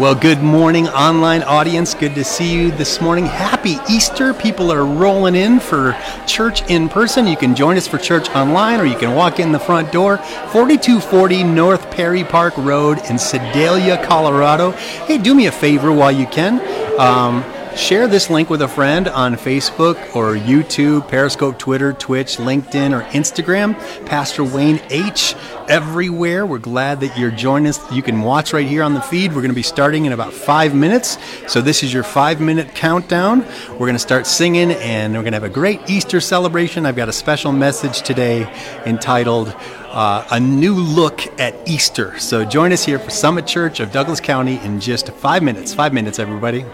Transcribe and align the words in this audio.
Well, 0.00 0.14
good 0.14 0.40
morning, 0.40 0.88
online 0.88 1.42
audience. 1.42 1.92
Good 1.92 2.14
to 2.14 2.24
see 2.24 2.50
you 2.50 2.70
this 2.70 3.02
morning. 3.02 3.26
Happy 3.26 3.76
Easter. 3.86 4.32
People 4.32 4.72
are 4.72 4.86
rolling 4.86 5.34
in 5.34 5.60
for 5.60 5.94
church 6.26 6.62
in 6.70 6.88
person. 6.88 7.26
You 7.26 7.36
can 7.36 7.54
join 7.54 7.76
us 7.76 7.86
for 7.86 7.98
church 7.98 8.30
online 8.30 8.80
or 8.80 8.86
you 8.86 8.96
can 8.96 9.14
walk 9.14 9.40
in 9.40 9.52
the 9.52 9.58
front 9.58 9.92
door, 9.92 10.16
4240 10.16 11.44
North 11.44 11.90
Perry 11.90 12.24
Park 12.24 12.56
Road 12.56 12.98
in 13.10 13.18
Sedalia, 13.18 14.02
Colorado. 14.06 14.70
Hey, 14.70 15.18
do 15.18 15.34
me 15.34 15.48
a 15.48 15.52
favor 15.52 15.92
while 15.92 16.10
you 16.10 16.26
can. 16.28 16.62
Um, 16.98 17.44
Share 17.76 18.08
this 18.08 18.28
link 18.28 18.50
with 18.50 18.62
a 18.62 18.68
friend 18.68 19.06
on 19.06 19.36
Facebook 19.36 20.16
or 20.16 20.34
YouTube, 20.34 21.08
Periscope, 21.08 21.56
Twitter, 21.56 21.92
Twitch, 21.92 22.36
LinkedIn, 22.36 22.92
or 22.92 23.02
Instagram. 23.10 23.78
Pastor 24.06 24.42
Wayne 24.42 24.80
H. 24.90 25.36
everywhere. 25.68 26.44
We're 26.44 26.58
glad 26.58 26.98
that 27.00 27.16
you're 27.16 27.30
joining 27.30 27.68
us. 27.68 27.92
You 27.92 28.02
can 28.02 28.22
watch 28.22 28.52
right 28.52 28.66
here 28.66 28.82
on 28.82 28.94
the 28.94 29.00
feed. 29.00 29.30
We're 29.30 29.42
going 29.42 29.52
to 29.52 29.54
be 29.54 29.62
starting 29.62 30.04
in 30.04 30.12
about 30.12 30.32
five 30.32 30.74
minutes. 30.74 31.16
So, 31.46 31.60
this 31.60 31.84
is 31.84 31.94
your 31.94 32.02
five 32.02 32.40
minute 32.40 32.74
countdown. 32.74 33.46
We're 33.70 33.78
going 33.78 33.92
to 33.92 34.00
start 34.00 34.26
singing 34.26 34.72
and 34.72 35.14
we're 35.14 35.22
going 35.22 35.32
to 35.32 35.36
have 35.36 35.44
a 35.44 35.48
great 35.48 35.88
Easter 35.88 36.20
celebration. 36.20 36.86
I've 36.86 36.96
got 36.96 37.08
a 37.08 37.12
special 37.12 37.52
message 37.52 38.02
today 38.02 38.52
entitled 38.84 39.54
uh, 39.90 40.26
A 40.32 40.40
New 40.40 40.74
Look 40.74 41.20
at 41.40 41.54
Easter. 41.68 42.18
So, 42.18 42.44
join 42.44 42.72
us 42.72 42.84
here 42.84 42.98
for 42.98 43.10
Summit 43.10 43.46
Church 43.46 43.78
of 43.78 43.92
Douglas 43.92 44.20
County 44.20 44.58
in 44.64 44.80
just 44.80 45.08
five 45.10 45.44
minutes. 45.44 45.72
Five 45.72 45.92
minutes, 45.92 46.18
everybody. 46.18 46.64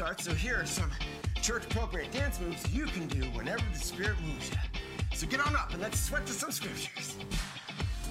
Starts, 0.00 0.24
so 0.24 0.32
here 0.32 0.58
are 0.58 0.64
some 0.64 0.90
church 1.42 1.62
appropriate 1.66 2.10
dance 2.10 2.40
moves 2.40 2.66
you 2.74 2.86
can 2.86 3.06
do 3.06 3.20
whenever 3.36 3.62
the 3.70 3.78
Spirit 3.78 4.16
moves 4.26 4.50
you. 4.50 4.56
So 5.12 5.26
get 5.26 5.46
on 5.46 5.54
up 5.54 5.74
and 5.74 5.82
let's 5.82 6.00
sweat 6.00 6.24
to 6.24 6.32
some 6.32 6.50
scriptures. 6.50 7.18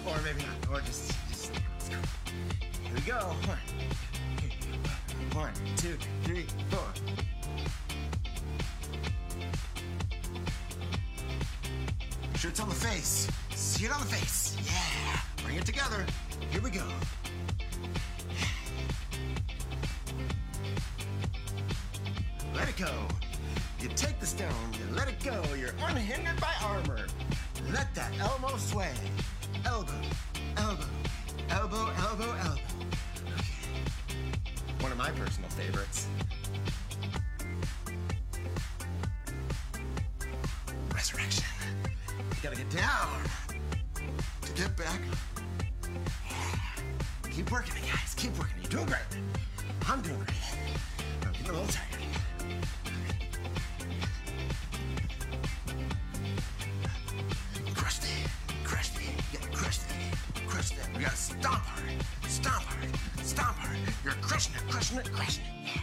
Or 0.06 0.16
maybe 0.24 0.44
not, 0.46 0.70
or 0.72 0.82
just, 0.82 1.12
just 1.30 1.52
let's 1.74 1.90
go. 1.90 1.96
Here 2.84 2.94
we 2.94 3.02
go. 3.02 3.34
One, 5.34 5.52
two, 5.78 5.98
three, 6.26 6.46
four. 6.70 6.86
Shirts 12.36 12.60
on 12.60 12.70
the 12.70 12.76
face. 12.76 13.28
See 13.56 13.86
it 13.86 13.92
on 13.92 14.00
the 14.02 14.06
face. 14.06 14.56
Yeah. 14.64 15.22
Bring 15.44 15.56
it 15.56 15.66
together. 15.66 16.06
Here 16.52 16.62
we 16.62 16.70
go. 16.70 16.86
Let 22.60 22.70
it 22.70 22.78
go. 22.78 22.92
You 23.80 23.88
take 23.96 24.20
the 24.20 24.26
stone, 24.26 24.50
you 24.74 24.96
let 24.96 25.08
it 25.08 25.24
go. 25.24 25.42
You're 25.56 25.74
unhindered 25.88 26.40
by 26.42 26.54
armor. 26.62 27.08
Let 27.72 27.94
that 27.96 28.12
elbow 28.20 28.58
sway. 28.58 28.92
Elbow, 29.66 29.94
elbow, 30.58 30.84
elbow, 31.50 31.90
elbow, 32.00 32.36
elbow. 32.44 32.62
One 34.82 34.92
of 34.92 34.98
my 34.98 35.10
personal 35.12 35.50
favorites. 35.52 36.08
Resurrection. 40.94 41.46
You 41.86 42.44
gotta 42.44 42.58
get 42.58 42.70
down 42.72 43.22
to 44.42 44.52
get 44.54 44.76
back. 44.76 45.00
Keep 47.32 47.52
working 47.52 47.74
it, 47.78 47.90
guys. 47.90 48.14
Keep 48.18 48.38
working. 48.38 48.56
You're 48.62 48.72
doing 48.72 48.86
great. 48.86 49.02
I'm 49.88 50.02
doing 50.02 50.18
great. 50.18 50.38
I'm 51.24 51.46
a 51.46 51.54
little 51.54 51.68
tired. 51.68 51.89
Crushing 64.80 64.98
it, 65.00 65.12
crushing 65.12 65.44
it. 65.44 65.50
Yeah. 65.66 65.82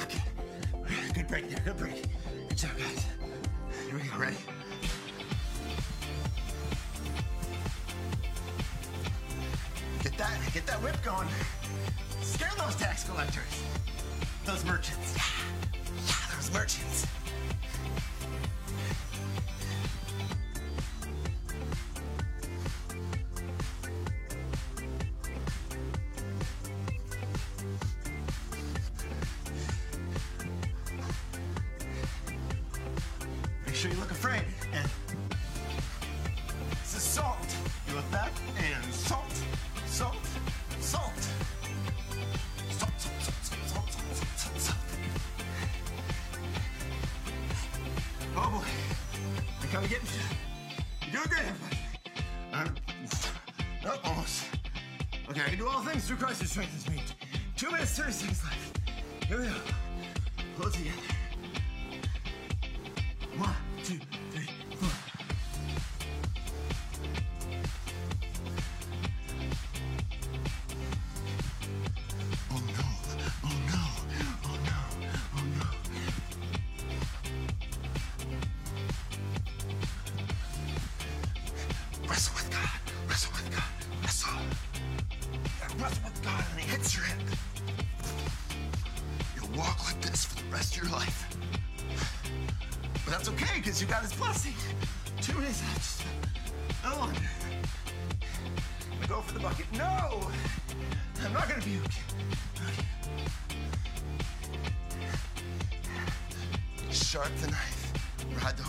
Okay. 0.00 0.22
Good 1.14 1.26
break 1.26 1.48
there, 1.48 1.62
good 1.64 1.76
break. 1.76 2.04
Good 2.48 2.58
job, 2.58 2.70
guys. 2.78 3.06
Here 3.88 3.98
we 3.98 4.02
go, 4.02 4.18
ready? 4.18 4.36
Get 10.04 10.16
that, 10.16 10.38
get 10.54 10.66
that 10.66 10.80
whip 10.80 11.02
going. 11.02 11.28
Scare 12.20 12.50
those 12.56 12.76
tax 12.76 13.02
collectors. 13.02 13.64
Those 14.44 14.64
merchants. 14.64 15.16
Yeah 15.16 15.22
those 16.42 16.52
merchants. 16.52 17.06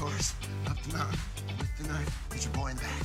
Horse 0.03 0.35
up 0.67 0.77
the 0.83 0.97
mountain 0.97 1.19
with 1.57 1.77
the 1.77 1.87
knife. 1.87 2.27
Put 2.29 2.43
your 2.43 2.51
boy 2.51 2.67
in 2.71 2.75
the 2.75 2.81
back. 2.81 3.03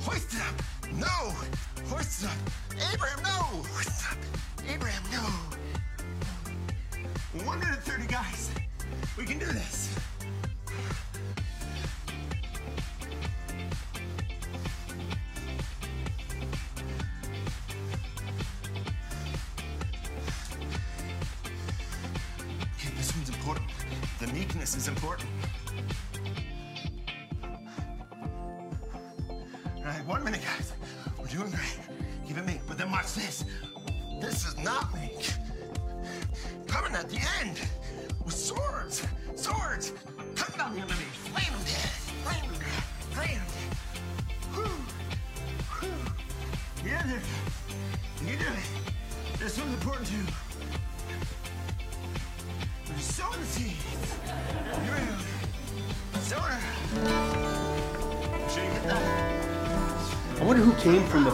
Hoist 0.00 0.32
it 0.32 0.40
up. 0.40 0.54
No. 0.94 1.34
Hoist 1.94 2.22
it 2.22 2.30
up. 2.30 2.38
Abraham, 2.90 3.22
no. 3.22 3.62
Hoist 3.74 4.00
it 4.00 4.06
up. 4.10 4.18
Abraham, 4.72 5.02
no. 5.12 5.26
130 7.44 8.06
guys. 8.06 8.50
We 9.18 9.26
can 9.26 9.38
do 9.38 9.44
this. 9.44 9.94
Meekness 24.70 24.82
is 24.82 24.88
important. 24.88 25.39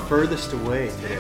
furthest 0.09 0.53
away 0.53 0.89
today? 1.01 1.19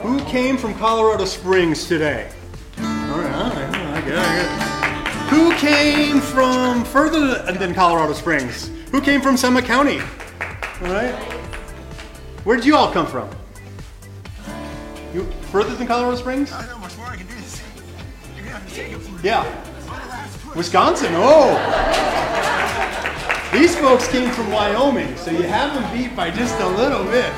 Who 0.00 0.24
came 0.26 0.56
from 0.56 0.74
Colorado 0.74 1.24
Springs 1.24 1.88
today? 1.88 2.30
All 2.78 2.84
right. 3.18 3.32
I 3.34 4.00
it, 4.06 5.30
Who 5.30 5.52
came 5.56 6.20
from 6.20 6.84
further 6.84 7.42
than 7.52 7.74
Colorado 7.74 8.12
Springs? 8.12 8.70
Who 8.92 9.00
came 9.00 9.20
from 9.20 9.36
Summit 9.36 9.64
County? 9.64 9.98
All 10.00 10.92
right. 10.92 11.14
Where 12.44 12.56
did 12.56 12.64
you 12.64 12.76
all 12.76 12.92
come 12.92 13.08
from? 13.08 13.28
You 15.12 15.24
further 15.50 15.74
than 15.74 15.88
Colorado 15.88 16.16
Springs? 16.16 16.52
I 16.52 16.64
know 16.66 16.78
much 16.78 16.96
more 16.96 17.06
I 17.06 17.16
can 17.16 17.26
do 17.26 17.34
this. 17.34 17.60
Yeah. 19.24 19.44
Wisconsin. 20.54 21.12
Oh. 21.16 21.87
These 23.52 23.76
folks 23.76 24.06
came 24.08 24.30
from 24.30 24.50
Wyoming, 24.50 25.16
so 25.16 25.30
you 25.30 25.44
have 25.44 25.72
them 25.74 25.96
beat 25.96 26.14
by 26.14 26.30
just 26.30 26.60
a 26.60 26.68
little 26.68 27.04
bit. 27.04 27.32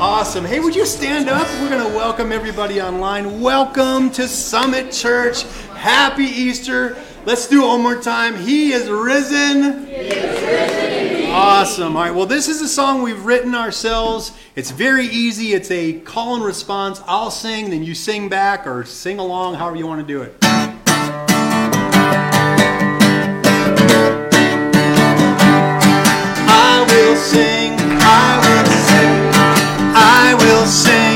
Awesome. 0.00 0.44
Hey, 0.44 0.60
would 0.60 0.76
you 0.76 0.86
stand 0.86 1.28
up? 1.28 1.48
We're 1.60 1.70
going 1.70 1.90
to 1.90 1.96
welcome 1.96 2.30
everybody 2.30 2.80
online. 2.80 3.40
Welcome 3.40 4.10
to 4.12 4.28
Summit 4.28 4.92
Church. 4.92 5.42
Happy 5.74 6.22
Easter. 6.22 6.96
Let's 7.24 7.48
do 7.48 7.64
it 7.64 7.66
one 7.66 7.82
more 7.82 8.00
time. 8.00 8.36
He 8.36 8.72
is 8.72 8.88
risen. 8.88 9.86
He 9.86 9.92
is 9.92 10.42
risen 10.42 10.88
awesome. 11.38 11.96
All 11.96 12.02
right. 12.02 12.14
Well, 12.14 12.26
this 12.26 12.48
is 12.48 12.60
a 12.60 12.68
song 12.68 13.02
we've 13.02 13.24
written 13.24 13.54
ourselves. 13.54 14.32
It's 14.56 14.70
very 14.70 15.06
easy. 15.06 15.52
It's 15.52 15.70
a 15.70 16.00
call 16.00 16.34
and 16.34 16.44
response. 16.44 17.00
I'll 17.06 17.30
sing, 17.30 17.70
then 17.70 17.84
you 17.84 17.94
sing 17.94 18.28
back 18.28 18.66
or 18.66 18.84
sing 18.84 19.18
along, 19.18 19.54
however 19.54 19.76
you 19.76 19.86
want 19.86 20.00
to 20.00 20.06
do 20.06 20.22
it. 20.22 20.47
sing, 27.18 27.74
I 27.78 28.38
will 28.44 28.66
sing, 28.86 29.12
I 29.94 30.34
will 30.38 30.66
sing. 30.66 31.07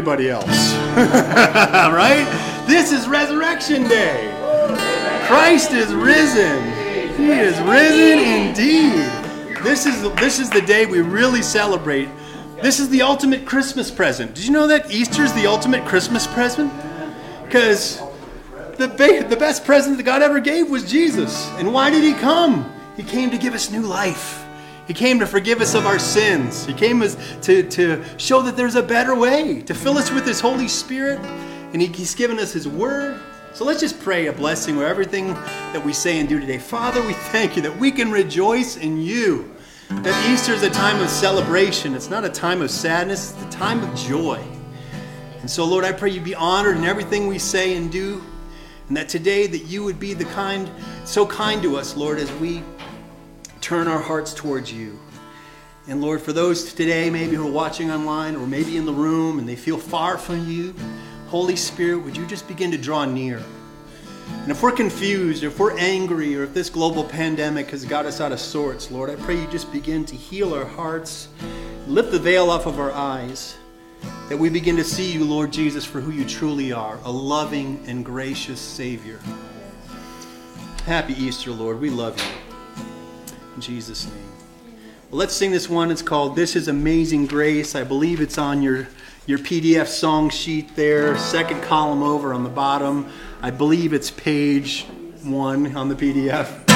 Everybody 0.00 0.30
else. 0.30 0.72
right? 0.96 2.24
This 2.66 2.90
is 2.90 3.06
resurrection 3.06 3.86
day. 3.86 4.34
Christ 5.26 5.72
is 5.72 5.92
risen. 5.92 6.64
He 7.18 7.28
is 7.32 7.60
risen 7.60 8.18
indeed. 8.18 9.62
This 9.62 9.84
is 9.84 10.00
this 10.14 10.38
is 10.38 10.48
the 10.48 10.62
day 10.62 10.86
we 10.86 11.02
really 11.02 11.42
celebrate. 11.42 12.08
This 12.62 12.80
is 12.80 12.88
the 12.88 13.02
ultimate 13.02 13.44
Christmas 13.44 13.90
present. 13.90 14.34
Did 14.34 14.46
you 14.46 14.52
know 14.52 14.68
that 14.68 14.90
Easter 14.90 15.22
is 15.22 15.34
the 15.34 15.46
ultimate 15.46 15.84
Christmas 15.84 16.26
present? 16.26 16.72
Because 17.44 18.00
the, 18.78 18.88
be- 18.88 19.20
the 19.20 19.36
best 19.36 19.66
present 19.66 19.98
that 19.98 20.04
God 20.04 20.22
ever 20.22 20.40
gave 20.40 20.70
was 20.70 20.90
Jesus. 20.90 21.46
And 21.58 21.74
why 21.74 21.90
did 21.90 22.02
He 22.02 22.14
come? 22.14 22.72
He 22.96 23.02
came 23.02 23.30
to 23.32 23.36
give 23.36 23.52
us 23.52 23.70
new 23.70 23.82
life. 23.82 24.39
He 24.90 24.94
came 24.94 25.20
to 25.20 25.26
forgive 25.26 25.60
us 25.60 25.76
of 25.76 25.86
our 25.86 26.00
sins. 26.00 26.66
He 26.66 26.74
came 26.74 27.00
as, 27.00 27.16
to, 27.42 27.62
to 27.62 28.04
show 28.18 28.42
that 28.42 28.56
there's 28.56 28.74
a 28.74 28.82
better 28.82 29.14
way, 29.14 29.62
to 29.62 29.72
fill 29.72 29.96
us 29.96 30.10
with 30.10 30.26
His 30.26 30.40
Holy 30.40 30.66
Spirit. 30.66 31.20
And 31.72 31.80
he, 31.80 31.86
He's 31.86 32.12
given 32.12 32.40
us 32.40 32.52
His 32.52 32.66
Word. 32.66 33.20
So 33.54 33.64
let's 33.64 33.78
just 33.78 34.00
pray 34.00 34.26
a 34.26 34.32
blessing 34.32 34.74
over 34.74 34.84
everything 34.84 35.28
that 35.74 35.84
we 35.86 35.92
say 35.92 36.18
and 36.18 36.28
do 36.28 36.40
today. 36.40 36.58
Father, 36.58 37.00
we 37.06 37.12
thank 37.12 37.54
you 37.54 37.62
that 37.62 37.78
we 37.78 37.92
can 37.92 38.10
rejoice 38.10 38.78
in 38.78 39.00
you. 39.00 39.54
That 39.90 40.28
Easter 40.28 40.54
is 40.54 40.64
a 40.64 40.70
time 40.70 41.00
of 41.00 41.08
celebration. 41.08 41.94
It's 41.94 42.10
not 42.10 42.24
a 42.24 42.28
time 42.28 42.60
of 42.60 42.68
sadness, 42.68 43.32
it's 43.32 43.54
a 43.54 43.56
time 43.56 43.84
of 43.84 43.94
joy. 43.96 44.44
And 45.40 45.48
so, 45.48 45.66
Lord, 45.66 45.84
I 45.84 45.92
pray 45.92 46.10
you 46.10 46.20
be 46.20 46.34
honored 46.34 46.76
in 46.76 46.82
everything 46.82 47.28
we 47.28 47.38
say 47.38 47.76
and 47.76 47.92
do. 47.92 48.24
And 48.88 48.96
that 48.96 49.08
today 49.08 49.46
that 49.46 49.66
you 49.66 49.84
would 49.84 50.00
be 50.00 50.14
the 50.14 50.24
kind, 50.24 50.68
so 51.04 51.24
kind 51.24 51.62
to 51.62 51.76
us, 51.76 51.96
Lord, 51.96 52.18
as 52.18 52.32
we 52.40 52.64
turn 53.60 53.88
our 53.88 54.00
hearts 54.00 54.34
towards 54.34 54.72
you. 54.72 54.98
And 55.88 56.00
Lord, 56.00 56.20
for 56.20 56.32
those 56.32 56.72
today 56.72 57.10
maybe 57.10 57.36
who 57.36 57.48
are 57.48 57.50
watching 57.50 57.90
online 57.90 58.36
or 58.36 58.46
maybe 58.46 58.76
in 58.76 58.86
the 58.86 58.92
room 58.92 59.38
and 59.38 59.48
they 59.48 59.56
feel 59.56 59.78
far 59.78 60.18
from 60.18 60.48
you, 60.48 60.74
Holy 61.28 61.56
Spirit, 61.56 61.98
would 61.98 62.16
you 62.16 62.26
just 62.26 62.46
begin 62.48 62.70
to 62.70 62.78
draw 62.78 63.04
near? 63.04 63.42
And 64.42 64.50
if 64.50 64.62
we're 64.62 64.72
confused, 64.72 65.44
or 65.44 65.48
if 65.48 65.58
we're 65.58 65.78
angry, 65.78 66.34
or 66.36 66.44
if 66.44 66.54
this 66.54 66.70
global 66.70 67.04
pandemic 67.04 67.70
has 67.70 67.84
got 67.84 68.06
us 68.06 68.20
out 68.20 68.32
of 68.32 68.40
sorts, 68.40 68.90
Lord, 68.90 69.10
I 69.10 69.16
pray 69.16 69.38
you 69.38 69.46
just 69.48 69.70
begin 69.70 70.04
to 70.06 70.16
heal 70.16 70.54
our 70.54 70.64
hearts, 70.64 71.28
lift 71.86 72.10
the 72.10 72.18
veil 72.18 72.50
off 72.50 72.66
of 72.66 72.78
our 72.78 72.92
eyes, 72.92 73.56
that 74.28 74.38
we 74.38 74.48
begin 74.48 74.76
to 74.76 74.84
see 74.84 75.12
you, 75.12 75.24
Lord 75.24 75.52
Jesus, 75.52 75.84
for 75.84 76.00
who 76.00 76.10
you 76.10 76.24
truly 76.24 76.72
are 76.72 76.98
a 77.04 77.10
loving 77.10 77.82
and 77.86 78.04
gracious 78.04 78.60
Savior. 78.60 79.20
Happy 80.86 81.12
Easter, 81.12 81.50
Lord. 81.50 81.78
We 81.78 81.90
love 81.90 82.18
you. 82.18 82.39
Jesus' 83.60 84.06
name. 84.06 84.32
Well, 85.10 85.18
let's 85.18 85.34
sing 85.34 85.50
this 85.50 85.68
one. 85.68 85.90
It's 85.90 86.02
called 86.02 86.36
This 86.36 86.56
is 86.56 86.68
Amazing 86.68 87.26
Grace. 87.26 87.74
I 87.74 87.84
believe 87.84 88.20
it's 88.20 88.38
on 88.38 88.62
your, 88.62 88.88
your 89.26 89.38
PDF 89.38 89.86
song 89.86 90.30
sheet 90.30 90.76
there, 90.76 91.18
second 91.18 91.62
column 91.62 92.02
over 92.02 92.32
on 92.32 92.42
the 92.42 92.48
bottom. 92.48 93.10
I 93.42 93.50
believe 93.50 93.92
it's 93.92 94.10
page 94.10 94.86
one 95.22 95.76
on 95.76 95.88
the 95.88 95.94
PDF. 95.94 96.66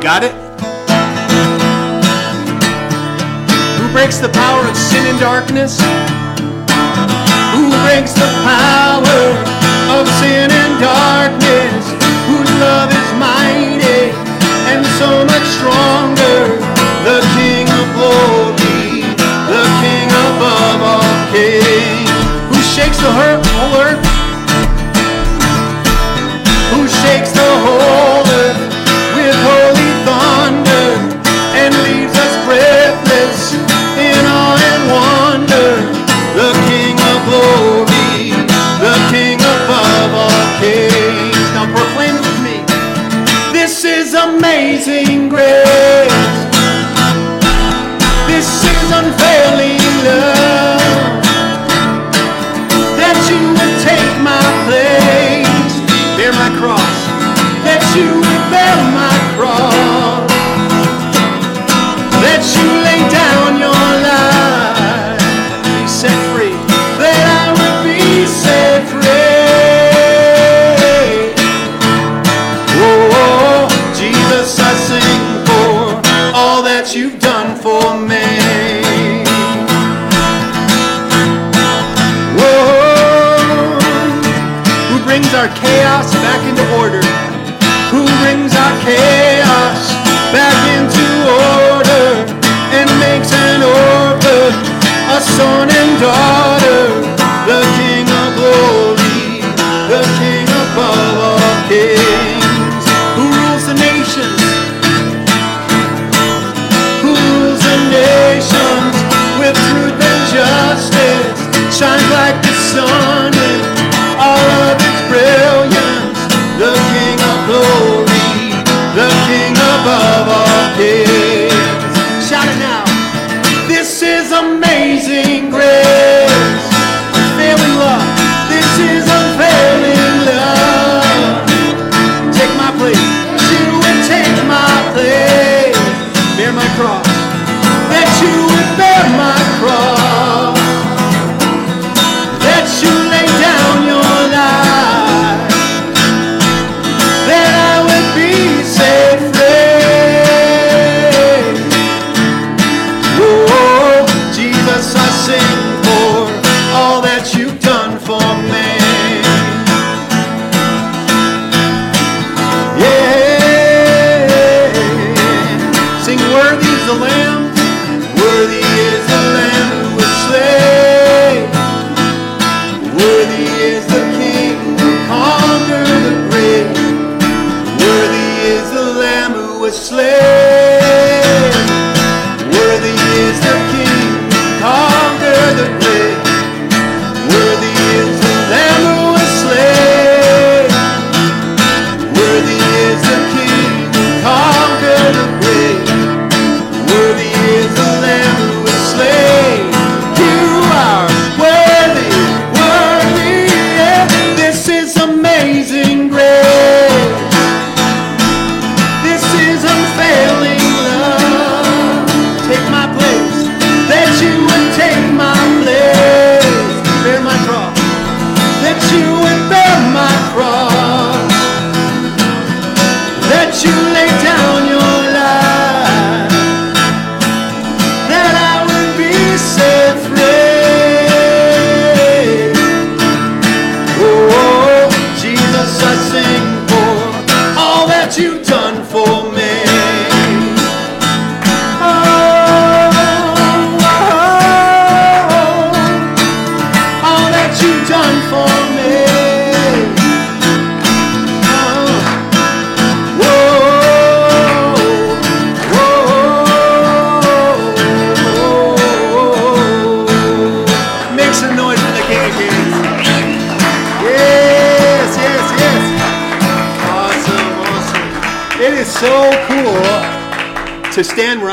Got 0.00 0.24
it? 0.24 0.41
Breaks 3.92 4.16
the 4.16 4.28
power 4.30 4.64
of 4.66 4.76
sin 4.76 5.04
and 5.06 5.20
darkness? 5.20 5.78
Who 7.52 7.68
breaks 7.84 8.14
the 8.16 8.30
power 8.40 9.20
of 10.00 10.08
sin 10.16 10.48
and 10.50 10.80
darkness? 10.80 11.84
Whose 12.26 12.50
love 12.56 12.88
is 12.88 13.10
mighty 13.20 14.08
and 14.72 14.82
so 14.96 15.24
much 15.28 15.44
stronger? 15.60 16.56
The 17.04 17.20
King 17.36 17.68
of 17.68 17.86
glory, 17.92 19.04
the 19.52 19.64
King 19.84 20.08
above 20.08 20.80
all 20.80 21.12
kings. 21.28 22.08
Who 22.48 22.58
shakes 22.64 22.96
the 22.96 23.12
whole 23.12 23.76
earth? 23.76 24.00
Who 26.72 26.88
shakes 26.88 27.32
the 27.32 27.50
whole 27.64 28.21
is 44.62 45.11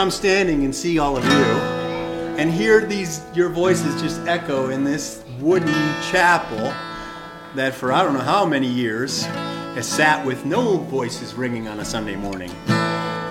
I'm 0.09 0.13
standing 0.13 0.65
and 0.65 0.73
see 0.73 0.97
all 0.97 1.17
of 1.17 1.23
you 1.23 1.29
and 2.39 2.51
hear 2.51 2.83
these 2.83 3.23
your 3.35 3.47
voices 3.47 4.01
just 4.01 4.19
echo 4.21 4.69
in 4.69 4.83
this 4.83 5.23
wooden 5.39 5.71
chapel 6.09 6.57
that 7.53 7.75
for 7.75 7.93
I 7.93 8.01
don't 8.01 8.15
know 8.15 8.19
how 8.21 8.43
many 8.43 8.65
years 8.65 9.25
has 9.75 9.87
sat 9.87 10.25
with 10.25 10.45
no 10.45 10.77
voices 10.77 11.35
ringing 11.35 11.67
on 11.67 11.79
a 11.79 11.85
Sunday 11.85 12.15
morning. 12.15 12.49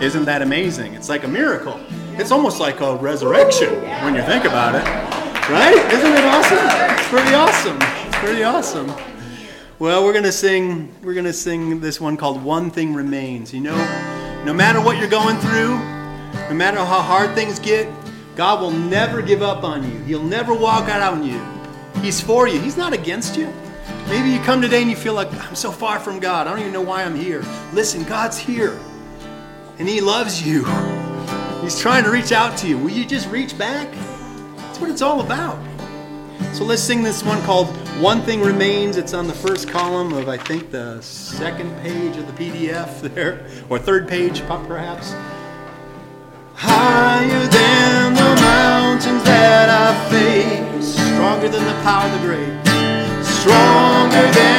Isn't 0.01 0.25
that 0.27 0.41
amazing? 0.41 0.95
It's 0.95 1.09
like 1.09 1.25
a 1.25 1.29
miracle. 1.29 1.81
It's 2.13 2.31
almost 2.31 2.61
like 2.61 2.81
a 2.81 2.95
resurrection 2.95 3.75
when 4.05 4.15
you 4.15 4.23
think 4.23 4.45
about 4.45 4.77
it. 4.77 4.85
Right? 5.51 5.75
Isn't 5.93 6.13
it 6.13 6.25
awesome? 6.27 6.97
It's 6.97 7.09
pretty 7.09 7.35
awesome. 7.35 7.79
It's 8.07 8.19
pretty 8.19 8.45
awesome. 8.45 8.95
Well, 9.81 10.05
we're 10.05 10.13
gonna 10.13 10.31
sing. 10.31 10.95
We're 11.03 11.15
gonna 11.15 11.33
sing 11.33 11.81
this 11.81 12.01
one 12.01 12.17
called 12.17 12.41
"One 12.41 12.71
Thing 12.71 12.95
Remains." 12.95 13.53
You 13.53 13.63
know, 13.63 14.43
no 14.45 14.55
matter 14.55 14.81
what 14.81 14.97
you're 14.99 15.09
going 15.09 15.39
through, 15.39 15.98
no 16.49 16.55
matter 16.55 16.79
how 16.79 17.01
hard 17.01 17.35
things 17.35 17.59
get, 17.59 17.89
God 18.37 18.61
will 18.61 18.71
never 18.71 19.21
give 19.21 19.43
up 19.43 19.65
on 19.65 19.83
you. 19.83 19.99
He'll 20.05 20.23
never 20.23 20.55
walk 20.55 20.89
out 20.89 21.03
on 21.13 21.25
you. 21.25 21.43
He's 22.01 22.21
for 22.21 22.47
you. 22.47 22.61
He's 22.61 22.77
not 22.77 22.93
against 22.93 23.37
you. 23.37 23.53
Maybe 24.09 24.31
you 24.31 24.41
come 24.41 24.63
today 24.63 24.81
and 24.81 24.91
you 24.91 24.97
feel 24.97 25.15
like 25.15 25.33
I'm 25.47 25.55
so 25.55 25.71
far 25.71 25.99
from 25.99 26.19
God. 26.21 26.47
I 26.47 26.51
don't 26.51 26.61
even 26.61 26.73
know 26.73 26.81
why 26.81 27.03
I'm 27.03 27.15
here. 27.15 27.43
Listen, 27.73 28.05
God's 28.05 28.39
here, 28.39 28.79
and 29.79 29.89
He 29.89 30.01
loves 30.01 30.47
you. 30.47 30.65
He's 31.63 31.79
trying 31.79 32.05
to 32.05 32.11
reach 32.11 32.33
out 32.33 32.57
to 32.59 32.69
you. 32.69 32.79
Will 32.79 32.91
you 32.91 33.05
just 33.05 33.29
reach 33.29 33.59
back? 33.59 33.93
That's 34.57 34.81
what 34.81 34.89
it's 34.89 35.03
all 35.03 35.21
about. 35.21 35.59
So 36.55 36.65
let's 36.65 36.83
sing 36.83 37.03
this 37.03 37.23
one 37.23 37.43
called 37.43 37.69
One 38.01 38.23
Thing 38.23 38.41
Remains. 38.41 38.97
It's 38.97 39.13
on 39.13 39.27
the 39.27 39.35
first 39.35 39.69
column 39.69 40.13
of, 40.13 40.29
I 40.29 40.39
think, 40.39 40.71
the 40.71 41.01
second 41.03 41.77
page 41.83 42.17
of 42.17 42.27
the 42.27 42.33
PDF 42.33 43.01
there, 43.15 43.47
or 43.69 43.79
third 43.79 44.09
page, 44.09 44.41
perhaps. 44.47 45.13
Higher 46.61 47.47
than 47.47 48.15
the 48.15 48.35
mountains 48.43 49.23
that 49.23 49.71
I 49.71 49.95
face, 50.11 50.97
stronger 50.97 51.49
than 51.49 51.65
the 51.65 51.81
power 51.85 52.07
of 52.07 52.21
the 52.21 52.27
grave, 52.27 52.59
stronger 53.25 54.27
than 54.33 54.58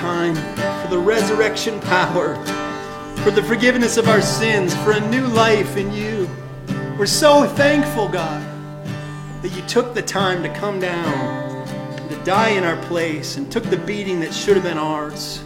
time, 0.00 0.34
for 0.82 0.88
the 0.88 0.98
resurrection 0.98 1.78
power, 1.80 2.34
for 3.16 3.30
the 3.30 3.42
forgiveness 3.42 3.98
of 3.98 4.08
our 4.08 4.22
sins, 4.22 4.74
for 4.76 4.92
a 4.92 5.10
new 5.10 5.26
life 5.26 5.76
in 5.76 5.92
you. 5.92 6.26
We're 6.98 7.04
so 7.04 7.46
thankful, 7.46 8.08
God, 8.08 8.42
that 9.42 9.52
you 9.54 9.60
took 9.68 9.92
the 9.92 10.00
time 10.00 10.42
to 10.42 10.48
come 10.54 10.80
down, 10.80 11.66
to 12.08 12.16
die 12.24 12.50
in 12.50 12.64
our 12.64 12.82
place, 12.84 13.36
and 13.36 13.52
took 13.52 13.64
the 13.64 13.76
beating 13.76 14.20
that 14.20 14.32
should 14.32 14.56
have 14.56 14.64
been 14.64 14.78
ours. 14.78 15.44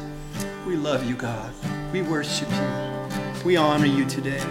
We 0.64 0.76
love 0.76 1.04
you, 1.04 1.16
God. 1.16 1.52
We 1.92 2.02
worship 2.02 2.48
you. 2.50 3.44
We 3.44 3.56
honor 3.56 3.86
you 3.86 4.04
today. 4.04 4.42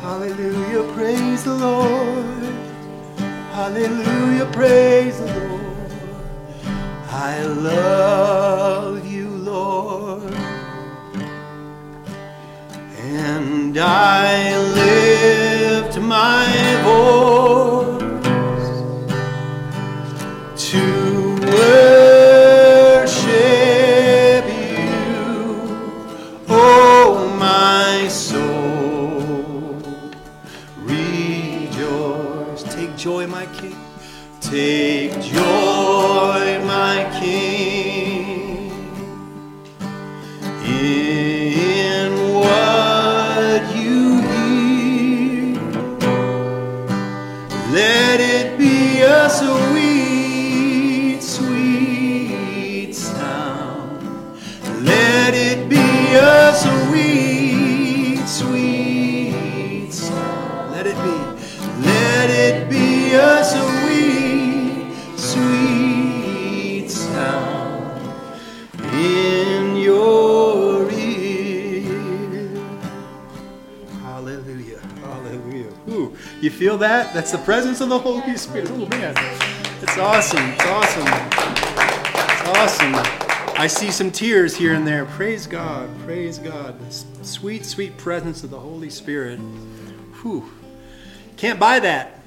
Hallelujah, 0.00 0.92
praise 0.94 1.42
the 1.42 1.54
Lord. 1.54 2.54
Hallelujah, 3.52 4.46
praise 4.52 5.18
the 5.18 5.26
Lord. 5.26 5.60
I 7.12 7.42
love 7.42 8.99
And 13.12 13.76
I 13.76 14.56
lift 14.74 15.98
my 15.98 16.46
voice 16.84 17.79
feel 76.60 76.76
that? 76.76 77.14
That's 77.14 77.32
the 77.32 77.38
presence 77.38 77.80
of 77.80 77.88
the 77.88 77.98
Holy 77.98 78.36
Spirit. 78.36 78.68
Oh 78.72 78.86
man. 78.88 79.14
It's 79.80 79.96
awesome. 79.96 80.46
It's 80.50 80.66
awesome. 80.66 81.06
It's 81.06 82.48
awesome. 82.48 82.92
I 83.58 83.66
see 83.66 83.90
some 83.90 84.10
tears 84.10 84.54
here 84.54 84.74
and 84.74 84.86
there. 84.86 85.06
Praise 85.06 85.46
God. 85.46 85.88
Praise 86.00 86.36
God. 86.36 86.78
The 86.78 87.24
Sweet, 87.24 87.64
sweet 87.64 87.96
presence 87.96 88.44
of 88.44 88.50
the 88.50 88.58
Holy 88.58 88.90
Spirit. 88.90 89.38
Whew. 90.20 90.52
Can't 91.38 91.58
buy 91.58 91.80
that. 91.80 92.20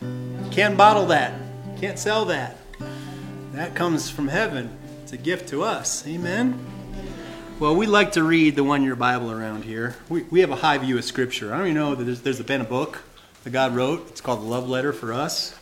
Can't 0.50 0.76
bottle 0.76 1.06
that. 1.06 1.40
Can't 1.80 2.00
sell 2.00 2.26
that. 2.26 2.58
That 3.52 3.76
comes 3.76 4.10
from 4.10 4.30
heaven. 4.30 4.76
It's 5.04 5.14
a 5.14 5.18
gift 5.18 5.48
to 5.50 5.62
us. 5.62 6.08
Amen. 6.08 6.58
Well, 7.60 7.76
we 7.76 7.86
like 7.86 8.14
to 8.14 8.24
read 8.24 8.56
the 8.56 8.64
one 8.64 8.82
year 8.82 8.96
Bible 8.96 9.32
around 9.32 9.64
here. 9.64 9.96
We, 10.10 10.24
we 10.24 10.40
have 10.40 10.50
a 10.50 10.56
high 10.56 10.80
view 10.80 10.98
of 10.98 11.04
Scripture. 11.04 11.54
I 11.54 11.60
don't 11.60 11.68
even 11.68 11.78
know 11.78 11.94
that 11.94 12.04
there's, 12.04 12.22
there's 12.22 12.42
been 12.42 12.62
a 12.62 12.64
book 12.64 13.04
that 13.44 13.50
God 13.50 13.76
wrote. 13.76 14.08
It's 14.10 14.22
called 14.22 14.42
The 14.42 14.46
Love 14.46 14.70
Letter 14.70 14.94
for 14.94 15.14
Us. 15.14 15.58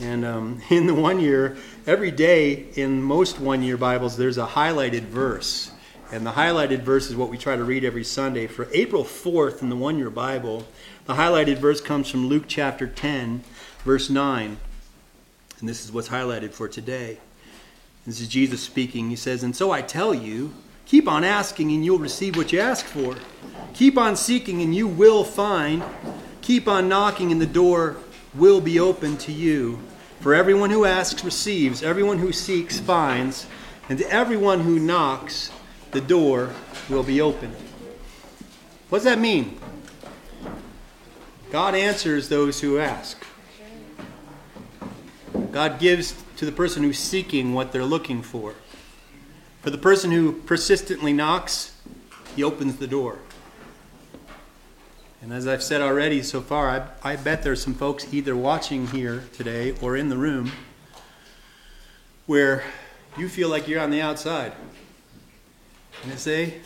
And 0.00 0.24
um, 0.24 0.60
in 0.70 0.86
the 0.86 0.94
one 0.94 1.20
year, 1.20 1.56
every 1.86 2.10
day 2.10 2.66
in 2.74 3.02
most 3.02 3.38
one 3.38 3.62
year 3.62 3.76
Bibles, 3.76 4.16
there's 4.16 4.38
a 4.38 4.46
highlighted 4.46 5.02
verse. 5.02 5.70
And 6.12 6.26
the 6.26 6.32
highlighted 6.32 6.82
verse 6.82 7.08
is 7.08 7.16
what 7.16 7.30
we 7.30 7.38
try 7.38 7.56
to 7.56 7.64
read 7.64 7.84
every 7.84 8.04
Sunday. 8.04 8.46
For 8.46 8.68
April 8.72 9.04
4th 9.04 9.62
in 9.62 9.70
the 9.70 9.76
one 9.76 9.98
year 9.98 10.10
Bible, 10.10 10.66
the 11.06 11.14
highlighted 11.14 11.58
verse 11.58 11.80
comes 11.80 12.08
from 12.08 12.28
Luke 12.28 12.44
chapter 12.46 12.86
10, 12.86 13.42
verse 13.84 14.10
9. 14.10 14.56
And 15.60 15.68
this 15.68 15.84
is 15.84 15.92
what's 15.92 16.08
highlighted 16.08 16.52
for 16.52 16.68
today. 16.68 17.18
This 18.04 18.20
is 18.20 18.28
Jesus 18.28 18.60
speaking. 18.60 19.10
He 19.10 19.16
says, 19.16 19.42
And 19.42 19.54
so 19.54 19.72
I 19.72 19.82
tell 19.82 20.14
you, 20.14 20.54
keep 20.84 21.08
on 21.08 21.24
asking 21.24 21.72
and 21.72 21.84
you'll 21.84 21.98
receive 21.98 22.36
what 22.36 22.52
you 22.52 22.60
ask 22.60 22.84
for. 22.84 23.16
Keep 23.74 23.96
on 23.96 24.16
seeking 24.16 24.62
and 24.62 24.74
you 24.74 24.86
will 24.86 25.24
find. 25.24 25.82
Keep 26.46 26.68
on 26.68 26.88
knocking 26.88 27.32
and 27.32 27.40
the 27.40 27.44
door 27.44 27.96
will 28.32 28.60
be 28.60 28.78
open 28.78 29.16
to 29.16 29.32
you. 29.32 29.80
For 30.20 30.32
everyone 30.32 30.70
who 30.70 30.84
asks 30.84 31.24
receives, 31.24 31.82
everyone 31.82 32.18
who 32.18 32.30
seeks 32.30 32.78
finds, 32.78 33.48
and 33.88 33.98
to 33.98 34.08
everyone 34.08 34.60
who 34.60 34.78
knocks, 34.78 35.50
the 35.90 36.00
door 36.00 36.50
will 36.88 37.02
be 37.02 37.20
open. 37.20 37.50
What 38.90 38.98
does 38.98 39.04
that 39.06 39.18
mean? 39.18 39.58
God 41.50 41.74
answers 41.74 42.28
those 42.28 42.60
who 42.60 42.78
ask. 42.78 43.26
God 45.50 45.80
gives 45.80 46.14
to 46.36 46.46
the 46.46 46.52
person 46.52 46.84
who's 46.84 47.00
seeking 47.00 47.54
what 47.54 47.72
they're 47.72 47.84
looking 47.84 48.22
for. 48.22 48.54
For 49.62 49.70
the 49.70 49.78
person 49.78 50.12
who 50.12 50.32
persistently 50.42 51.12
knocks, 51.12 51.74
he 52.36 52.44
opens 52.44 52.76
the 52.76 52.86
door. 52.86 53.18
And 55.26 55.34
as 55.34 55.48
I've 55.48 55.60
said 55.64 55.80
already 55.80 56.22
so 56.22 56.40
far, 56.40 56.70
I, 57.02 57.12
I 57.14 57.16
bet 57.16 57.42
there's 57.42 57.60
some 57.60 57.74
folks 57.74 58.14
either 58.14 58.36
watching 58.36 58.86
here 58.86 59.24
today 59.32 59.74
or 59.82 59.96
in 59.96 60.08
the 60.08 60.16
room 60.16 60.52
where 62.26 62.62
you 63.18 63.28
feel 63.28 63.48
like 63.48 63.66
you're 63.66 63.80
on 63.80 63.90
the 63.90 64.00
outside. 64.00 64.52
And 66.04 66.12
I 66.12 66.14
say, 66.14 66.60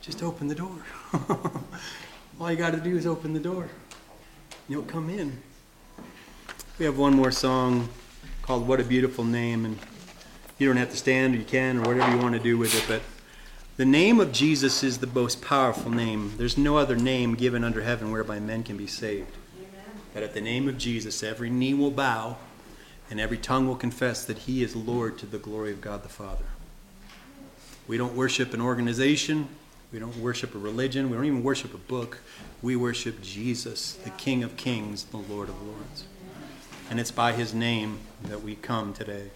just 0.00 0.24
open 0.24 0.48
the 0.48 0.56
door. 0.56 0.74
All 2.40 2.50
you 2.50 2.56
got 2.56 2.72
to 2.72 2.80
do 2.80 2.96
is 2.96 3.06
open 3.06 3.32
the 3.32 3.38
door. 3.38 3.68
You'll 4.68 4.82
come 4.82 5.08
in. 5.08 5.40
We 6.80 6.84
have 6.84 6.98
one 6.98 7.14
more 7.14 7.30
song 7.30 7.90
called 8.42 8.66
What 8.66 8.80
a 8.80 8.84
Beautiful 8.84 9.22
Name, 9.22 9.64
and 9.64 9.78
you 10.58 10.66
don't 10.66 10.78
have 10.78 10.90
to 10.90 10.96
stand 10.96 11.36
or 11.36 11.38
you 11.38 11.44
can 11.44 11.78
or 11.78 11.82
whatever 11.82 12.10
you 12.10 12.20
want 12.20 12.34
to 12.34 12.40
do 12.40 12.58
with 12.58 12.74
it, 12.74 12.84
but 12.88 13.02
the 13.78 13.84
name 13.84 14.18
of 14.18 14.32
Jesus 14.32 14.82
is 14.82 14.98
the 14.98 15.06
most 15.06 15.40
powerful 15.40 15.92
name. 15.92 16.32
There's 16.36 16.58
no 16.58 16.78
other 16.78 16.96
name 16.96 17.36
given 17.36 17.62
under 17.62 17.82
heaven 17.82 18.10
whereby 18.10 18.40
men 18.40 18.64
can 18.64 18.76
be 18.76 18.88
saved. 18.88 19.30
Amen. 19.56 19.84
That 20.14 20.24
at 20.24 20.34
the 20.34 20.40
name 20.40 20.68
of 20.68 20.78
Jesus, 20.78 21.22
every 21.22 21.48
knee 21.48 21.74
will 21.74 21.92
bow 21.92 22.38
and 23.08 23.20
every 23.20 23.38
tongue 23.38 23.68
will 23.68 23.76
confess 23.76 24.24
that 24.24 24.38
he 24.38 24.64
is 24.64 24.74
Lord 24.74 25.16
to 25.18 25.26
the 25.26 25.38
glory 25.38 25.70
of 25.70 25.80
God 25.80 26.02
the 26.02 26.08
Father. 26.08 26.46
We 27.86 27.96
don't 27.96 28.16
worship 28.16 28.52
an 28.52 28.60
organization, 28.60 29.46
we 29.92 30.00
don't 30.00 30.16
worship 30.16 30.56
a 30.56 30.58
religion, 30.58 31.08
we 31.08 31.14
don't 31.14 31.26
even 31.26 31.44
worship 31.44 31.72
a 31.72 31.78
book. 31.78 32.18
We 32.60 32.74
worship 32.74 33.22
Jesus, 33.22 33.92
the 33.92 34.10
King 34.10 34.42
of 34.42 34.56
Kings, 34.56 35.04
the 35.04 35.18
Lord 35.18 35.48
of 35.48 35.62
Lords. 35.62 36.04
And 36.90 36.98
it's 36.98 37.12
by 37.12 37.30
his 37.30 37.54
name 37.54 38.00
that 38.24 38.42
we 38.42 38.56
come 38.56 38.92
today. 38.92 39.30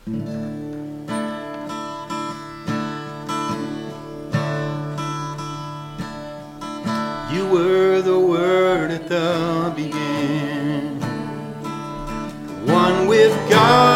if 13.23 13.49
God. 13.49 13.92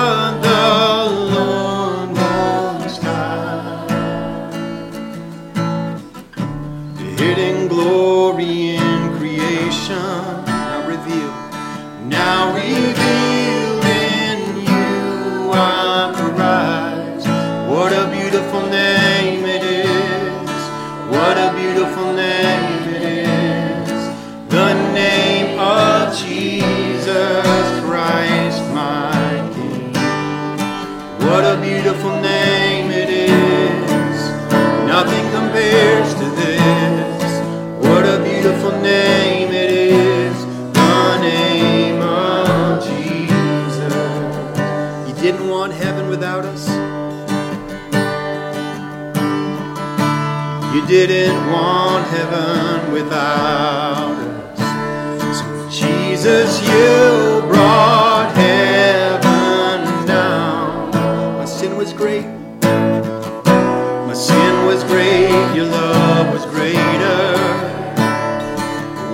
didn't 51.07 51.53
want 51.53 52.05
heaven 52.09 52.91
without 52.93 54.17
us. 54.59 55.39
So, 55.39 55.71
Jesus, 55.71 56.61
you 56.63 57.43
brought 57.47 58.33
heaven 58.35 60.07
down. 60.07 60.91
My 60.91 61.45
sin 61.45 61.77
was 61.77 61.93
great. 61.93 62.27
My 62.63 64.15
sin 64.15 64.67
was 64.67 64.83
great. 64.85 65.31
Your 65.55 65.67
love 65.67 66.33
was 66.33 66.45
greater. 66.47 67.37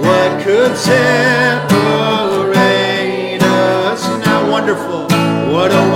What 0.00 0.42
could 0.44 0.74
separate 0.76 1.02
us? 3.42 4.08
Now, 4.24 4.50
wonderful. 4.50 5.02
What 5.52 5.70
a 5.72 5.91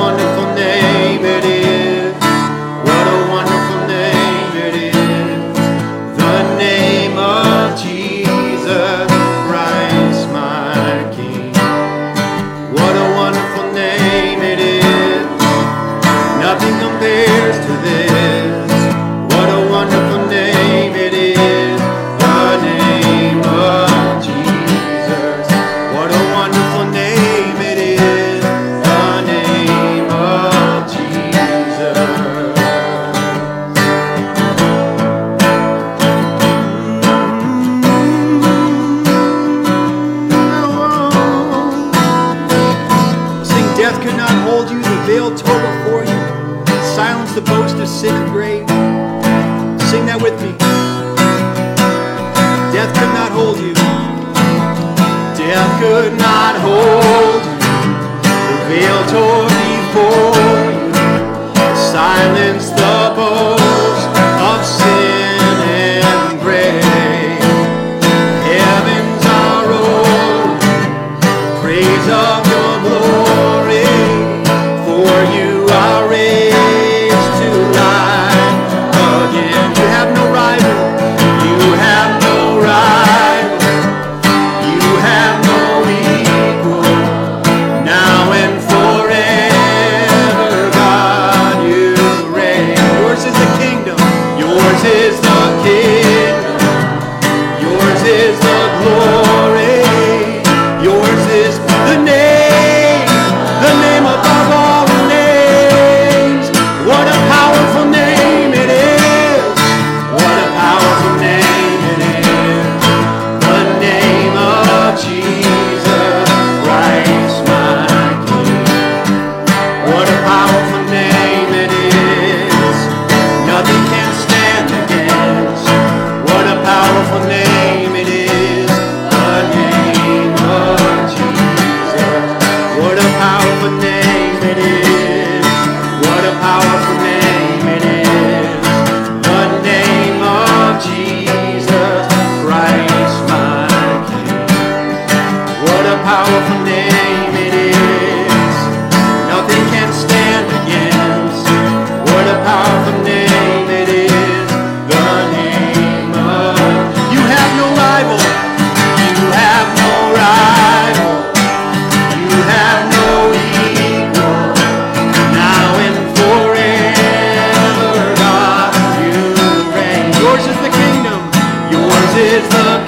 the 47.37 47.43
to 47.75 47.87
of. 47.87 48.46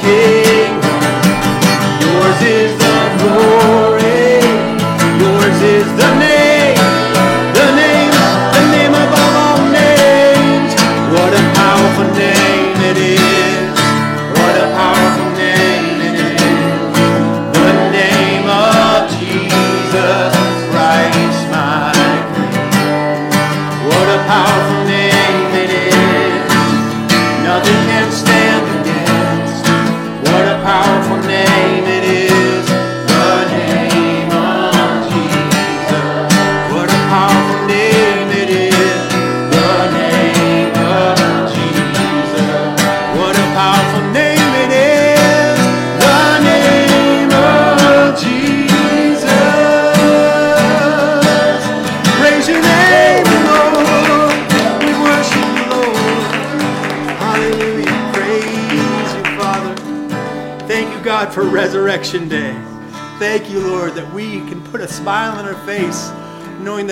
yeah. 0.09 0.38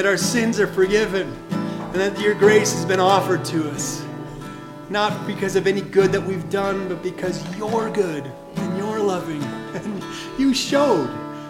Our 0.07 0.17
sins 0.17 0.61
are 0.61 0.67
forgiven 0.67 1.27
and 1.51 1.95
that 1.95 2.21
your 2.21 2.35
grace 2.35 2.73
has 2.73 2.85
been 2.85 3.01
offered 3.01 3.45
to 3.47 3.69
us. 3.71 4.05
Not 4.89 5.27
because 5.27 5.57
of 5.57 5.67
any 5.67 5.81
good 5.81 6.13
that 6.13 6.21
we've 6.21 6.49
done, 6.49 6.89
but 6.89 7.03
because 7.03 7.43
you're 7.57 7.91
good 7.91 8.31
and 8.57 8.79
you're 8.79 9.01
loving. 9.01 9.43
And 9.77 10.03
you 10.39 10.55
showed 10.55 11.09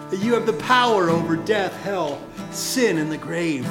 that 0.09 0.19
you 0.19 0.33
have 0.33 0.45
the 0.45 0.53
power 0.53 1.09
over 1.09 1.37
death, 1.37 1.73
hell, 1.83 2.21
sin, 2.51 2.97
and 2.97 3.09
the 3.09 3.17
grave. 3.17 3.65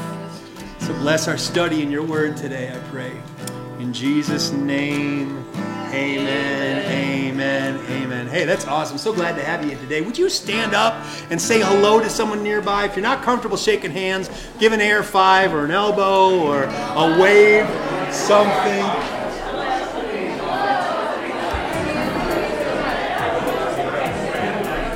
So 0.78 0.94
bless 0.94 1.28
our 1.28 1.36
study 1.36 1.82
in 1.82 1.90
your 1.90 2.02
word 2.02 2.38
today, 2.38 2.74
I 2.74 2.78
pray. 2.88 3.12
In 3.78 3.92
Jesus' 3.92 4.52
name, 4.52 5.44
amen, 5.92 6.90
amen. 6.90 7.25
Hey, 7.38 8.44
that's 8.44 8.66
awesome. 8.66 8.98
So 8.98 9.12
glad 9.12 9.36
to 9.36 9.42
have 9.42 9.64
you 9.64 9.76
today. 9.76 10.00
Would 10.00 10.16
you 10.18 10.28
stand 10.28 10.74
up 10.74 11.04
and 11.30 11.40
say 11.40 11.60
hello 11.60 12.00
to 12.00 12.08
someone 12.08 12.42
nearby? 12.42 12.84
If 12.86 12.96
you're 12.96 13.02
not 13.02 13.22
comfortable 13.22 13.56
shaking 13.56 13.90
hands, 13.90 14.30
give 14.58 14.72
an 14.72 14.80
air 14.80 15.02
five 15.02 15.52
or 15.52 15.64
an 15.64 15.70
elbow 15.70 16.40
or 16.40 16.64
a 16.64 17.20
wave, 17.20 17.66
something. 18.12 18.82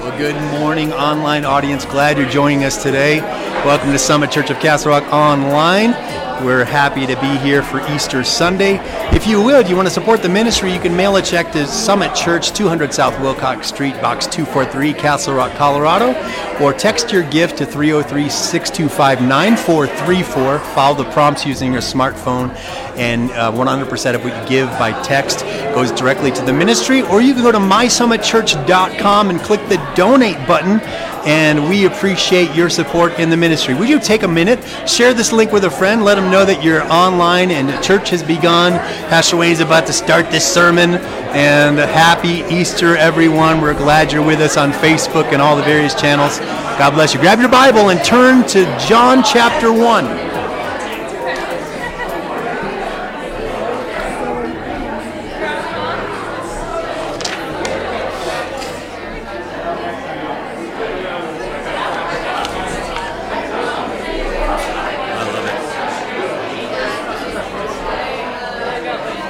Well, 0.01 0.19
good 0.19 0.61
morning, 0.61 0.93
online 0.93 1.45
audience. 1.45 1.85
Glad 1.85 2.17
you're 2.17 2.29
joining 2.29 2.65
us 2.65 2.83
today. 2.83 3.21
Welcome 3.65 3.93
to 3.93 3.99
Summit 3.99 4.31
Church 4.31 4.51
of 4.51 4.59
Castle 4.61 4.91
Rock 4.91 5.05
Online. 5.13 6.10
We're 6.45 6.65
happy 6.65 7.07
to 7.07 7.21
be 7.21 7.37
here 7.45 7.63
for 7.63 7.87
Easter 7.93 8.25
Sunday. 8.25 8.81
If 9.15 9.27
you 9.27 9.43
would, 9.43 9.69
you 9.69 9.77
want 9.77 9.89
to 9.89 9.93
support 9.93 10.23
the 10.23 10.29
ministry, 10.31 10.73
you 10.73 10.81
can 10.81 10.97
mail 10.97 11.17
a 11.17 11.23
check 11.23 11.53
to 11.53 11.67
Summit 11.67 12.15
Church, 12.15 12.53
200 12.53 12.95
South 12.95 13.21
Wilcox 13.21 13.69
Street, 13.69 13.93
Box 14.01 14.27
243, 14.27 14.95
Castle 14.95 15.35
Rock, 15.35 15.53
Colorado, 15.57 16.15
or 16.59 16.73
text 16.73 17.13
your 17.13 17.25
gift 17.25 17.59
to 17.59 17.67
303 17.67 18.31
625 18.31 19.21
9434. 19.21 20.59
Follow 20.75 21.03
the 21.03 21.11
prompts 21.11 21.45
using 21.45 21.73
your 21.73 21.83
smartphone, 21.83 22.55
and 22.97 23.31
uh, 23.33 23.53
100% 23.53 24.15
of 24.15 24.25
what 24.25 24.43
you 24.43 24.49
give 24.49 24.71
by 24.79 24.99
text 25.03 25.41
goes 25.75 25.93
directly 25.93 26.31
to 26.33 26.43
the 26.43 26.55
ministry. 26.55 27.03
Or 27.03 27.21
you 27.21 27.35
can 27.35 27.43
go 27.43 27.53
to 27.53 27.59
mysummitchurch.com 27.59 29.29
and 29.29 29.41
click 29.41 29.61
the 29.69 29.77
donate 29.95 30.39
button 30.49 30.81
and 31.27 31.69
we 31.69 31.87
appreciate 31.87 32.55
your 32.55 32.71
support 32.71 33.19
in 33.19 33.31
the 33.31 33.37
ministry. 33.37 33.75
Would 33.75 33.89
you 33.89 34.01
take 34.01 34.23
a 34.23 34.29
minute, 34.29 34.63
share 34.89 35.15
this 35.15 35.33
link 35.33 35.53
with 35.53 35.65
a 35.65 35.71
friend, 35.71 36.05
let 36.05 36.15
them 36.17 36.31
know 36.31 36.45
that 36.45 36.63
you're 36.63 36.83
online 36.93 37.51
and 37.51 37.71
church 37.83 38.11
has 38.11 38.23
begun. 38.23 38.73
Pastor 39.09 39.37
Wayne's 39.37 39.61
about 39.61 39.87
to 39.87 39.93
start 39.93 40.31
this 40.31 40.47
sermon, 40.47 40.95
and 41.33 41.79
happy 41.79 42.43
Easter, 42.55 42.97
everyone. 42.97 43.61
We're 43.61 43.75
glad 43.75 44.13
you're 44.13 44.25
with 44.25 44.41
us 44.41 44.57
on 44.57 44.73
Facebook 44.73 45.33
and 45.33 45.41
all 45.41 45.57
the 45.57 45.63
various 45.63 45.95
channels. 45.95 46.39
God 46.79 46.93
bless 46.95 47.15
you. 47.15 47.21
Grab 47.21 47.39
your 47.39 47.51
Bible 47.51 47.91
and 47.91 48.03
turn 48.05 48.47
to 48.49 48.65
John 48.89 49.23
chapter 49.23 49.73
1. 49.73 50.31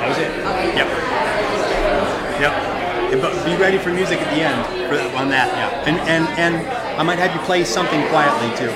That 0.00 0.09
was 0.09 0.18
it. 0.18 0.31
Yep. 0.76 0.88
Yep. 2.40 2.53
And, 3.12 3.20
But 3.20 3.44
be 3.44 3.57
ready 3.57 3.79
for 3.79 3.90
music 3.92 4.20
at 4.20 4.35
the 4.35 4.42
end 4.42 4.64
for, 4.88 4.96
on 5.18 5.29
that. 5.29 5.48
Yeah. 5.53 5.90
And 5.90 5.98
and 6.09 6.24
and 6.38 6.89
I 7.00 7.02
might 7.02 7.18
have 7.18 7.34
you 7.34 7.40
play 7.46 7.64
something 7.64 8.06
quietly 8.08 8.54
too. 8.58 8.68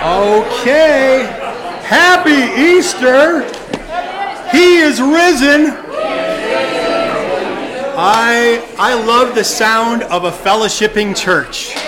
Okay. 0.00 1.26
Happy 1.84 2.40
Easter. 2.58 3.42
He 4.50 4.78
is 4.78 4.98
risen. 4.98 5.76
I 7.98 8.66
I 8.78 8.94
love 8.94 9.34
the 9.34 9.44
sound 9.44 10.04
of 10.04 10.24
a 10.24 10.30
fellowshipping 10.30 11.14
church. 11.14 11.79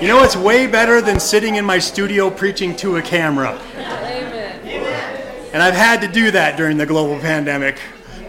You 0.00 0.08
know 0.08 0.22
it's 0.22 0.36
way 0.36 0.66
better 0.66 1.00
than 1.00 1.18
sitting 1.18 1.54
in 1.54 1.64
my 1.64 1.78
studio 1.78 2.28
preaching 2.28 2.76
to 2.76 2.98
a 2.98 3.02
camera. 3.02 3.58
Amen. 3.74 5.50
And 5.54 5.62
I've 5.62 5.74
had 5.74 6.02
to 6.02 6.08
do 6.08 6.30
that 6.32 6.58
during 6.58 6.76
the 6.76 6.84
global 6.84 7.18
pandemic. 7.18 7.78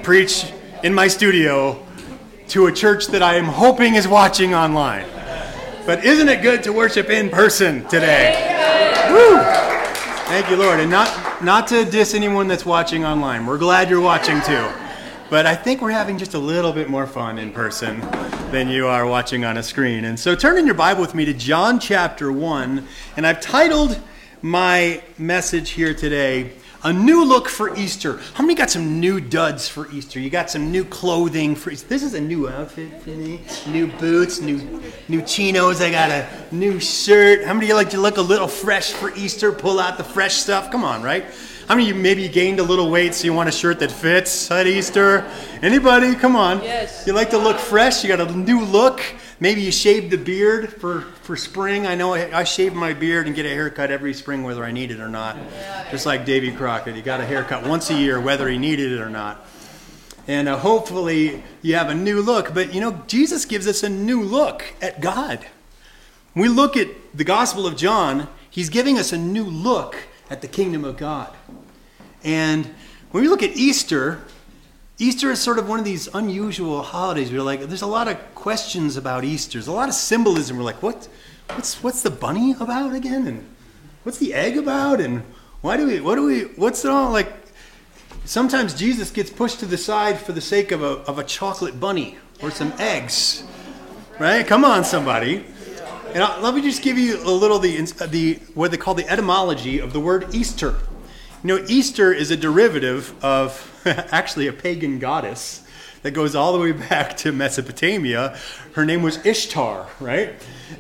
Preach 0.02 0.54
in 0.82 0.94
my 0.94 1.10
studio 1.10 1.86
to 2.48 2.68
a 2.68 2.72
church 2.72 3.08
that 3.08 3.22
I 3.22 3.36
am 3.36 3.44
hoping 3.44 3.96
is 3.96 4.08
watching 4.08 4.54
online. 4.54 5.06
But 5.86 6.06
isn't 6.06 6.30
it 6.30 6.42
good 6.42 6.64
to 6.64 6.72
worship 6.72 7.10
in 7.10 7.30
person 7.30 7.86
today? 7.90 8.32
Woo! 9.12 9.38
Thank 10.28 10.50
you, 10.50 10.56
Lord. 10.56 10.80
And 10.80 10.90
not 10.90 11.44
not 11.44 11.68
to 11.68 11.84
diss 11.84 12.14
anyone 12.14 12.48
that's 12.48 12.66
watching 12.66 13.04
online. 13.04 13.46
We're 13.46 13.58
glad 13.58 13.90
you're 13.90 14.00
watching 14.00 14.42
too. 14.44 14.70
But 15.30 15.46
I 15.46 15.54
think 15.54 15.82
we're 15.82 15.92
having 15.92 16.18
just 16.18 16.34
a 16.34 16.40
little 16.40 16.72
bit 16.72 16.90
more 16.90 17.06
fun 17.06 17.38
in 17.38 17.52
person 17.52 18.00
than 18.52 18.70
you 18.70 18.88
are 18.88 19.06
watching 19.06 19.44
on 19.44 19.58
a 19.58 19.64
screen. 19.64 20.06
And 20.06 20.18
so 20.18 20.34
turn 20.34 20.58
in 20.58 20.66
your 20.66 20.76
Bible 20.76 21.02
with 21.02 21.14
me 21.14 21.26
to 21.26 21.34
John 21.34 21.80
chapter 21.80 22.32
1. 22.32 22.88
And 23.18 23.28
I've 23.28 23.42
titled 23.42 24.00
my 24.42 25.04
message 25.18 25.72
here 25.72 25.94
today, 25.94 26.54
A 26.84 26.94
New 26.94 27.26
Look 27.26 27.50
for 27.50 27.76
Easter. 27.76 28.22
How 28.36 28.44
many 28.44 28.56
got 28.56 28.70
some 28.70 29.02
new 29.02 29.20
duds 29.20 29.68
for 29.68 29.92
Easter? 29.92 30.22
You 30.22 30.30
got 30.30 30.50
some 30.50 30.72
new 30.72 30.86
clothing 30.86 31.56
for 31.56 31.72
Easter. 31.72 31.90
This 31.90 32.04
is 32.04 32.14
a 32.14 32.22
new 32.22 32.48
outfit 32.48 33.02
for 33.02 33.10
me. 33.10 33.42
New 33.68 33.88
boots, 33.88 34.40
new 34.40 34.82
new 35.10 35.22
chinos. 35.24 35.82
I 35.82 35.92
got 35.92 36.10
a 36.10 36.28
new 36.52 36.80
shirt. 36.80 37.44
How 37.44 37.54
many 37.54 37.66
of 37.66 37.70
you 37.70 37.76
like 37.76 37.90
to 37.90 38.00
look 38.00 38.16
a 38.16 38.22
little 38.22 38.48
fresh 38.48 38.94
for 38.94 39.14
Easter? 39.16 39.52
Pull 39.52 39.78
out 39.78 39.98
the 39.98 40.06
fresh 40.06 40.36
stuff. 40.36 40.72
Come 40.72 40.86
on, 40.86 41.04
right? 41.04 41.26
How 41.68 41.76
many 41.76 41.90
of 41.90 41.98
you 41.98 42.02
maybe 42.02 42.30
gained 42.30 42.62
a 42.62 42.64
little 42.64 42.90
weight 42.90 43.14
so 43.14 43.26
you 43.26 43.34
want 43.34 43.50
a 43.50 43.52
shirt 43.52 43.80
that 43.80 43.92
fits 43.92 44.50
at 44.50 44.68
Easter? 44.68 45.30
Anybody? 45.62 46.16
Come 46.16 46.38
on. 46.38 46.64
Yes. 46.64 47.06
You 47.06 47.12
like 47.12 47.30
to 47.32 47.38
look 47.38 47.58
fresh? 47.58 48.06
You 48.06 48.08
got 48.08 48.22
a 48.22 48.34
new 48.34 48.64
look? 48.64 49.02
Maybe 49.42 49.64
you 49.64 49.72
shaved 49.74 50.10
the 50.10 50.18
beard 50.18 50.72
for, 50.72 51.02
for 51.24 51.36
spring. 51.36 51.86
I 51.86 51.94
know 51.94 52.14
I, 52.14 52.40
I 52.40 52.44
shave 52.46 52.74
my 52.74 52.94
beard 52.94 53.28
and 53.28 53.36
get 53.36 53.46
a 53.46 53.50
haircut 53.50 53.92
every 53.92 54.14
spring 54.14 54.44
whether 54.44 54.64
I 54.64 54.72
need 54.72 54.92
it 54.92 55.02
or 55.02 55.10
not. 55.10 55.36
Just 55.92 56.06
like 56.06 56.24
Davy 56.24 56.54
Crockett. 56.54 56.96
He 56.96 57.02
got 57.02 57.20
a 57.20 57.26
haircut 57.26 57.68
once 57.68 57.90
a 57.90 57.96
year 57.96 58.22
whether 58.22 58.48
he 58.48 58.58
needed 58.58 58.94
it 58.94 59.02
or 59.02 59.10
not. 59.10 59.46
And 60.26 60.48
uh, 60.48 60.58
hopefully 60.58 61.44
you 61.62 61.76
have 61.76 61.90
a 61.90 61.96
new 61.96 62.22
look. 62.22 62.54
But 62.54 62.74
you 62.74 62.80
know, 62.80 63.04
Jesus 63.08 63.44
gives 63.44 63.68
us 63.68 63.84
a 63.84 63.90
new 63.90 64.24
look 64.24 64.64
at 64.82 65.02
God. 65.02 65.46
When 66.32 66.44
we 66.44 66.48
look 66.48 66.78
at 66.78 66.88
the 67.14 67.26
Gospel 67.26 67.68
of 67.68 67.76
John, 67.76 68.30
he's 68.50 68.70
giving 68.70 68.98
us 68.98 69.12
a 69.12 69.18
new 69.18 69.44
look 69.44 69.98
at 70.30 70.42
the 70.42 70.48
kingdom 70.48 70.84
of 70.84 70.98
God. 70.98 71.34
And 72.24 72.66
when 73.12 73.24
we 73.24 73.30
look 73.30 73.44
at 73.44 73.52
Easter, 73.52 74.22
Easter 75.00 75.32
is 75.32 75.40
sort 75.40 75.60
of 75.60 75.70
one 75.70 75.80
of 75.80 75.86
these 75.86 76.08
unusual 76.14 76.82
holidays. 76.82 77.32
We're 77.32 77.42
like, 77.42 77.62
there's 77.62 77.84
a 77.84 77.88
lot 77.88 78.08
of 78.08 78.18
questions 78.36 78.98
about 78.98 79.24
Easter. 79.24 79.54
There's 79.54 79.68
a 79.68 79.72
lot 79.72 79.90
of 79.90 79.96
symbolism. 79.96 80.58
We're 80.58 80.64
like, 80.64 80.82
what, 80.82 81.08
what's, 81.52 81.82
what's 81.84 82.02
the 82.02 82.10
bunny 82.10 82.56
about 82.60 82.94
again? 82.94 83.28
And 83.28 83.48
what's 84.04 84.18
the 84.18 84.34
egg 84.34 84.58
about? 84.58 85.00
And 85.00 85.22
why 85.62 85.78
do 85.78 85.86
we, 85.86 86.00
what 86.00 86.16
do 86.16 86.26
we, 86.26 86.42
what's 86.56 86.84
it 86.84 86.92
all 86.92 87.12
like? 87.12 87.32
Sometimes 88.26 88.74
Jesus 88.74 89.12
gets 89.12 89.30
pushed 89.30 89.60
to 89.60 89.66
the 89.66 89.78
side 89.78 90.20
for 90.20 90.32
the 90.34 90.42
sake 90.42 90.72
of 90.72 90.82
a, 90.82 90.98
of 91.08 91.18
a 91.20 91.24
chocolate 91.24 91.80
bunny 91.80 92.18
or 92.42 92.52
some 92.52 92.74
eggs. 92.78 93.44
Right? 94.20 94.46
Come 94.46 94.66
on, 94.66 94.84
somebody. 94.84 95.46
And 96.14 96.24
I, 96.24 96.40
let 96.42 96.56
me 96.56 96.62
just 96.62 96.82
give 96.82 96.98
you 96.98 97.22
a 97.22 97.32
little 97.32 97.60
the 97.60 97.82
the 98.08 98.36
what 98.54 98.72
they 98.72 98.78
call 98.78 98.94
the 98.94 99.08
etymology 99.10 99.80
of 99.80 99.94
the 99.94 100.00
word 100.00 100.34
Easter. 100.34 100.76
You 101.44 101.56
know, 101.56 101.66
Easter 101.68 102.12
is 102.12 102.32
a 102.32 102.38
derivative 102.38 103.14
of 103.24 103.82
actually 103.86 104.48
a 104.48 104.54
pagan 104.54 105.00
goddess 105.00 105.64
that 106.04 106.12
goes 106.12 106.36
all 106.36 106.54
the 106.54 106.60
way 106.60 106.72
back 106.72 107.18
to 107.18 107.32
Mesopotamia. 107.32 108.38
Her 108.74 108.86
name 108.86 109.02
was 109.02 109.26
Ishtar, 109.26 109.88
right? 110.00 110.34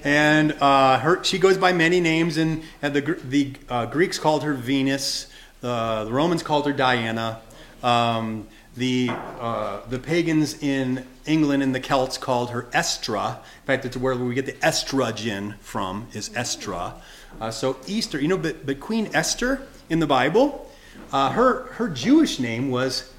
And 0.04 0.54
uh, 0.54 1.00
her, 1.00 1.24
she 1.24 1.38
goes 1.40 1.58
by 1.58 1.74
many 1.74 2.00
names, 2.00 2.38
and, 2.38 2.64
and 2.82 2.94
the, 2.94 3.02
the 3.24 3.54
uh, 3.70 3.86
Greeks 3.88 4.20
called 4.20 4.44
her 4.44 4.54
Venus, 4.54 5.28
uh, 5.64 6.06
the 6.06 6.12
Romans 6.12 6.44
called 6.44 6.66
her 6.66 6.74
Diana, 6.74 7.42
um, 7.84 8.48
the, 8.76 9.10
uh, 9.12 9.82
the 9.90 10.00
pagans 10.00 10.62
in 10.62 11.06
England 11.28 11.62
and 11.62 11.76
the 11.76 11.80
Celts 11.80 12.18
called 12.18 12.52
her 12.52 12.68
Estra. 12.74 13.40
In 13.62 13.66
fact, 13.66 13.86
it's 13.86 13.98
where 13.98 14.16
we 14.16 14.34
get 14.34 14.46
the 14.46 14.54
estrogen 14.54 15.58
from, 15.60 16.08
is 16.14 16.32
Estra. 16.36 16.96
Uh, 17.40 17.52
so 17.52 17.78
Easter, 17.86 18.20
you 18.20 18.28
know, 18.28 18.38
but, 18.38 18.66
but 18.66 18.80
Queen 18.80 19.10
Esther 19.14 19.62
in 19.90 20.00
the 20.00 20.08
Bible, 20.08 20.70
uh, 21.12 21.32
her, 21.32 21.64
her 21.74 21.90
Jewish 21.90 22.40
name 22.40 22.70
was, 22.70 23.12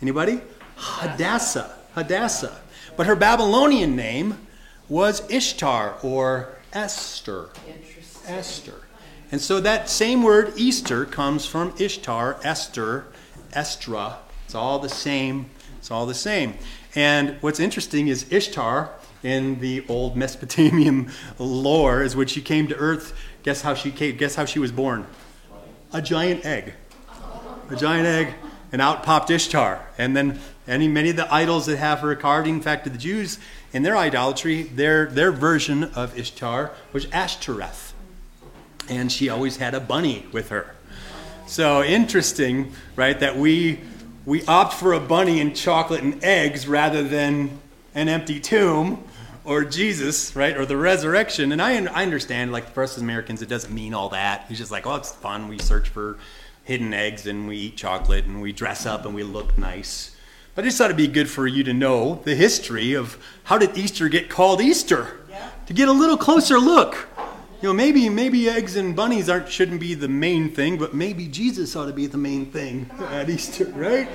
anybody? 0.00 0.40
Hadassah. 0.76 1.76
Hadassah. 1.94 2.60
But 2.96 3.06
her 3.06 3.16
Babylonian 3.16 3.96
name 3.96 4.38
was 4.88 5.28
Ishtar 5.30 5.96
or 6.02 6.56
Esther. 6.72 7.50
Interesting. 7.66 8.34
Esther. 8.34 8.82
And 9.30 9.40
so 9.40 9.60
that 9.60 9.88
same 9.88 10.22
word 10.22 10.52
Easter 10.56 11.06
comes 11.06 11.46
from 11.46 11.72
Ishtar, 11.78 12.38
Esther, 12.44 13.06
Estra. 13.54 14.18
It's 14.44 14.54
all 14.54 14.78
the 14.78 14.90
same. 14.90 15.46
It's 15.78 15.90
all 15.90 16.04
the 16.04 16.14
same. 16.14 16.54
And 16.94 17.36
what's 17.40 17.60
interesting 17.60 18.08
is 18.08 18.30
Ishtar 18.30 18.90
in 19.22 19.60
the 19.60 19.84
old 19.88 20.16
Mesopotamian 20.16 21.10
lore 21.38 22.02
is 22.02 22.14
when 22.14 22.26
she 22.26 22.42
came 22.42 22.68
to 22.68 22.76
earth, 22.76 23.14
guess 23.42 23.62
how 23.62 23.74
she 23.74 23.90
came, 23.90 24.16
guess 24.16 24.34
how 24.34 24.44
she 24.44 24.58
was 24.58 24.72
born? 24.72 25.06
A 25.92 26.02
giant 26.02 26.44
egg. 26.44 26.74
A 27.70 27.76
giant 27.76 28.06
egg 28.06 28.34
and 28.72 28.80
out 28.80 29.02
popped 29.02 29.30
Ishtar. 29.30 29.86
And 29.98 30.16
then 30.16 30.40
any 30.66 30.88
many 30.88 31.10
of 31.10 31.16
the 31.16 31.32
idols 31.32 31.66
that 31.66 31.76
have 31.76 32.00
her 32.00 32.14
carved, 32.16 32.48
in 32.48 32.60
fact, 32.60 32.84
to 32.84 32.90
the 32.90 32.98
Jews 32.98 33.38
in 33.72 33.82
their 33.82 33.96
idolatry, 33.96 34.62
their 34.62 35.06
their 35.06 35.30
version 35.30 35.84
of 35.94 36.18
Ishtar 36.18 36.72
was 36.92 37.06
Ashtoreth, 37.12 37.92
and 38.88 39.12
she 39.12 39.28
always 39.28 39.58
had 39.58 39.74
a 39.74 39.80
bunny 39.80 40.26
with 40.32 40.48
her. 40.48 40.74
So 41.46 41.82
interesting, 41.82 42.72
right? 42.96 43.18
That 43.18 43.36
we 43.36 43.80
we 44.24 44.44
opt 44.46 44.74
for 44.74 44.92
a 44.92 45.00
bunny 45.00 45.40
and 45.40 45.54
chocolate 45.56 46.02
and 46.02 46.22
eggs 46.22 46.68
rather 46.68 47.02
than 47.02 47.58
an 47.94 48.08
empty 48.08 48.38
tomb 48.40 49.04
or 49.44 49.64
Jesus, 49.64 50.36
right? 50.36 50.56
Or 50.56 50.64
the 50.64 50.76
resurrection. 50.76 51.52
And 51.52 51.60
I, 51.60 51.72
I 51.72 52.02
understand, 52.02 52.52
like 52.52 52.70
for 52.70 52.82
us 52.82 52.96
as 52.96 53.02
Americans, 53.02 53.42
it 53.42 53.48
doesn't 53.48 53.74
mean 53.74 53.94
all 53.94 54.10
that. 54.10 54.46
It's 54.48 54.58
just 54.58 54.70
like, 54.70 54.86
oh, 54.86 54.94
it's 54.94 55.12
fun. 55.12 55.48
We 55.48 55.58
search 55.58 55.88
for 55.88 56.18
hidden 56.64 56.94
eggs 56.94 57.26
and 57.26 57.48
we 57.48 57.56
eat 57.56 57.76
chocolate 57.76 58.24
and 58.24 58.40
we 58.40 58.52
dress 58.52 58.86
up 58.86 59.04
and 59.04 59.14
we 59.14 59.24
look 59.24 59.58
nice. 59.58 60.16
But 60.54 60.64
I 60.64 60.68
just 60.68 60.78
thought 60.78 60.86
it'd 60.86 60.96
be 60.96 61.08
good 61.08 61.28
for 61.28 61.46
you 61.46 61.64
to 61.64 61.72
know 61.72 62.20
the 62.24 62.34
history 62.34 62.94
of 62.94 63.18
how 63.44 63.58
did 63.58 63.76
Easter 63.76 64.08
get 64.08 64.28
called 64.28 64.60
Easter? 64.60 65.20
Yeah. 65.28 65.50
To 65.66 65.72
get 65.72 65.88
a 65.88 65.92
little 65.92 66.16
closer 66.16 66.58
look. 66.58 67.08
You 67.62 67.68
know, 67.68 67.74
maybe 67.74 68.08
maybe 68.08 68.48
eggs 68.48 68.74
and 68.74 68.96
bunnies 68.96 69.28
aren't 69.28 69.48
shouldn't 69.48 69.78
be 69.78 69.94
the 69.94 70.08
main 70.08 70.50
thing, 70.50 70.78
but 70.78 70.94
maybe 70.94 71.28
Jesus 71.28 71.76
ought 71.76 71.86
to 71.86 71.92
be 71.92 72.08
the 72.08 72.18
main 72.18 72.46
thing 72.46 72.90
at 72.98 73.30
Easter, 73.30 73.66
right? 73.66 74.08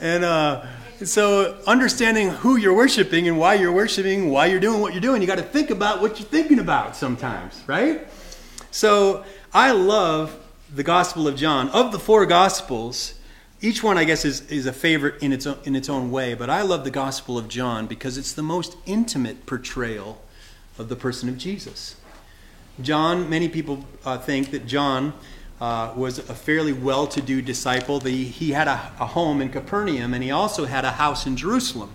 And 0.00 0.22
uh, 0.22 0.64
so 1.02 1.58
understanding 1.66 2.28
who 2.30 2.54
you're 2.54 2.72
worshiping 2.72 3.26
and 3.26 3.36
why 3.36 3.54
you're 3.54 3.72
worshiping, 3.72 4.30
why 4.30 4.46
you're 4.46 4.60
doing 4.60 4.80
what 4.80 4.92
you're 4.92 5.00
doing, 5.00 5.20
you 5.20 5.26
got 5.26 5.38
to 5.38 5.42
think 5.42 5.70
about 5.70 6.00
what 6.00 6.20
you're 6.20 6.28
thinking 6.28 6.60
about 6.60 6.94
sometimes, 6.94 7.60
right? 7.66 8.06
So 8.70 9.24
I 9.52 9.72
love 9.72 10.38
the 10.72 10.84
Gospel 10.84 11.26
of 11.26 11.34
John. 11.34 11.70
Of 11.70 11.90
the 11.90 11.98
four 11.98 12.26
Gospels, 12.26 13.14
each 13.60 13.82
one, 13.82 13.98
I 13.98 14.04
guess, 14.04 14.24
is, 14.24 14.48
is 14.52 14.66
a 14.66 14.72
favorite 14.72 15.20
in 15.20 15.32
its, 15.32 15.48
own, 15.48 15.58
in 15.64 15.74
its 15.74 15.88
own 15.88 16.12
way, 16.12 16.34
but 16.34 16.48
I 16.48 16.62
love 16.62 16.84
the 16.84 16.92
Gospel 16.92 17.38
of 17.38 17.48
John 17.48 17.88
because 17.88 18.16
it's 18.16 18.32
the 18.32 18.42
most 18.44 18.76
intimate 18.86 19.46
portrayal 19.46 20.22
of 20.78 20.88
the 20.88 20.96
person 20.96 21.28
of 21.28 21.36
Jesus. 21.36 21.96
John, 22.80 23.28
many 23.28 23.48
people 23.48 23.84
uh, 24.04 24.18
think 24.18 24.50
that 24.52 24.66
John 24.66 25.12
uh, 25.60 25.92
was 25.96 26.18
a 26.18 26.34
fairly 26.34 26.72
well 26.72 27.06
to 27.08 27.20
do 27.20 27.42
disciple. 27.42 27.98
The, 27.98 28.24
he 28.24 28.52
had 28.52 28.68
a, 28.68 28.92
a 29.00 29.06
home 29.06 29.40
in 29.40 29.48
Capernaum 29.48 30.14
and 30.14 30.22
he 30.22 30.30
also 30.30 30.64
had 30.64 30.84
a 30.84 30.92
house 30.92 31.26
in 31.26 31.36
Jerusalem. 31.36 31.90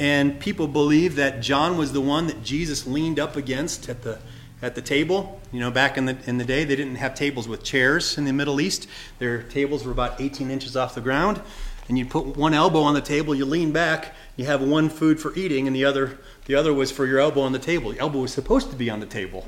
And 0.00 0.40
people 0.40 0.66
believe 0.66 1.16
that 1.16 1.42
John 1.42 1.76
was 1.76 1.92
the 1.92 2.00
one 2.00 2.26
that 2.26 2.42
Jesus 2.42 2.86
leaned 2.86 3.20
up 3.20 3.36
against 3.36 3.88
at 3.88 4.02
the 4.02 4.18
at 4.62 4.74
the 4.74 4.82
table. 4.82 5.40
You 5.52 5.60
know, 5.60 5.70
back 5.70 5.96
in 5.96 6.06
the 6.06 6.16
in 6.26 6.38
the 6.38 6.44
day, 6.44 6.64
they 6.64 6.76
didn't 6.76 6.96
have 6.96 7.14
tables 7.14 7.48
with 7.48 7.62
chairs 7.62 8.18
in 8.18 8.24
the 8.24 8.32
Middle 8.32 8.60
East. 8.60 8.86
Their 9.18 9.42
tables 9.42 9.84
were 9.84 9.92
about 9.92 10.20
18 10.20 10.50
inches 10.50 10.76
off 10.76 10.94
the 10.94 11.00
ground, 11.00 11.40
and 11.88 11.98
you 11.98 12.06
put 12.06 12.36
one 12.36 12.54
elbow 12.54 12.80
on 12.80 12.94
the 12.94 13.00
table, 13.00 13.34
you 13.34 13.44
lean 13.44 13.72
back, 13.72 14.14
you 14.36 14.46
have 14.46 14.62
one 14.62 14.88
food 14.88 15.20
for 15.20 15.34
eating, 15.34 15.66
and 15.66 15.74
the 15.74 15.84
other 15.84 16.18
the 16.46 16.54
other 16.54 16.72
was 16.72 16.90
for 16.90 17.06
your 17.06 17.18
elbow 17.18 17.42
on 17.42 17.52
the 17.52 17.58
table. 17.58 17.92
The 17.92 17.98
elbow 17.98 18.20
was 18.20 18.32
supposed 18.32 18.70
to 18.70 18.76
be 18.76 18.90
on 18.90 19.00
the 19.00 19.06
table, 19.06 19.46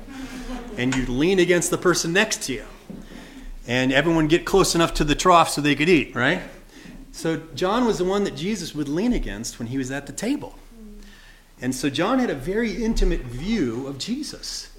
and 0.77 0.95
you'd 0.95 1.09
lean 1.09 1.39
against 1.39 1.69
the 1.69 1.77
person 1.77 2.13
next 2.13 2.43
to 2.43 2.53
you, 2.53 2.65
and 3.67 3.91
everyone 3.91 4.27
get 4.27 4.45
close 4.45 4.75
enough 4.75 4.93
to 4.95 5.03
the 5.03 5.15
trough 5.15 5.49
so 5.49 5.61
they 5.61 5.75
could 5.75 5.89
eat, 5.89 6.15
right? 6.15 6.41
So 7.11 7.37
John 7.53 7.85
was 7.85 7.99
the 7.99 8.05
one 8.05 8.23
that 8.23 8.35
Jesus 8.35 8.73
would 8.73 8.89
lean 8.89 9.13
against 9.13 9.59
when 9.59 9.67
he 9.67 9.77
was 9.77 9.91
at 9.91 10.07
the 10.07 10.13
table. 10.13 10.57
And 11.61 11.73
so 11.73 11.89
John 11.89 12.19
had 12.19 12.29
a 12.29 12.35
very 12.35 12.83
intimate 12.83 13.21
view 13.21 13.87
of 13.87 13.97
Jesus. 13.97 14.69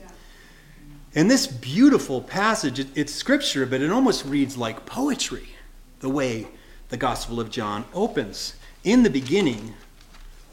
And 1.15 1.31
this 1.31 1.47
beautiful 1.47 2.21
passage, 2.21 2.85
it's 2.97 3.15
scripture, 3.15 3.67
but 3.67 3.81
it 3.81 3.91
almost 3.91 4.25
reads 4.25 4.57
like 4.57 4.85
poetry, 4.85 5.51
the 6.01 6.09
way 6.09 6.49
the 6.89 6.97
Gospel 6.97 7.39
of 7.39 7.51
John 7.51 7.85
opens. 7.95 8.57
In 8.83 9.05
the 9.05 9.11
beginning, 9.11 9.75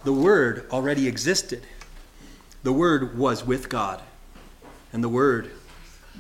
the 0.04 0.14
Word 0.14 0.68
already 0.72 1.08
existed. 1.08 1.66
The 2.62 2.72
Word 2.72 3.18
was 3.18 3.44
with 3.44 3.70
God, 3.70 4.04
and 4.94 5.04
the 5.04 5.10
Word 5.10 5.52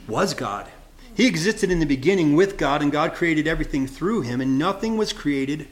was 0.07 0.33
God. 0.33 0.67
He 1.15 1.27
existed 1.27 1.71
in 1.71 1.79
the 1.79 1.85
beginning 1.85 2.35
with 2.35 2.57
God, 2.57 2.81
and 2.81 2.91
God 2.91 3.13
created 3.13 3.47
everything 3.47 3.85
through 3.85 4.21
him, 4.21 4.41
and 4.41 4.57
nothing 4.57 4.97
was 4.97 5.13
created 5.13 5.67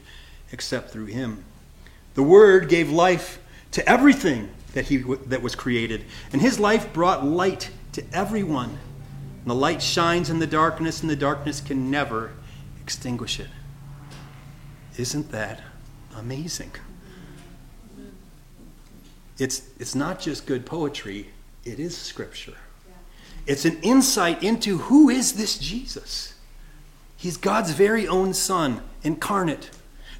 except 0.52 0.91
through 0.91 1.06
him. 1.06 1.43
The 2.16 2.24
Word 2.24 2.70
gave 2.70 2.89
life 2.89 3.39
to 3.72 3.88
everything 3.88 4.50
that, 4.74 4.86
he, 4.86 4.97
that 4.97 5.41
was 5.41 5.56
created, 5.56 6.04
and 6.34 6.41
his 6.41 6.60
life 6.60 6.91
brought 6.93 7.26
light 7.26 7.72
to 7.93 8.04
everyone. 8.14 8.78
And 9.41 9.50
the 9.50 9.56
light 9.56 9.82
shines 9.82 10.30
in 10.30 10.39
the 10.39 10.47
darkness, 10.47 11.02
and 11.02 11.10
the 11.10 11.16
darkness 11.16 11.62
can 11.62 11.89
never 11.89 12.32
extinguish 12.82 13.39
it. 13.39 13.47
Isn't 14.97 15.32
that 15.32 15.62
amazing? 16.16 16.72
It's, 19.38 19.64
it's 19.80 19.95
not 19.95 20.20
just 20.20 20.45
good 20.45 20.66
poetry, 20.66 21.30
it 21.64 21.80
is 21.80 21.97
scripture. 21.97 22.58
It's 23.45 23.65
an 23.65 23.79
insight 23.81 24.43
into 24.43 24.77
who 24.77 25.09
is 25.09 25.33
this 25.33 25.57
Jesus. 25.57 26.33
He's 27.17 27.37
God's 27.37 27.71
very 27.71 28.07
own 28.07 28.33
Son, 28.33 28.81
incarnate, 29.03 29.71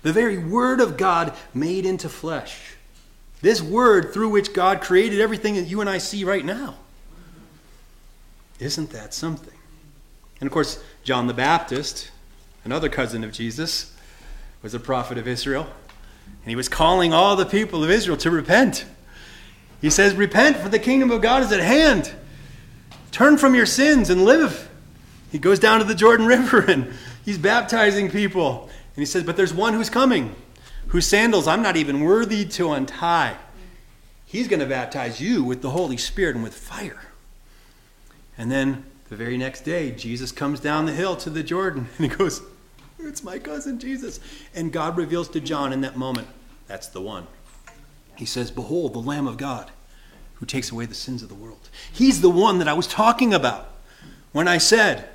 the 0.02 0.14
very 0.14 0.38
Word 0.38 0.82
of 0.82 0.98
God 0.98 1.34
made 1.54 1.86
into 1.86 2.10
flesh. 2.10 2.76
This 3.42 3.62
Word 3.62 4.14
through 4.14 4.30
which 4.30 4.54
God 4.54 4.82
created 4.82 5.22
everything 5.22 5.56
that 5.56 5.68
you 5.68 5.82
and 5.82 5.90
I 5.90 5.98
see 5.98 6.24
right 6.24 6.44
now. 6.44 6.76
Isn't 8.60 8.90
that 8.90 9.14
something? 9.14 9.54
And 10.42 10.48
of 10.48 10.54
course, 10.54 10.84
John 11.04 11.28
the 11.28 11.34
Baptist, 11.34 12.12
another 12.66 12.90
cousin 12.90 13.24
of 13.24 13.32
Jesus, 13.32 13.96
was 14.62 14.74
a 14.74 14.80
prophet 14.80 15.18
of 15.18 15.28
Israel. 15.28 15.68
And 16.44 16.50
he 16.50 16.56
was 16.56 16.70
calling 16.70 17.14
all 17.14 17.36
the 17.36 17.46
people 17.46 17.84
of 17.84 17.90
Israel 17.90 18.18
to 18.18 18.32
repent. 18.32 18.86
He 19.82 19.90
says, 19.90 20.16
Repent, 20.16 20.58
for 20.58 20.70
the 20.70 20.80
kingdom 20.80 21.12
of 21.12 21.22
God 21.22 21.44
is 21.44 21.52
at 21.52 21.62
hand. 21.62 22.14
Turn 23.12 23.38
from 23.38 23.56
your 23.56 23.66
sins 23.66 24.10
and 24.10 24.26
live. 24.26 24.70
He 25.32 25.40
goes 25.40 25.60
down 25.60 25.80
to 25.80 25.86
the 25.86 25.96
Jordan 25.96 26.26
River 26.28 26.60
and 26.62 26.94
he's 27.24 27.38
baptizing 27.38 28.10
people. 28.10 28.64
And 28.64 29.02
he 29.02 29.06
says, 29.06 29.24
But 29.24 29.38
there's 29.38 29.54
one 29.54 29.74
who's 29.74 29.90
coming, 29.90 30.36
whose 30.88 31.08
sandals 31.08 31.48
I'm 31.48 31.62
not 31.62 31.78
even 31.78 32.02
worthy 32.02 32.46
to 32.46 32.72
untie. 32.72 33.38
He's 34.26 34.48
going 34.48 34.60
to 34.60 34.66
baptize 34.66 35.20
you 35.20 35.44
with 35.44 35.62
the 35.62 35.72
Holy 35.72 35.98
Spirit 35.98 36.36
and 36.36 36.44
with 36.44 36.54
fire. 36.54 37.02
And 38.38 38.52
then 38.52 38.86
the 39.10 39.16
very 39.16 39.38
next 39.38 39.62
day, 39.62 39.92
Jesus 39.92 40.32
comes 40.32 40.60
down 40.60 40.86
the 40.86 40.94
hill 40.94 41.16
to 41.18 41.30
the 41.30 41.44
Jordan 41.44 41.90
and 41.98 42.12
he 42.12 42.16
goes, 42.16 42.42
It's 43.00 43.24
my 43.24 43.40
cousin 43.40 43.80
Jesus. 43.80 44.20
And 44.54 44.72
God 44.72 44.98
reveals 44.98 45.30
to 45.30 45.40
John 45.40 45.74
in 45.74 45.82
that 45.82 45.98
moment, 45.98 46.28
That's 46.68 46.88
the 46.88 47.02
one. 47.02 47.28
He 48.16 48.26
says, 48.26 48.52
Behold, 48.52 48.94
the 48.94 49.00
Lamb 49.00 49.28
of 49.28 49.38
God 49.38 49.72
who 50.40 50.46
takes 50.46 50.72
away 50.72 50.86
the 50.86 50.96
sins 50.96 51.22
of 51.22 51.30
the 51.30 51.36
world. 51.36 51.70
He's 51.92 52.22
the 52.22 52.30
one 52.30 52.60
that 52.60 52.68
I 52.68 52.74
was 52.74 52.88
talking 52.88 53.34
about 53.34 53.70
when 54.32 54.48
I 54.48 54.58
said 54.58 55.10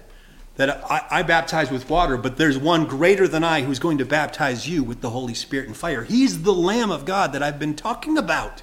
that 0.57 0.85
I, 0.91 1.07
I, 1.11 1.23
baptize 1.23 1.71
with 1.71 1.91
water, 1.91 2.17
but 2.17 2.37
there's 2.37 2.57
one 2.57 2.87
greater 2.87 3.27
than 3.27 3.43
I 3.43 3.63
who's 3.63 3.81
going 3.81 3.99
to 3.99 4.05
baptize 4.05 4.69
you 4.69 4.85
with 4.85 5.01
the 5.01 5.11
Holy 5.11 5.35
Spirit 5.35 5.67
and 5.67 5.77
fire. 5.77 6.05
He's 6.05 6.43
the 6.43 6.53
Lamb 6.53 6.93
of 6.93 7.05
God 7.05 7.33
that 7.33 7.43
I've 7.43 7.59
been 7.59 7.75
talking 7.75 8.17
about. 8.17 8.63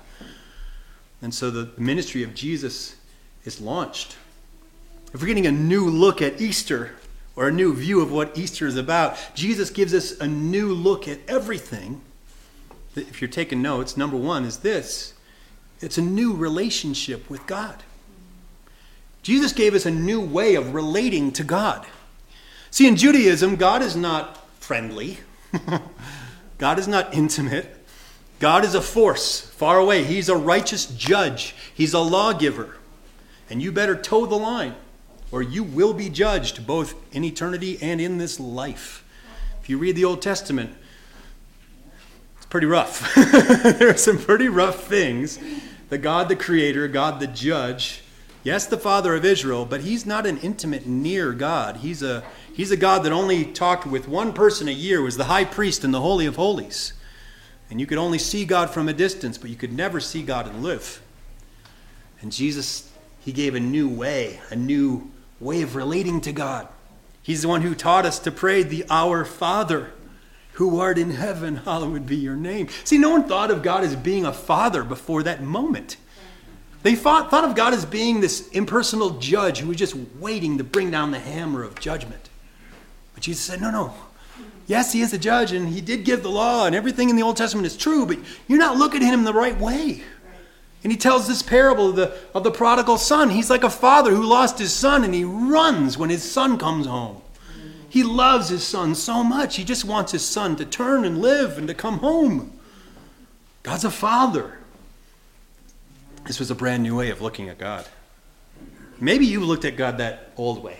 And 1.22 1.34
so 1.34 1.51
the 1.51 1.70
ministry 1.78 2.24
of 2.24 2.34
Jesus 2.34 2.95
is 3.43 3.59
launched. 3.59 4.16
If 5.14 5.22
we're 5.22 5.28
getting 5.28 5.47
a 5.47 5.51
new 5.51 5.89
look 5.89 6.22
at 6.22 6.39
Easter 6.39 6.91
or 7.36 7.47
a 7.47 7.51
new 7.51 7.74
view 7.74 7.99
of 7.99 8.12
what 8.12 8.38
Easter 8.38 8.68
is 8.68 8.78
about, 8.78 9.18
Jesus 9.36 9.70
gives 9.70 9.93
us 9.93 10.18
a 10.20 10.28
new 10.28 10.74
look 10.74 11.07
at 11.07 11.20
everything. 11.28 12.01
If 12.95 13.22
you're 13.22 13.30
taking 13.30 13.62
notes, 13.62 13.97
number 13.97 14.16
one 14.16 14.45
is 14.45 14.57
this 14.57 15.14
it's 15.82 15.97
a 15.97 16.01
new 16.01 16.34
relationship 16.34 17.29
with 17.29 17.45
God. 17.47 17.84
Jesus 19.23 19.53
gave 19.53 19.73
us 19.73 19.86
a 19.86 19.91
new 19.91 20.19
way 20.19 20.55
of 20.55 20.73
relating 20.73 21.32
to 21.34 21.43
God. 21.43 21.86
See, 22.71 22.88
in 22.88 22.95
Judaism, 22.95 23.55
God 23.55 23.82
is 23.82 23.95
not 23.95 24.38
friendly, 24.59 25.19
God 26.57 26.79
is 26.79 26.88
not 26.88 27.13
intimate. 27.13 27.77
God 28.39 28.65
is 28.65 28.73
a 28.73 28.82
force 28.82 29.39
far 29.39 29.77
away. 29.77 30.03
He's 30.03 30.27
a 30.27 30.36
righteous 30.36 30.88
judge, 30.88 31.53
He's 31.75 31.93
a 31.93 31.99
lawgiver. 31.99 32.77
And 33.49 33.61
you 33.61 33.71
better 33.71 33.95
toe 33.95 34.25
the 34.25 34.38
line, 34.38 34.75
or 35.32 35.43
you 35.43 35.63
will 35.63 35.93
be 35.93 36.09
judged 36.09 36.65
both 36.65 36.95
in 37.13 37.23
eternity 37.23 37.77
and 37.82 38.01
in 38.01 38.17
this 38.17 38.39
life. 38.39 39.03
If 39.61 39.69
you 39.69 39.77
read 39.77 39.95
the 39.95 40.05
Old 40.05 40.21
Testament, 40.21 40.73
it's 42.38 42.45
pretty 42.47 42.65
rough. 42.65 43.13
there 43.15 43.89
are 43.89 43.97
some 43.97 44.17
pretty 44.17 44.47
rough 44.47 44.86
things 44.86 45.38
the 45.91 45.97
God 45.97 46.29
the 46.29 46.37
creator, 46.37 46.87
God 46.87 47.19
the 47.19 47.27
judge, 47.27 48.01
yes, 48.45 48.65
the 48.65 48.77
father 48.77 49.13
of 49.13 49.25
Israel, 49.25 49.65
but 49.65 49.81
he's 49.81 50.05
not 50.05 50.25
an 50.25 50.37
intimate, 50.37 50.87
near 50.87 51.33
God. 51.33 51.77
He's 51.77 52.01
a, 52.01 52.23
he's 52.53 52.71
a 52.71 52.77
God 52.77 53.03
that 53.03 53.11
only 53.11 53.43
talked 53.43 53.85
with 53.85 54.07
one 54.07 54.31
person 54.31 54.69
a 54.69 54.71
year, 54.71 55.01
was 55.01 55.17
the 55.17 55.25
high 55.25 55.43
priest 55.43 55.83
in 55.83 55.91
the 55.91 55.99
Holy 55.99 56.25
of 56.25 56.37
Holies. 56.37 56.93
And 57.69 57.81
you 57.81 57.85
could 57.85 57.97
only 57.97 58.19
see 58.19 58.45
God 58.45 58.69
from 58.69 58.87
a 58.87 58.93
distance, 58.93 59.37
but 59.37 59.49
you 59.49 59.57
could 59.57 59.73
never 59.73 59.99
see 59.99 60.23
God 60.23 60.47
and 60.47 60.63
live. 60.63 61.01
And 62.21 62.31
Jesus, 62.31 62.89
he 63.19 63.33
gave 63.33 63.53
a 63.53 63.59
new 63.59 63.89
way, 63.89 64.39
a 64.49 64.55
new 64.55 65.11
way 65.41 65.61
of 65.61 65.75
relating 65.75 66.21
to 66.21 66.31
God. 66.31 66.69
He's 67.21 67.41
the 67.41 67.49
one 67.49 67.63
who 67.63 67.75
taught 67.75 68.05
us 68.05 68.17
to 68.19 68.31
pray 68.31 68.63
the 68.63 68.85
Our 68.89 69.25
Father 69.25 69.91
who 70.54 70.80
art 70.80 70.97
in 70.97 71.12
heaven, 71.12 71.58
hallowed 71.58 72.06
be 72.06 72.18
your 72.18 72.36
name. 72.36 72.68
See, 72.84 72.97
no 72.97 73.10
one 73.10 73.28
thought 73.28 73.52
of 73.52 73.64
God 73.64 73.84
as 73.84 73.95
being 73.95 74.26
a 74.26 74.34
father 74.34 74.84
before 74.84 75.24
that 75.24 75.41
moment. 75.41 75.97
They 76.84 76.95
thought, 76.95 77.30
thought 77.30 77.43
of 77.43 77.56
God 77.56 77.74
as 77.74 77.86
being 77.86 78.22
this 78.22 78.47
impersonal 78.49 79.12
judge 79.12 79.60
who 79.60 79.68
was 79.68 79.78
just 79.78 79.95
waiting 80.20 80.58
to 80.58 80.64
bring 80.64 80.89
down 80.91 81.12
the 81.12 81.20
hammer 81.20 81.64
of 81.64 81.80
judgment. 81.80 82.30
But 83.14 83.24
Jesus 83.24 83.43
said, 83.43 83.62
No, 83.62 83.72
no. 83.72 83.93
Yes, 84.68 84.93
he 84.93 85.02
is 85.02 85.14
a 85.14 85.18
judge 85.18 85.52
and 85.52 85.70
he 85.70 85.82
did 85.82 86.06
give 86.06 86.24
the 86.24 86.30
law 86.30 86.66
and 86.66 86.76
everything 86.76 87.10
in 87.10 87.16
the 87.16 87.24
Old 87.24 87.38
Testament 87.38 87.68
is 87.68 87.76
true, 87.76 88.06
but 88.06 88.18
you're 88.47 88.60
not 88.60 88.78
looking 88.78 89.04
at 89.04 89.14
him 89.14 89.24
the 89.24 89.34
right 89.34 89.58
way. 89.60 90.04
And 90.84 90.91
he 90.91 90.97
tells 90.97 91.28
this 91.28 91.43
parable 91.43 91.89
of 91.89 91.95
the, 91.95 92.18
of 92.34 92.43
the 92.43 92.52
prodigal 92.52 92.97
son. 92.97 93.30
He's 93.30 93.49
like 93.49 93.64
a 93.64 93.70
father 93.70 94.12
who 94.12 94.24
lost 94.24 94.58
his 94.58 94.74
son 94.74 95.04
and 95.04 95.14
he 95.14 95.24
runs 95.24 95.97
when 95.97 96.10
his 96.10 96.24
son 96.24 96.58
comes 96.58 96.88
home. 96.88 97.22
He 97.91 98.03
loves 98.03 98.47
his 98.47 98.63
son 98.63 98.95
so 98.95 99.21
much. 99.21 99.57
He 99.57 99.65
just 99.65 99.83
wants 99.83 100.13
his 100.13 100.25
son 100.25 100.55
to 100.55 100.63
turn 100.63 101.03
and 101.03 101.21
live 101.21 101.57
and 101.57 101.67
to 101.67 101.73
come 101.73 101.97
home. 101.97 102.57
God's 103.63 103.83
a 103.83 103.91
father. 103.91 104.59
This 106.25 106.39
was 106.39 106.49
a 106.49 106.55
brand 106.55 106.83
new 106.83 106.95
way 106.95 107.09
of 107.09 107.19
looking 107.19 107.49
at 107.49 107.57
God. 107.57 107.85
Maybe 109.01 109.25
you've 109.25 109.43
looked 109.43 109.65
at 109.65 109.75
God 109.75 109.97
that 109.97 110.31
old 110.37 110.63
way. 110.63 110.79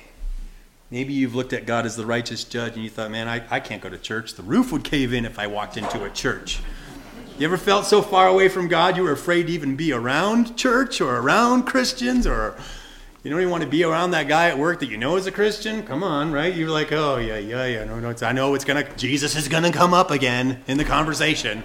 Maybe 0.90 1.12
you've 1.12 1.36
looked 1.36 1.52
at 1.52 1.66
God 1.66 1.86
as 1.86 1.98
the 1.98 2.06
righteous 2.06 2.46
judge 2.46 2.76
and 2.76 2.84
you 2.84 2.90
thought, 2.90 3.12
man, 3.12 3.28
I, 3.28 3.44
I 3.52 3.60
can't 3.60 3.82
go 3.82 3.90
to 3.90 3.98
church. 3.98 4.36
The 4.36 4.44
roof 4.44 4.72
would 4.72 4.86
cave 4.86 5.12
in 5.12 5.26
if 5.26 5.38
I 5.38 5.48
walked 5.48 5.76
into 5.76 6.06
a 6.06 6.10
church. 6.10 6.60
You 7.38 7.46
ever 7.46 7.58
felt 7.58 7.86
so 7.86 8.02
far 8.02 8.30
away 8.30 8.48
from 8.48 8.70
God 8.70 8.96
you 8.96 9.04
were 9.04 9.12
afraid 9.12 9.48
to 9.48 9.54
even 9.54 9.76
be 9.76 9.92
around 9.92 10.56
church 10.56 11.02
or 11.02 11.18
around 11.18 11.64
Christians 11.64 12.26
or 12.26 12.56
you 13.24 13.30
don't 13.30 13.40
even 13.40 13.52
want 13.52 13.64
to 13.64 13.70
be 13.70 13.84
around 13.84 14.12
that 14.12 14.28
guy 14.28 14.48
at 14.48 14.58
work 14.58 14.80
that 14.80 14.90
you 14.90 14.98
know 14.98 15.16
is 15.16 15.28
a 15.28 15.32
Christian? 15.32 15.84
Come 15.84 16.02
on, 16.02 16.32
right? 16.32 16.56
You're 16.56 16.72
like, 16.72 16.92
oh, 16.92 17.18
yeah, 17.18 17.38
yeah, 17.38 17.66
yeah. 17.66 17.84
No, 17.84 18.00
no, 18.00 18.16
I 18.24 18.32
know 18.32 18.56
it's 18.56 18.66
to, 18.66 18.88
Jesus 18.98 19.36
is 19.36 19.48
to 19.48 19.72
come 19.72 19.94
up 19.94 20.10
again 20.10 20.64
in 20.66 20.78
the 20.80 20.84
conversation, 20.84 21.64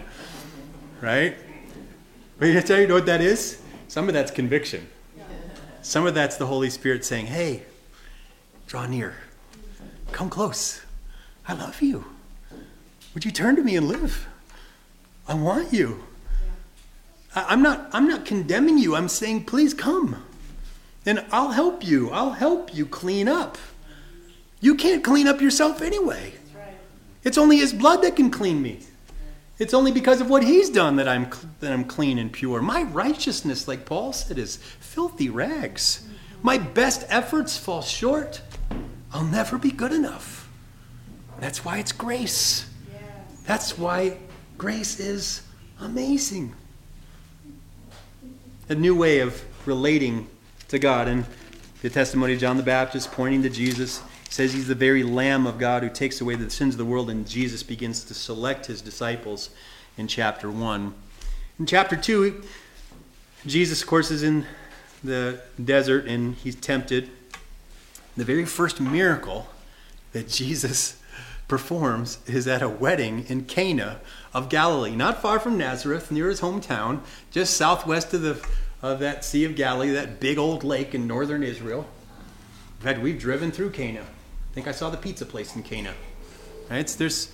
right? 1.00 1.34
But 2.38 2.46
you 2.46 2.60
tell 2.60 2.78
you 2.78 2.92
what 2.92 3.06
that 3.06 3.22
is? 3.22 3.62
Some 3.88 4.06
of 4.06 4.12
that's 4.12 4.30
conviction. 4.30 4.86
Some 5.80 6.06
of 6.06 6.14
that's 6.14 6.36
the 6.36 6.46
Holy 6.46 6.68
Spirit 6.68 7.06
saying, 7.06 7.26
hey, 7.26 7.62
draw 8.66 8.86
near, 8.86 9.14
come 10.12 10.28
close. 10.28 10.82
I 11.48 11.54
love 11.54 11.80
you. 11.80 12.04
Would 13.14 13.24
you 13.24 13.30
turn 13.30 13.56
to 13.56 13.62
me 13.62 13.76
and 13.76 13.88
live? 13.88 14.26
I 15.26 15.34
want 15.34 15.72
you. 15.72 16.04
I'm 17.34 17.62
not, 17.62 17.88
I'm 17.92 18.06
not 18.06 18.26
condemning 18.26 18.76
you. 18.76 18.94
I'm 18.94 19.08
saying, 19.08 19.44
please 19.44 19.72
come 19.72 20.25
and 21.06 21.24
I'll 21.30 21.52
help 21.52 21.86
you. 21.86 22.10
I'll 22.10 22.32
help 22.32 22.74
you 22.74 22.84
clean 22.84 23.28
up. 23.28 23.56
You 24.60 24.74
can't 24.74 25.04
clean 25.04 25.28
up 25.28 25.40
yourself 25.40 25.80
anyway. 25.80 26.34
It's 27.22 27.38
only 27.38 27.58
His 27.58 27.72
blood 27.72 28.02
that 28.02 28.16
can 28.16 28.30
clean 28.30 28.60
me. 28.60 28.80
It's 29.58 29.72
only 29.72 29.92
because 29.92 30.20
of 30.20 30.28
what 30.28 30.42
He's 30.42 30.68
done 30.68 30.96
that 30.96 31.08
I'm 31.08 31.30
that 31.60 31.72
I'm 31.72 31.84
clean 31.84 32.18
and 32.18 32.32
pure. 32.32 32.60
My 32.60 32.82
righteousness, 32.82 33.66
like 33.66 33.86
Paul 33.86 34.12
said, 34.12 34.38
is 34.38 34.56
filthy 34.56 35.30
rags. 35.30 36.06
My 36.42 36.58
best 36.58 37.06
efforts 37.08 37.56
fall 37.56 37.82
short. 37.82 38.42
I'll 39.12 39.24
never 39.24 39.56
be 39.56 39.70
good 39.70 39.92
enough. 39.92 40.48
That's 41.38 41.64
why 41.64 41.78
it's 41.78 41.92
grace. 41.92 42.68
That's 43.46 43.78
why 43.78 44.18
grace 44.58 44.98
is 44.98 45.42
amazing. 45.80 46.54
A 48.68 48.74
new 48.74 48.96
way 48.96 49.20
of 49.20 49.44
relating 49.66 50.28
to 50.68 50.78
God. 50.78 51.08
And 51.08 51.24
the 51.82 51.90
testimony 51.90 52.34
of 52.34 52.40
John 52.40 52.56
the 52.56 52.62
Baptist 52.62 53.12
pointing 53.12 53.42
to 53.42 53.50
Jesus 53.50 54.02
says 54.28 54.52
he's 54.52 54.68
the 54.68 54.74
very 54.74 55.02
Lamb 55.02 55.46
of 55.46 55.58
God 55.58 55.82
who 55.82 55.88
takes 55.88 56.20
away 56.20 56.34
the 56.34 56.50
sins 56.50 56.74
of 56.74 56.78
the 56.78 56.84
world, 56.84 57.08
and 57.10 57.26
Jesus 57.26 57.62
begins 57.62 58.04
to 58.04 58.14
select 58.14 58.66
his 58.66 58.82
disciples 58.82 59.50
in 59.96 60.08
chapter 60.08 60.50
1. 60.50 60.94
In 61.58 61.66
chapter 61.66 61.96
2, 61.96 62.42
Jesus, 63.46 63.82
of 63.82 63.88
course, 63.88 64.10
is 64.10 64.22
in 64.22 64.46
the 65.02 65.40
desert 65.62 66.06
and 66.06 66.34
he's 66.34 66.56
tempted. 66.56 67.10
The 68.16 68.24
very 68.24 68.44
first 68.44 68.80
miracle 68.80 69.48
that 70.12 70.28
Jesus 70.28 71.00
performs 71.48 72.18
is 72.26 72.48
at 72.48 72.60
a 72.60 72.68
wedding 72.68 73.24
in 73.28 73.44
Cana 73.44 74.00
of 74.34 74.48
Galilee, 74.48 74.96
not 74.96 75.22
far 75.22 75.38
from 75.38 75.56
Nazareth, 75.56 76.10
near 76.10 76.28
his 76.28 76.40
hometown, 76.40 77.00
just 77.30 77.56
southwest 77.56 78.12
of 78.12 78.22
the 78.22 78.44
of 78.82 79.00
that 79.00 79.24
Sea 79.24 79.44
of 79.44 79.56
Galilee, 79.56 79.90
that 79.90 80.20
big 80.20 80.38
old 80.38 80.64
lake 80.64 80.94
in 80.94 81.06
northern 81.06 81.42
Israel. 81.42 81.86
In 82.78 82.84
fact, 82.84 83.00
we've 83.00 83.18
driven 83.18 83.50
through 83.50 83.70
Cana. 83.70 84.00
I 84.00 84.54
think 84.54 84.68
I 84.68 84.72
saw 84.72 84.90
the 84.90 84.96
pizza 84.96 85.26
place 85.26 85.56
in 85.56 85.62
Cana. 85.62 85.94
Right? 86.70 86.86
There's, 86.86 87.32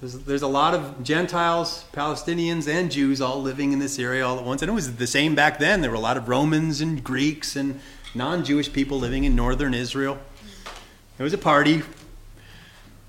there's, 0.00 0.18
there's 0.20 0.42
a 0.42 0.48
lot 0.48 0.74
of 0.74 1.02
Gentiles, 1.02 1.84
Palestinians, 1.92 2.68
and 2.68 2.90
Jews 2.90 3.20
all 3.20 3.40
living 3.40 3.72
in 3.72 3.78
this 3.78 3.98
area 3.98 4.26
all 4.26 4.38
at 4.38 4.44
once. 4.44 4.62
And 4.62 4.70
it 4.70 4.74
was 4.74 4.96
the 4.96 5.06
same 5.06 5.34
back 5.34 5.58
then. 5.58 5.80
There 5.80 5.90
were 5.90 5.96
a 5.96 6.00
lot 6.00 6.16
of 6.16 6.28
Romans 6.28 6.80
and 6.80 7.02
Greeks 7.02 7.56
and 7.56 7.80
non 8.14 8.44
Jewish 8.44 8.72
people 8.72 8.98
living 8.98 9.24
in 9.24 9.34
northern 9.34 9.74
Israel. 9.74 10.18
It 11.18 11.22
was 11.22 11.32
a 11.32 11.38
party. 11.38 11.82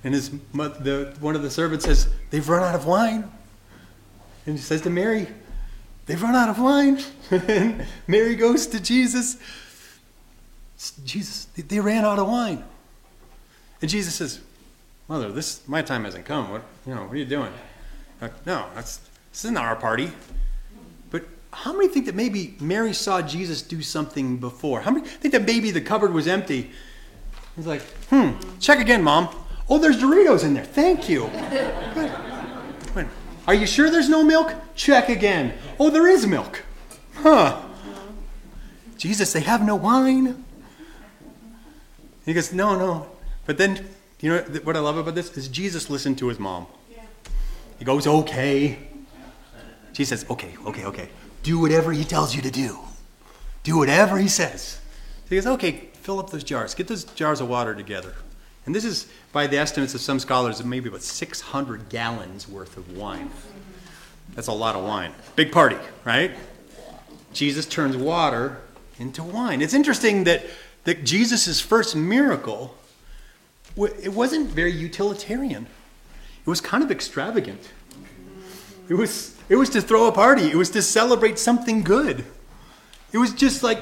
And 0.03 0.13
his, 0.13 0.29
the, 0.29 1.15
one 1.19 1.35
of 1.35 1.41
the 1.41 1.49
servants 1.49 1.85
says, 1.85 2.07
They've 2.29 2.47
run 2.47 2.63
out 2.63 2.75
of 2.75 2.85
wine. 2.85 3.31
And 4.45 4.55
he 4.55 4.61
says 4.61 4.81
to 4.81 4.89
Mary, 4.89 5.27
They've 6.05 6.21
run 6.21 6.35
out 6.35 6.49
of 6.49 6.59
wine. 6.59 6.99
and 7.31 7.85
Mary 8.07 8.35
goes 8.35 8.67
to 8.67 8.79
Jesus. 8.79 9.37
Jesus, 11.03 11.45
they 11.55 11.79
ran 11.79 12.05
out 12.05 12.19
of 12.19 12.27
wine. 12.27 12.63
And 13.81 13.89
Jesus 13.89 14.15
says, 14.15 14.39
Mother, 15.07 15.31
this 15.31 15.67
my 15.67 15.81
time 15.81 16.05
hasn't 16.05 16.25
come. 16.25 16.49
What 16.51 16.63
you 16.85 16.95
know, 16.95 17.03
what 17.03 17.13
are 17.13 17.17
you 17.17 17.25
doing? 17.25 17.51
no, 18.45 18.65
that's 18.73 18.97
this 19.31 19.45
isn't 19.45 19.57
our 19.57 19.75
party. 19.75 20.11
But 21.11 21.25
how 21.51 21.73
many 21.73 21.87
think 21.87 22.05
that 22.07 22.15
maybe 22.15 22.55
Mary 22.59 22.93
saw 22.93 23.21
Jesus 23.21 23.61
do 23.61 23.81
something 23.81 24.37
before? 24.37 24.81
How 24.81 24.91
many 24.91 25.07
think 25.07 25.33
that 25.33 25.45
maybe 25.45 25.71
the 25.71 25.81
cupboard 25.81 26.13
was 26.13 26.27
empty? 26.27 26.71
He's 27.55 27.67
like, 27.67 27.81
hmm, 28.09 28.31
check 28.59 28.79
again, 28.79 29.03
Mom. 29.03 29.29
Oh, 29.69 29.77
there's 29.77 29.97
Doritos 29.97 30.43
in 30.43 30.53
there. 30.53 30.65
Thank 30.65 31.07
you. 31.09 31.27
Good. 31.93 32.11
Are 33.47 33.53
you 33.53 33.67
sure 33.67 33.89
there's 33.89 34.09
no 34.09 34.23
milk? 34.23 34.53
Check 34.75 35.09
again. 35.09 35.53
Oh, 35.79 35.89
there 35.89 36.07
is 36.07 36.25
milk. 36.25 36.63
Huh. 37.15 37.61
Jesus, 38.97 39.33
they 39.33 39.41
have 39.41 39.65
no 39.65 39.75
wine. 39.75 40.43
He 42.25 42.33
goes, 42.33 42.51
No, 42.51 42.77
no. 42.77 43.07
But 43.45 43.57
then, 43.57 43.87
you 44.19 44.31
know 44.31 44.41
what 44.63 44.75
I 44.75 44.79
love 44.79 44.97
about 44.97 45.13
this? 45.15 45.35
Is 45.37 45.47
Jesus 45.47 45.89
listened 45.89 46.17
to 46.19 46.27
his 46.27 46.39
mom. 46.39 46.65
He 47.77 47.85
goes, 47.85 48.07
Okay. 48.07 48.79
She 49.93 50.05
says, 50.05 50.25
Okay, 50.29 50.55
okay, 50.65 50.85
okay. 50.85 51.09
Do 51.43 51.59
whatever 51.59 51.91
he 51.91 52.03
tells 52.03 52.35
you 52.35 52.41
to 52.41 52.51
do. 52.51 52.79
Do 53.63 53.77
whatever 53.77 54.17
he 54.17 54.27
says. 54.27 54.79
He 55.29 55.35
goes, 55.35 55.45
Okay, 55.45 55.89
fill 56.01 56.19
up 56.19 56.31
those 56.31 56.43
jars. 56.43 56.73
Get 56.73 56.87
those 56.87 57.03
jars 57.03 57.41
of 57.41 57.49
water 57.49 57.75
together. 57.75 58.15
And 58.65 58.73
this 58.73 58.85
is, 58.85 59.07
by 59.31 59.47
the 59.47 59.57
estimates 59.57 59.93
of 59.93 60.01
some 60.01 60.19
scholars, 60.19 60.63
maybe 60.63 60.89
about 60.89 61.03
600 61.03 61.89
gallons 61.89 62.47
worth 62.47 62.77
of 62.77 62.97
wine. 62.97 63.29
That's 64.33 64.47
a 64.47 64.53
lot 64.53 64.75
of 64.75 64.83
wine. 64.83 65.13
Big 65.35 65.51
party, 65.51 65.77
right? 66.03 66.31
Jesus 67.31 67.65
turns 67.65 67.95
water 67.95 68.61
into 68.97 69.23
wine. 69.23 69.61
It's 69.61 69.73
interesting 69.73 70.23
that, 70.23 70.45
that 70.85 71.03
Jesus' 71.03 71.59
first 71.59 71.95
miracle, 71.95 72.75
it 73.77 74.13
wasn't 74.13 74.49
very 74.49 74.71
utilitarian. 74.71 75.67
It 76.45 76.49
was 76.49 76.61
kind 76.61 76.83
of 76.83 76.91
extravagant. 76.91 77.71
It 78.87 78.95
was, 78.95 79.35
it 79.49 79.55
was 79.55 79.69
to 79.71 79.81
throw 79.81 80.07
a 80.07 80.11
party. 80.11 80.49
It 80.49 80.55
was 80.55 80.69
to 80.71 80.81
celebrate 80.81 81.37
something 81.37 81.83
good. 81.83 82.25
It 83.11 83.17
was 83.17 83.33
just 83.33 83.63
like 83.63 83.79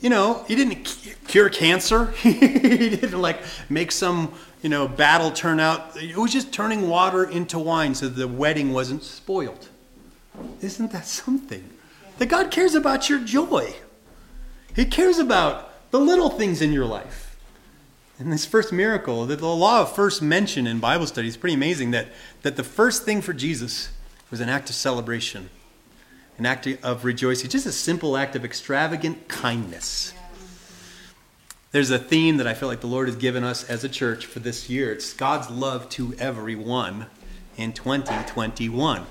you 0.00 0.10
know, 0.10 0.44
he 0.46 0.54
didn't 0.54 0.84
cure 1.26 1.48
cancer. 1.48 2.06
he 2.22 2.90
didn't 2.90 3.20
like 3.20 3.40
make 3.68 3.92
some, 3.92 4.32
you 4.62 4.68
know, 4.68 4.86
battle 4.86 5.30
turn 5.30 5.60
out. 5.60 5.96
It 5.96 6.16
was 6.16 6.32
just 6.32 6.52
turning 6.52 6.88
water 6.88 7.24
into 7.24 7.58
wine 7.58 7.94
so 7.94 8.08
the 8.08 8.28
wedding 8.28 8.72
wasn't 8.72 9.02
spoiled. 9.02 9.68
Isn't 10.60 10.92
that 10.92 11.06
something? 11.06 11.68
That 12.18 12.26
God 12.26 12.50
cares 12.50 12.74
about 12.74 13.08
your 13.08 13.20
joy. 13.20 13.74
He 14.74 14.84
cares 14.84 15.18
about 15.18 15.90
the 15.90 15.98
little 15.98 16.30
things 16.30 16.62
in 16.62 16.72
your 16.72 16.84
life. 16.84 17.36
And 18.18 18.32
this 18.32 18.44
first 18.44 18.72
miracle, 18.72 19.26
the 19.26 19.36
law 19.46 19.82
of 19.82 19.94
first 19.94 20.20
mention 20.20 20.66
in 20.66 20.80
Bible 20.80 21.06
study 21.06 21.28
is 21.28 21.36
pretty 21.36 21.54
amazing 21.54 21.92
that, 21.92 22.08
that 22.42 22.56
the 22.56 22.64
first 22.64 23.04
thing 23.04 23.22
for 23.22 23.32
Jesus 23.32 23.90
was 24.30 24.40
an 24.40 24.48
act 24.48 24.68
of 24.68 24.74
celebration. 24.74 25.50
An 26.38 26.46
act 26.46 26.66
of 26.82 27.04
rejoicing, 27.04 27.50
just 27.50 27.66
a 27.66 27.72
simple 27.72 28.16
act 28.16 28.36
of 28.36 28.44
extravagant 28.44 29.28
kindness. 29.28 30.14
There's 31.70 31.90
a 31.90 31.98
theme 31.98 32.38
that 32.38 32.46
I 32.46 32.54
feel 32.54 32.68
like 32.68 32.80
the 32.80 32.86
Lord 32.86 33.08
has 33.08 33.16
given 33.16 33.44
us 33.44 33.68
as 33.68 33.84
a 33.84 33.88
church 33.88 34.24
for 34.24 34.38
this 34.38 34.70
year. 34.70 34.92
It's 34.92 35.12
God's 35.12 35.50
love 35.50 35.88
to 35.90 36.14
everyone 36.18 37.06
in 37.56 37.72
2021. 37.72 39.04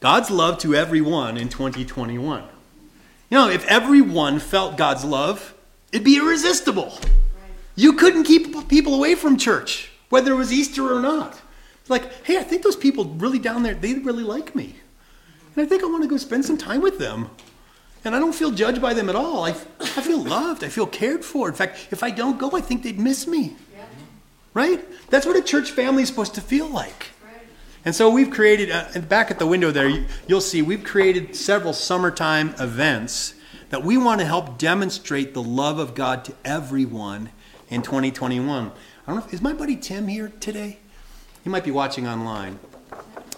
God's 0.00 0.30
love 0.30 0.58
to 0.58 0.74
everyone 0.74 1.36
in 1.36 1.48
2021. 1.48 2.44
You 3.30 3.38
know, 3.38 3.48
if 3.48 3.66
everyone 3.66 4.38
felt 4.38 4.76
God's 4.76 5.04
love, 5.04 5.54
it'd 5.90 6.04
be 6.04 6.18
irresistible. 6.18 6.96
You 7.74 7.94
couldn't 7.94 8.24
keep 8.24 8.68
people 8.68 8.94
away 8.94 9.14
from 9.14 9.38
church, 9.38 9.90
whether 10.10 10.30
it 10.30 10.36
was 10.36 10.52
Easter 10.52 10.94
or 10.94 11.00
not. 11.00 11.40
Like, 11.88 12.24
hey, 12.24 12.38
I 12.38 12.42
think 12.42 12.62
those 12.62 12.76
people 12.76 13.04
really 13.04 13.38
down 13.38 13.62
there, 13.62 13.74
they 13.74 13.94
really 13.94 14.22
like 14.22 14.54
me. 14.54 14.76
And 15.56 15.64
I 15.64 15.68
think 15.68 15.82
I 15.82 15.86
want 15.86 16.02
to 16.02 16.08
go 16.08 16.16
spend 16.16 16.44
some 16.44 16.58
time 16.58 16.80
with 16.80 16.98
them. 16.98 17.30
And 18.04 18.14
I 18.14 18.18
don't 18.18 18.34
feel 18.34 18.50
judged 18.50 18.82
by 18.82 18.92
them 18.92 19.08
at 19.08 19.16
all. 19.16 19.44
I, 19.44 19.50
I 19.80 20.02
feel 20.02 20.22
loved. 20.22 20.62
I 20.62 20.68
feel 20.68 20.86
cared 20.86 21.24
for. 21.24 21.48
In 21.48 21.54
fact, 21.54 21.88
if 21.90 22.02
I 22.02 22.10
don't 22.10 22.38
go, 22.38 22.50
I 22.52 22.60
think 22.60 22.82
they'd 22.82 22.98
miss 22.98 23.26
me. 23.26 23.56
Right? 24.52 24.84
That's 25.10 25.26
what 25.26 25.36
a 25.36 25.42
church 25.42 25.72
family 25.72 26.02
is 26.02 26.08
supposed 26.08 26.34
to 26.34 26.40
feel 26.40 26.68
like. 26.68 27.06
And 27.84 27.94
so 27.94 28.08
we've 28.08 28.30
created, 28.30 28.70
uh, 28.70 29.00
back 29.00 29.30
at 29.30 29.38
the 29.38 29.46
window 29.46 29.70
there, 29.70 30.06
you'll 30.26 30.40
see 30.40 30.62
we've 30.62 30.84
created 30.84 31.36
several 31.36 31.72
summertime 31.74 32.54
events 32.58 33.34
that 33.68 33.82
we 33.82 33.98
want 33.98 34.20
to 34.20 34.26
help 34.26 34.56
demonstrate 34.56 35.34
the 35.34 35.42
love 35.42 35.78
of 35.78 35.94
God 35.94 36.24
to 36.26 36.34
everyone 36.44 37.30
in 37.68 37.82
2021. 37.82 38.68
I 38.68 38.70
don't 39.06 39.16
know, 39.16 39.26
if, 39.26 39.34
is 39.34 39.42
my 39.42 39.52
buddy 39.52 39.76
Tim 39.76 40.08
here 40.08 40.32
today? 40.40 40.78
He 41.42 41.50
might 41.50 41.64
be 41.64 41.70
watching 41.70 42.08
online. 42.08 42.58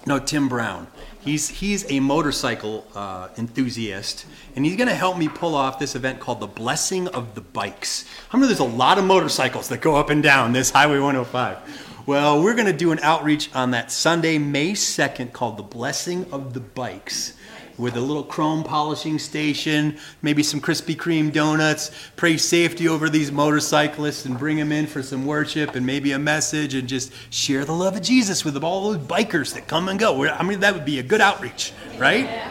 No, 0.07 0.21
Tim 0.21 0.49
Brown. 0.49 0.87
He's, 1.19 1.49
he's 1.49 1.91
a 1.91 1.99
motorcycle 1.99 2.87
uh, 2.95 3.29
enthusiast, 3.37 4.25
and 4.55 4.65
he's 4.65 4.77
going 4.77 4.87
to 4.87 4.95
help 4.95 5.19
me 5.19 5.27
pull 5.27 5.57
off 5.57 5.81
this 5.81 5.97
event 5.97 6.21
called 6.21 6.39
the 6.39 6.47
Blessing 6.47 7.09
of 7.09 7.35
the 7.35 7.41
Bikes. 7.41 8.05
I 8.31 8.39
know 8.39 8.47
there's 8.47 8.61
a 8.61 8.65
lot 8.65 8.99
of 8.99 9.05
motorcycles 9.05 9.69
that 9.71 9.81
go 9.81 9.97
up 9.97 10.09
and 10.09 10.23
down 10.23 10.53
this 10.53 10.71
Highway 10.71 11.01
105. 11.01 12.05
Well, 12.07 12.41
we're 12.41 12.55
going 12.55 12.67
to 12.67 12.73
do 12.73 12.93
an 12.93 13.01
outreach 13.01 13.53
on 13.53 13.73
that 13.73 13.91
Sunday, 13.91 14.39
May 14.39 14.73
2nd, 14.75 15.33
called 15.33 15.57
the 15.57 15.65
Blessing 15.65 16.31
of 16.31 16.55
the 16.55 16.61
Bikes 16.61 17.33
with 17.79 17.97
a 17.97 18.01
little 18.01 18.23
chrome 18.23 18.65
polishing 18.65 19.19
station, 19.19 19.99
maybe 20.23 20.43
some 20.43 20.61
Krispy 20.61 20.97
Kreme 20.97 21.33
donuts, 21.33 21.91
pray 22.17 22.37
safety 22.37 22.89
over 22.89 23.09
these 23.09 23.31
motorcyclists 23.31 24.25
and 24.25 24.39
bring 24.39 24.57
them 24.57 24.73
in 24.73 24.87
for 24.87 25.03
some 25.03 25.27
worship 25.27 25.75
and 25.75 25.85
maybe 25.85 26.13
a 26.13 26.19
message 26.19 26.75
and 26.75 26.89
just 26.89 27.13
share 27.31 27.65
the 27.65 27.73
love 27.73 27.97
of 27.97 28.03
Jesus 28.03 28.45
with 28.45 28.63
all 28.63 28.93
those 28.93 29.07
bikers 29.07 29.55
that 29.55 29.69
come 29.69 29.89
and 29.89 29.99
go. 29.99 30.27
I 30.27 30.43
mean, 30.43 30.61
that 30.61 30.75
would 30.75 30.85
be 30.85 30.99
a 30.99 31.03
good 31.03 31.21
outreach, 31.21 31.73
right? 31.99 32.51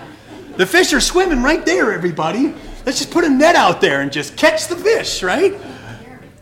The 0.57 0.65
fish 0.65 0.93
are 0.93 1.01
swimming 1.01 1.43
right 1.43 1.65
there, 1.65 1.91
everybody. 1.91 2.53
Let's 2.85 2.99
just 2.99 3.11
put 3.11 3.23
a 3.23 3.29
net 3.29 3.55
out 3.55 3.81
there 3.81 4.01
and 4.01 4.11
just 4.11 4.37
catch 4.37 4.67
the 4.67 4.75
fish, 4.75 5.23
right? 5.23 5.59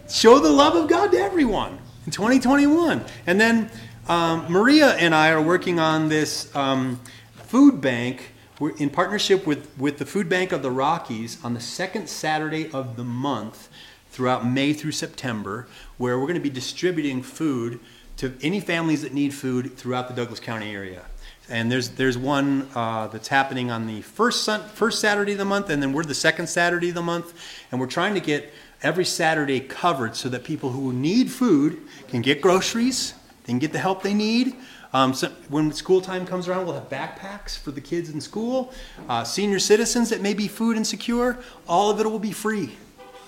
Show 0.10 0.40
the 0.40 0.52
love 0.52 0.76
of 0.76 0.90
God 0.90 1.12
to 1.12 1.18
everyone 1.18 1.80
in 2.06 2.12
2021. 2.12 3.04
And 3.26 3.40
then 3.40 3.72
um, 4.08 4.46
Maria 4.50 4.90
and 4.96 5.16
I 5.16 5.30
are 5.30 5.42
working 5.42 5.80
on 5.80 6.10
this 6.10 6.54
um, 6.56 7.00
food 7.34 7.80
bank 7.80 8.32
we're 8.60 8.76
in 8.78 8.90
partnership 8.90 9.48
with, 9.48 9.70
with 9.78 9.98
the 9.98 10.06
Food 10.06 10.30
Bank 10.30 10.52
of 10.52 10.62
the 10.62 10.72
Rockies 10.72 11.44
on 11.44 11.54
the 11.54 11.60
second 11.60 12.08
Saturday 12.08 12.70
of 12.72 12.98
the 12.98 13.04
month 13.04 13.70
throughout 14.12 14.46
May 14.46 14.74
through 14.74 14.92
September, 14.92 15.68
where 15.98 16.20
we're 16.20 16.28
going 16.28 16.36
to 16.36 16.42
be 16.42 16.50
distributing 16.50 17.24
food 17.24 17.80
to 18.18 18.34
any 18.42 18.60
families 18.60 19.02
that 19.02 19.14
need 19.14 19.34
food 19.34 19.76
throughout 19.76 20.08
the 20.08 20.14
Douglas 20.14 20.40
County 20.40 20.72
area. 20.72 21.04
And 21.50 21.72
there's 21.72 21.90
there's 21.90 22.18
one 22.18 22.70
uh, 22.74 23.08
that's 23.08 23.28
happening 23.28 23.70
on 23.70 23.88
the 23.88 24.02
first 24.02 24.44
sun, 24.44 24.62
first 24.70 25.02
Saturday 25.02 25.34
of 25.34 25.40
the 25.40 25.46
month, 25.46 25.70
and 25.70 25.82
then 25.82 25.92
we're 25.92 26.04
the 26.04 26.14
second 26.14 26.48
Saturday 26.48 26.90
of 26.90 26.96
the 26.96 27.02
month, 27.02 27.34
and 27.72 27.82
we're 27.82 27.88
trying 27.88 28.14
to 28.14 28.22
get 28.22 28.54
every 28.82 29.04
Saturday 29.04 29.60
covered 29.60 30.16
so 30.16 30.30
that 30.30 30.44
people 30.44 30.70
who 30.70 30.94
need 30.94 31.32
food 31.32 31.82
can 32.08 32.22
get 32.22 32.42
groceries, 32.42 33.14
they 33.44 33.52
can 33.52 33.60
get 33.60 33.74
the 33.74 33.80
help 33.80 34.04
they 34.04 34.14
need, 34.14 34.56
um, 34.94 35.14
so 35.14 35.30
when 35.50 35.72
school 35.72 36.02
time 36.02 36.26
comes 36.26 36.48
around, 36.48 36.66
we'll 36.66 36.76
have 36.76 36.90
backpacks 36.90 37.58
for 37.58 37.72
the 37.72 37.82
kids 37.82 38.10
in 38.10 38.22
school. 38.22 38.72
Uh, 39.10 39.24
senior 39.24 39.60
citizens 39.60 40.10
that 40.10 40.22
may 40.22 40.34
be 40.34 40.48
food 40.48 40.78
insecure, 40.78 41.40
all 41.68 41.90
of 41.90 42.00
it 42.00 42.06
will 42.06 42.20
be 42.20 42.32
free. 42.32 42.78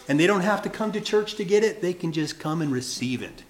And 0.08 0.20
they 0.20 0.28
don't 0.28 0.42
have 0.42 0.62
to 0.62 0.70
come 0.70 0.92
to 0.92 1.02
church 1.02 1.36
to 1.36 1.44
get 1.44 1.64
it, 1.64 1.82
they 1.82 1.94
can 1.94 2.12
just 2.12 2.40
come 2.40 2.62
and 2.62 2.72
receive 2.72 3.24
it. 3.24 3.44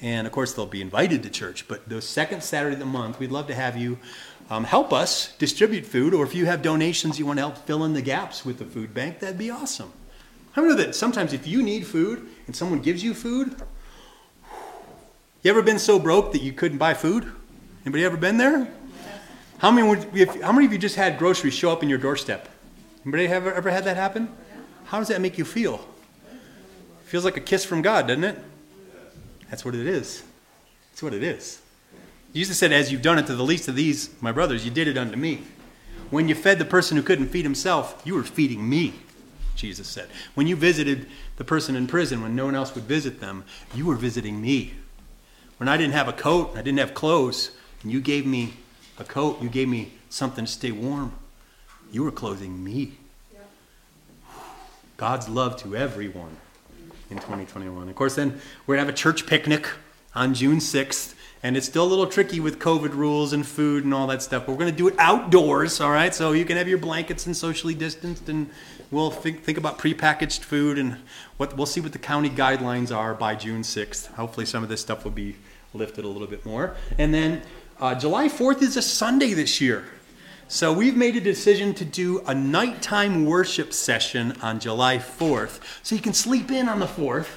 And 0.00 0.26
of 0.26 0.32
course, 0.32 0.54
they'll 0.54 0.66
be 0.66 0.80
invited 0.80 1.22
to 1.24 1.30
church. 1.30 1.68
But 1.68 1.88
the 1.88 2.00
second 2.00 2.42
Saturday 2.42 2.74
of 2.74 2.80
the 2.80 2.86
month, 2.86 3.18
we'd 3.18 3.32
love 3.32 3.48
to 3.48 3.54
have 3.54 3.76
you 3.76 3.98
um, 4.48 4.64
help 4.64 4.92
us 4.92 5.36
distribute 5.36 5.84
food, 5.84 6.14
or 6.14 6.24
if 6.24 6.34
you 6.34 6.46
have 6.46 6.62
donations 6.62 7.18
you 7.18 7.26
want 7.26 7.36
to 7.38 7.42
help 7.42 7.58
fill 7.58 7.84
in 7.84 7.92
the 7.92 8.00
gaps 8.00 8.46
with 8.46 8.58
the 8.58 8.64
food 8.64 8.94
bank, 8.94 9.18
that'd 9.18 9.36
be 9.36 9.50
awesome. 9.50 9.92
I 10.56 10.62
know 10.62 10.74
that 10.74 10.94
sometimes 10.94 11.32
if 11.32 11.46
you 11.46 11.62
need 11.62 11.86
food 11.86 12.26
and 12.46 12.56
someone 12.56 12.80
gives 12.80 13.04
you 13.04 13.12
food, 13.12 13.56
you 15.42 15.50
ever 15.50 15.62
been 15.62 15.78
so 15.78 15.98
broke 15.98 16.32
that 16.32 16.42
you 16.42 16.52
couldn't 16.52 16.78
buy 16.78 16.94
food? 16.94 17.30
Anybody 17.88 18.04
ever 18.04 18.18
been 18.18 18.36
there? 18.36 18.68
How 19.56 19.70
many, 19.70 19.88
would, 19.88 20.14
if, 20.14 20.42
how 20.42 20.52
many 20.52 20.66
of 20.66 20.72
you 20.74 20.78
just 20.78 20.96
had 20.96 21.18
groceries 21.18 21.54
show 21.54 21.70
up 21.72 21.82
in 21.82 21.88
your 21.88 21.96
doorstep? 21.96 22.46
Anybody 23.02 23.28
ever, 23.28 23.50
ever 23.50 23.70
had 23.70 23.84
that 23.84 23.96
happen? 23.96 24.28
How 24.84 24.98
does 24.98 25.08
that 25.08 25.22
make 25.22 25.38
you 25.38 25.46
feel? 25.46 25.80
Feels 27.04 27.24
like 27.24 27.38
a 27.38 27.40
kiss 27.40 27.64
from 27.64 27.80
God, 27.80 28.08
doesn't 28.08 28.24
it? 28.24 28.38
That's 29.48 29.64
what 29.64 29.74
it 29.74 29.86
is. 29.86 30.22
That's 30.90 31.02
what 31.02 31.14
it 31.14 31.22
is. 31.22 31.62
Jesus 32.34 32.58
said, 32.58 32.72
As 32.72 32.92
you've 32.92 33.00
done 33.00 33.18
it 33.18 33.26
to 33.26 33.34
the 33.34 33.42
least 33.42 33.68
of 33.68 33.74
these, 33.74 34.10
my 34.20 34.32
brothers, 34.32 34.66
you 34.66 34.70
did 34.70 34.86
it 34.86 34.98
unto 34.98 35.16
me. 35.16 35.44
When 36.10 36.28
you 36.28 36.34
fed 36.34 36.58
the 36.58 36.66
person 36.66 36.98
who 36.98 37.02
couldn't 37.02 37.28
feed 37.28 37.46
himself, 37.46 38.02
you 38.04 38.12
were 38.12 38.22
feeding 38.22 38.68
me, 38.68 38.92
Jesus 39.56 39.88
said. 39.88 40.10
When 40.34 40.46
you 40.46 40.56
visited 40.56 41.06
the 41.36 41.44
person 41.44 41.74
in 41.74 41.86
prison 41.86 42.20
when 42.20 42.36
no 42.36 42.44
one 42.44 42.54
else 42.54 42.74
would 42.74 42.84
visit 42.84 43.20
them, 43.20 43.44
you 43.74 43.86
were 43.86 43.96
visiting 43.96 44.42
me. 44.42 44.74
When 45.56 45.70
I 45.70 45.78
didn't 45.78 45.94
have 45.94 46.06
a 46.08 46.12
coat, 46.12 46.52
I 46.54 46.60
didn't 46.60 46.80
have 46.80 46.92
clothes, 46.92 47.52
and 47.82 47.92
you 47.92 48.00
gave 48.00 48.26
me 48.26 48.54
a 48.98 49.04
coat, 49.04 49.40
you 49.42 49.48
gave 49.48 49.68
me 49.68 49.92
something 50.10 50.44
to 50.44 50.50
stay 50.50 50.72
warm. 50.72 51.12
You 51.92 52.02
were 52.04 52.10
clothing 52.10 52.62
me. 52.62 52.92
God's 54.96 55.28
love 55.28 55.56
to 55.62 55.76
everyone 55.76 56.36
in 57.08 57.18
2021. 57.18 57.88
Of 57.88 57.94
course, 57.94 58.16
then 58.16 58.40
we're 58.66 58.76
going 58.76 58.84
to 58.84 58.86
have 58.86 58.94
a 58.94 58.98
church 58.98 59.26
picnic 59.26 59.68
on 60.14 60.34
June 60.34 60.58
6th. 60.58 61.14
And 61.40 61.56
it's 61.56 61.66
still 61.66 61.84
a 61.84 61.86
little 61.86 62.08
tricky 62.08 62.40
with 62.40 62.58
COVID 62.58 62.94
rules 62.94 63.32
and 63.32 63.46
food 63.46 63.84
and 63.84 63.94
all 63.94 64.08
that 64.08 64.22
stuff. 64.22 64.44
But 64.44 64.52
we're 64.52 64.58
going 64.58 64.72
to 64.72 64.76
do 64.76 64.88
it 64.88 64.94
outdoors, 64.98 65.80
all 65.80 65.92
right? 65.92 66.12
So 66.12 66.32
you 66.32 66.44
can 66.44 66.56
have 66.56 66.66
your 66.66 66.78
blankets 66.78 67.26
and 67.26 67.36
socially 67.36 67.74
distanced, 67.74 68.28
and 68.28 68.50
we'll 68.90 69.12
think, 69.12 69.44
think 69.44 69.56
about 69.56 69.78
prepackaged 69.78 70.40
food 70.40 70.78
and 70.78 70.96
what 71.36 71.56
we'll 71.56 71.66
see 71.66 71.80
what 71.80 71.92
the 71.92 71.98
county 71.98 72.28
guidelines 72.28 72.94
are 72.94 73.14
by 73.14 73.36
June 73.36 73.62
6th. 73.62 74.08
Hopefully, 74.14 74.46
some 74.46 74.64
of 74.64 74.68
this 74.68 74.80
stuff 74.80 75.04
will 75.04 75.12
be 75.12 75.36
lifted 75.74 76.04
a 76.04 76.08
little 76.08 76.26
bit 76.26 76.44
more. 76.44 76.74
And 76.98 77.14
then 77.14 77.42
uh, 77.80 77.94
July 77.94 78.28
4th 78.28 78.62
is 78.62 78.76
a 78.76 78.82
Sunday 78.82 79.34
this 79.34 79.60
year. 79.60 79.84
So 80.48 80.72
we've 80.72 80.96
made 80.96 81.14
a 81.16 81.20
decision 81.20 81.74
to 81.74 81.84
do 81.84 82.20
a 82.26 82.34
nighttime 82.34 83.26
worship 83.26 83.72
session 83.72 84.32
on 84.42 84.60
July 84.60 84.96
4th. 84.98 85.60
So 85.82 85.94
you 85.94 86.00
can 86.00 86.14
sleep 86.14 86.50
in 86.50 86.68
on 86.68 86.80
the 86.80 86.86
4th, 86.86 87.28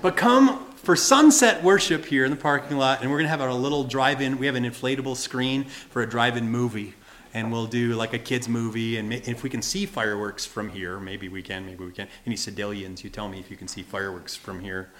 but 0.00 0.16
come 0.16 0.72
for 0.76 0.96
sunset 0.96 1.62
worship 1.62 2.06
here 2.06 2.24
in 2.24 2.30
the 2.30 2.36
parking 2.36 2.78
lot. 2.78 3.02
And 3.02 3.10
we're 3.10 3.18
going 3.18 3.26
to 3.26 3.36
have 3.36 3.40
a 3.40 3.54
little 3.54 3.84
drive 3.84 4.20
in. 4.20 4.38
We 4.38 4.46
have 4.46 4.54
an 4.54 4.64
inflatable 4.64 5.16
screen 5.16 5.64
for 5.64 6.02
a 6.02 6.08
drive 6.08 6.36
in 6.36 6.48
movie. 6.48 6.94
And 7.34 7.52
we'll 7.52 7.66
do 7.66 7.94
like 7.94 8.12
a 8.14 8.18
kids' 8.18 8.48
movie. 8.48 8.96
And 8.96 9.12
if 9.12 9.42
we 9.42 9.50
can 9.50 9.62
see 9.62 9.86
fireworks 9.86 10.44
from 10.44 10.70
here, 10.70 10.98
maybe 10.98 11.28
we 11.28 11.42
can, 11.42 11.66
maybe 11.66 11.84
we 11.84 11.92
can. 11.92 12.08
Any 12.26 12.36
Sedalians, 12.36 13.04
you 13.04 13.10
tell 13.10 13.28
me 13.28 13.40
if 13.40 13.50
you 13.50 13.56
can 13.56 13.68
see 13.68 13.82
fireworks 13.82 14.34
from 14.34 14.60
here. 14.60 14.90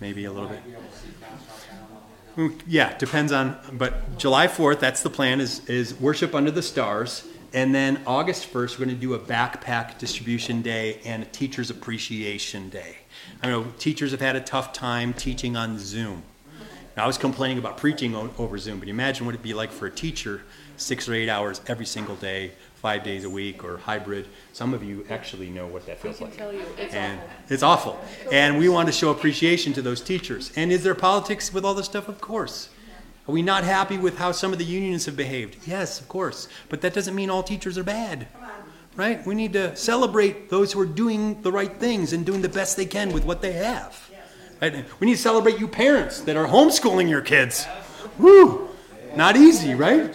Maybe 0.00 0.24
a 0.24 0.32
little 0.32 0.48
bit. 0.48 0.60
Yeah, 2.66 2.96
depends 2.98 3.30
on, 3.30 3.56
but 3.72 4.18
July 4.18 4.48
4th, 4.48 4.80
that's 4.80 5.02
the 5.02 5.10
plan, 5.10 5.40
is, 5.40 5.64
is 5.68 5.94
worship 6.00 6.34
under 6.34 6.50
the 6.50 6.62
stars. 6.62 7.26
And 7.52 7.72
then 7.72 8.00
August 8.06 8.52
1st, 8.52 8.72
we're 8.72 8.86
going 8.86 8.96
to 8.96 9.00
do 9.00 9.14
a 9.14 9.18
backpack 9.18 9.98
distribution 9.98 10.60
day 10.60 11.00
and 11.04 11.22
a 11.22 11.26
teacher's 11.26 11.70
appreciation 11.70 12.68
day. 12.68 12.96
I 13.42 13.46
know 13.46 13.66
teachers 13.78 14.10
have 14.10 14.20
had 14.20 14.34
a 14.34 14.40
tough 14.40 14.72
time 14.72 15.12
teaching 15.12 15.56
on 15.56 15.78
Zoom. 15.78 16.24
Now, 16.96 17.04
I 17.04 17.06
was 17.06 17.18
complaining 17.18 17.58
about 17.58 17.76
preaching 17.76 18.16
over 18.16 18.58
Zoom, 18.58 18.80
but 18.80 18.88
imagine 18.88 19.26
what 19.26 19.34
it'd 19.34 19.42
be 19.42 19.54
like 19.54 19.70
for 19.70 19.86
a 19.86 19.90
teacher 19.90 20.42
six 20.76 21.08
or 21.08 21.14
eight 21.14 21.28
hours 21.28 21.60
every 21.68 21.86
single 21.86 22.16
day 22.16 22.52
five 22.84 23.02
days 23.02 23.24
a 23.24 23.30
week 23.30 23.64
or 23.64 23.78
hybrid. 23.78 24.26
Some 24.52 24.74
of 24.74 24.84
you 24.84 25.06
actually 25.08 25.48
know 25.48 25.66
what 25.66 25.86
that 25.86 25.98
feels 25.98 26.20
like. 26.20 26.38
It's 26.76 26.92
and 26.92 27.18
awful. 27.18 27.30
it's 27.48 27.62
awful. 27.62 28.04
And 28.30 28.58
we 28.58 28.68
want 28.68 28.88
to 28.88 28.92
show 28.92 29.10
appreciation 29.10 29.72
to 29.72 29.80
those 29.80 30.02
teachers. 30.02 30.52
And 30.54 30.70
is 30.70 30.82
there 30.84 30.94
politics 30.94 31.50
with 31.50 31.64
all 31.64 31.72
this 31.72 31.86
stuff? 31.86 32.08
Of 32.10 32.20
course. 32.20 32.68
Are 33.26 33.32
we 33.32 33.40
not 33.40 33.64
happy 33.64 33.96
with 33.96 34.18
how 34.18 34.32
some 34.32 34.52
of 34.52 34.58
the 34.58 34.66
unions 34.66 35.06
have 35.06 35.16
behaved? 35.16 35.66
Yes, 35.66 35.98
of 35.98 36.10
course. 36.10 36.46
But 36.68 36.82
that 36.82 36.92
doesn't 36.92 37.14
mean 37.14 37.30
all 37.30 37.42
teachers 37.42 37.78
are 37.78 37.84
bad. 37.84 38.28
Right? 38.96 39.24
We 39.24 39.34
need 39.34 39.54
to 39.54 39.74
celebrate 39.76 40.50
those 40.50 40.74
who 40.74 40.80
are 40.80 40.92
doing 41.02 41.40
the 41.40 41.50
right 41.50 41.72
things 41.72 42.12
and 42.12 42.26
doing 42.26 42.42
the 42.42 42.50
best 42.50 42.76
they 42.76 42.84
can 42.84 43.14
with 43.14 43.24
what 43.24 43.40
they 43.40 43.52
have. 43.52 44.10
Right? 44.60 44.84
We 45.00 45.06
need 45.06 45.14
to 45.14 45.22
celebrate 45.22 45.58
you 45.58 45.68
parents 45.68 46.20
that 46.20 46.36
are 46.36 46.46
homeschooling 46.46 47.08
your 47.08 47.22
kids. 47.22 47.66
Woo! 48.18 48.68
Not 49.16 49.36
easy, 49.38 49.74
right? 49.74 50.14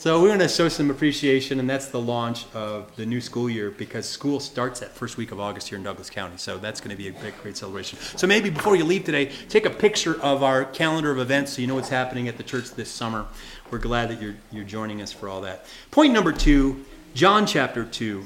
So 0.00 0.18
we're 0.22 0.28
going 0.28 0.38
to 0.38 0.48
show 0.48 0.70
some 0.70 0.90
appreciation, 0.90 1.60
and 1.60 1.68
that's 1.68 1.88
the 1.88 2.00
launch 2.00 2.46
of 2.54 2.90
the 2.96 3.04
new 3.04 3.20
school 3.20 3.50
year 3.50 3.70
because 3.70 4.08
school 4.08 4.40
starts 4.40 4.80
that 4.80 4.92
first 4.92 5.18
week 5.18 5.30
of 5.30 5.38
August 5.38 5.68
here 5.68 5.76
in 5.76 5.84
Douglas 5.84 6.08
County. 6.08 6.38
So 6.38 6.56
that's 6.56 6.80
going 6.80 6.88
to 6.88 6.96
be 6.96 7.08
a 7.08 7.12
big, 7.12 7.34
great 7.42 7.58
celebration. 7.58 7.98
So 8.16 8.26
maybe 8.26 8.48
before 8.48 8.76
you 8.76 8.84
leave 8.84 9.04
today, 9.04 9.26
take 9.50 9.66
a 9.66 9.70
picture 9.70 10.18
of 10.22 10.42
our 10.42 10.64
calendar 10.64 11.10
of 11.10 11.18
events 11.18 11.52
so 11.52 11.60
you 11.60 11.66
know 11.66 11.74
what's 11.74 11.90
happening 11.90 12.28
at 12.28 12.38
the 12.38 12.42
church 12.42 12.70
this 12.70 12.90
summer. 12.90 13.26
We're 13.70 13.76
glad 13.76 14.08
that 14.08 14.22
you're, 14.22 14.36
you're 14.50 14.64
joining 14.64 15.02
us 15.02 15.12
for 15.12 15.28
all 15.28 15.42
that. 15.42 15.66
Point 15.90 16.14
number 16.14 16.32
two, 16.32 16.82
John 17.12 17.44
chapter 17.44 17.84
2. 17.84 18.24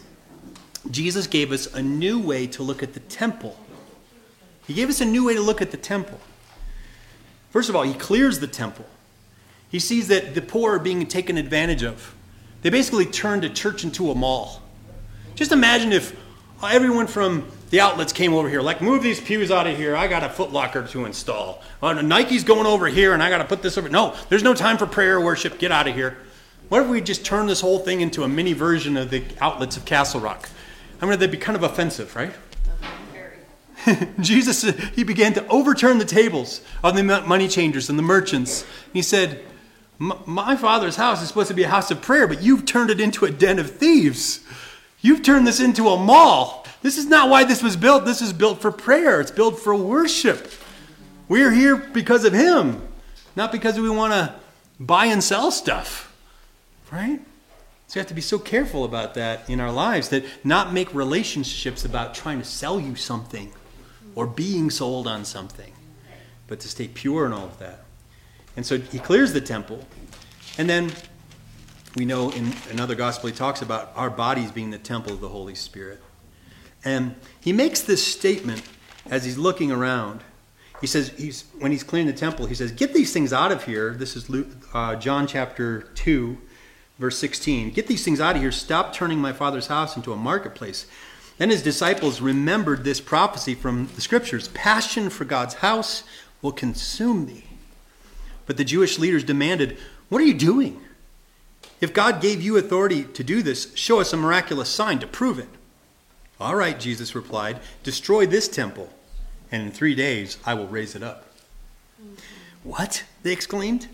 Jesus 0.93 1.27
gave 1.27 1.51
us 1.51 1.75
a 1.75 1.83
new 1.83 2.21
way 2.21 2.47
to 2.47 2.63
look 2.63 2.85
at 2.85 2.95
the 2.95 3.01
temple. 3.01 3.59
He 4.69 4.75
gave 4.75 4.89
us 4.89 5.01
a 5.01 5.05
new 5.05 5.27
way 5.27 5.35
to 5.35 5.43
look 5.43 5.61
at 5.61 5.73
the 5.73 5.77
temple. 5.77 6.21
First 7.51 7.69
of 7.69 7.75
all, 7.75 7.83
he 7.83 7.95
clears 7.95 8.39
the 8.39 8.47
temple. 8.47 8.87
He 9.75 9.81
sees 9.81 10.07
that 10.07 10.37
the 10.37 10.41
poor 10.41 10.77
are 10.77 10.79
being 10.79 11.05
taken 11.05 11.37
advantage 11.37 11.83
of. 11.83 12.15
They 12.63 12.71
basically 12.71 13.07
turned 13.07 13.43
a 13.43 13.49
church 13.49 13.83
into 13.83 14.09
a 14.13 14.15
mall. 14.15 14.63
Just 15.35 15.51
imagine 15.51 15.91
if 15.91 16.17
everyone 16.63 17.09
from 17.09 17.51
the 17.71 17.81
outlets 17.81 18.13
came 18.13 18.35
over 18.35 18.49
here, 18.49 18.61
like, 18.63 18.81
move 18.81 19.03
these 19.03 19.21
pews 19.21 19.51
out 19.51 19.67
of 19.67 19.77
here. 19.77 19.97
I 19.97 20.07
got 20.07 20.23
a 20.23 20.29
Foot 20.29 20.53
Locker 20.53 20.87
to 20.87 21.07
install. 21.07 21.61
Uh, 21.83 21.95
Nike's 21.95 22.45
going 22.45 22.67
over 22.67 22.87
here, 22.87 23.15
and 23.15 23.21
I 23.21 23.29
got 23.29 23.39
to 23.39 23.45
put 23.47 23.63
this 23.63 23.77
over. 23.77 23.89
No, 23.89 24.15
there's 24.29 24.45
no 24.45 24.55
time 24.55 24.79
for 24.79 24.87
prayer 24.87 25.17
or 25.17 25.25
worship. 25.25 25.59
Get 25.59 25.73
out 25.73 25.89
of 25.89 25.97
here. 25.97 26.19
What 26.69 26.83
if 26.83 26.89
we 26.89 27.01
just 27.01 27.25
turn 27.25 27.49
this 27.49 27.61
whole 27.61 27.81
thing 27.81 28.01
into 28.01 28.23
a 28.23 28.29
mini 28.29 28.53
version 28.53 28.97
of 28.97 29.11
the 29.11 29.25
outlets 29.41 29.77
of 29.77 29.85
Castle 29.85 30.21
Rock? 30.21 30.51
I 31.03 31.07
mean, 31.07 31.19
that'd 31.19 31.33
be 31.33 31.37
kind 31.37 31.57
of 31.57 31.65
offensive, 31.65 32.15
right? 32.15 32.33
Jesus, 34.21 34.63
he 34.95 35.03
began 35.03 35.33
to 35.33 35.45
overturn 35.49 35.99
the 35.99 36.05
tables 36.05 36.61
of 36.85 36.95
the 36.95 37.03
money 37.03 37.49
changers 37.49 37.91
and 37.91 37.99
the 37.99 38.05
merchants. 38.05 38.65
He 38.93 39.03
said, 39.03 39.45
my 39.99 40.57
father's 40.57 40.97
house 40.97 41.23
is 41.23 41.29
supposed 41.29 41.49
to 41.49 41.55
be 41.55 41.63
a 41.63 41.69
house 41.69 41.91
of 41.91 42.03
prayer, 42.03 42.27
but 42.27 42.43
you've 42.43 42.67
turned 42.67 42.91
it 42.91 43.01
into 43.01 43.25
a 43.25 43.31
den 43.31 43.59
of 43.59 43.71
thieves. 43.71 44.45
You've 45.01 45.23
turned 45.23 45.47
this 45.47 45.61
into 45.61 45.89
a 45.89 45.97
mall. 45.97 46.67
This 46.83 46.99
is 46.99 47.07
not 47.07 47.31
why 47.31 47.45
this 47.45 47.63
was 47.63 47.77
built. 47.77 48.05
This 48.05 48.21
is 48.21 48.33
built 48.33 48.61
for 48.61 48.73
prayer, 48.73 49.21
it's 49.21 49.31
built 49.31 49.59
for 49.59 49.75
worship. 49.75 50.51
We're 51.29 51.53
here 51.53 51.77
because 51.77 52.25
of 52.25 52.33
Him, 52.33 52.87
not 53.35 53.53
because 53.53 53.79
we 53.79 53.89
want 53.89 54.13
to 54.13 54.35
buy 54.79 55.07
and 55.07 55.23
sell 55.23 55.51
stuff, 55.51 56.15
right? 56.91 57.21
So 57.87 57.99
you 57.99 58.01
have 58.01 58.09
to 58.09 58.15
be 58.15 58.21
so 58.21 58.39
careful 58.39 58.85
about 58.85 59.15
that 59.15 59.49
in 59.49 59.61
our 59.61 59.71
lives 59.71 60.09
that 60.09 60.25
not 60.45 60.73
make 60.73 60.93
relationships 60.93 61.85
about 61.85 62.15
trying 62.15 62.39
to 62.41 62.45
sell 62.45 62.81
you 62.81 62.97
something 62.97 63.53
or 64.15 64.27
being 64.27 64.71
sold 64.71 65.07
on 65.07 65.25
something, 65.25 65.73
but 66.47 66.61
to 66.61 66.69
stay 66.69 66.89
pure 66.89 67.27
in 67.27 67.33
all 67.33 67.47
of 67.47 67.59
that. 67.59 67.84
And 68.57 68.65
so 68.65 68.79
he 68.79 68.99
clears 68.99 69.33
the 69.33 69.41
temple. 69.41 69.87
And 70.59 70.69
then 70.69 70.93
we 71.97 72.05
know 72.05 72.31
in 72.31 72.53
another 72.71 72.95
gospel 72.95 73.29
he 73.29 73.35
talks 73.35 73.63
about 73.63 73.93
our 73.97 74.11
bodies 74.11 74.51
being 74.51 74.71
the 74.71 74.79
temple 74.79 75.13
of 75.13 75.21
the 75.21 75.29
Holy 75.29 75.55
Spirit. 75.55 76.01
And 76.85 77.15
he 77.41 77.53
makes 77.53 77.81
this 77.81 78.07
statement 78.07 78.63
as 79.07 79.25
he's 79.25 79.39
looking 79.39 79.73
around. 79.73 80.23
He 80.81 80.87
says, 80.87 81.09
he's, 81.17 81.45
when 81.59 81.73
he's 81.73 81.85
clearing 81.85 82.07
the 82.07 82.13
temple, 82.13 82.47
he 82.47 82.55
says, 82.55 82.73
Get 82.73 82.93
these 82.93 83.13
things 83.13 83.33
out 83.33 83.53
of 83.53 83.65
here. 83.65 83.95
This 83.95 84.17
is 84.17 84.29
Luke, 84.29 84.49
uh, 84.75 84.97
John 84.97 85.27
chapter 85.27 85.83
2, 85.95 86.37
verse 86.99 87.17
16. 87.19 87.71
Get 87.71 87.87
these 87.87 88.05
things 88.05 88.21
out 88.21 88.37
of 88.37 88.43
here. 88.43 88.53
Stop 88.53 88.93
turning 88.93 89.19
my 89.19 89.33
father's 89.33 89.69
house 89.69 89.97
into 89.97 90.13
a 90.13 90.17
marketplace. 90.17 90.87
Then 91.39 91.51
his 91.51 91.63
disciples 91.63 92.21
remembered 92.21 92.85
this 92.85 93.01
prophecy 93.01 93.55
from 93.55 93.89
the 93.95 94.01
scriptures 94.01 94.49
Passion 94.49 95.11
for 95.11 95.25
God's 95.25 95.55
house 95.55 96.05
will 96.43 96.53
consume 96.53 97.27
thee. 97.27 97.45
But 98.47 98.57
the 98.57 98.65
Jewish 98.65 98.99
leaders 98.99 99.25
demanded, 99.25 99.79
What 100.09 100.21
are 100.21 100.27
you 100.27 100.35
doing? 100.35 100.81
If 101.81 101.93
God 101.93 102.21
gave 102.21 102.41
you 102.41 102.57
authority 102.57 103.05
to 103.05 103.25
do 103.25 103.43
this, 103.43 103.75
show 103.75 104.01
us 104.01 104.13
a 104.13 104.17
miraculous 104.17 104.69
sign 104.69 104.99
to 105.01 105.07
prove 105.07 105.39
it. 105.39 105.49
All 106.41 106.55
right, 106.55 106.79
Jesus 106.79 107.15
replied, 107.15 107.61
Destroy 107.83 108.27
this 108.27 108.49
temple, 108.49 108.91
and 109.53 109.63
in 109.63 109.71
three 109.71 109.95
days 109.95 110.39
I 110.45 110.55
will 110.55 110.67
raise 110.67 110.95
it 110.95 111.03
up. 111.03 111.27
What? 112.63 113.05
They 113.23 113.33
exclaimed. 113.33 113.89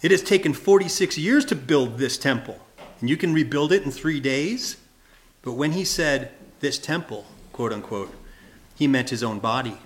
It 0.00 0.10
has 0.12 0.22
taken 0.22 0.54
46 0.54 1.18
years 1.18 1.44
to 1.46 1.56
build 1.56 1.98
this 1.98 2.16
temple, 2.16 2.58
and 3.00 3.10
you 3.10 3.16
can 3.16 3.34
rebuild 3.34 3.72
it 3.72 3.82
in 3.82 3.90
three 3.90 4.20
days? 4.20 4.76
But 5.42 5.52
when 5.52 5.72
he 5.72 5.84
said, 5.84 6.32
This 6.60 6.78
temple, 6.78 7.26
quote 7.52 7.72
unquote, 7.72 8.14
he 8.76 8.86
meant 8.86 9.10
his 9.10 9.24
own 9.24 9.40
body. 9.40 9.78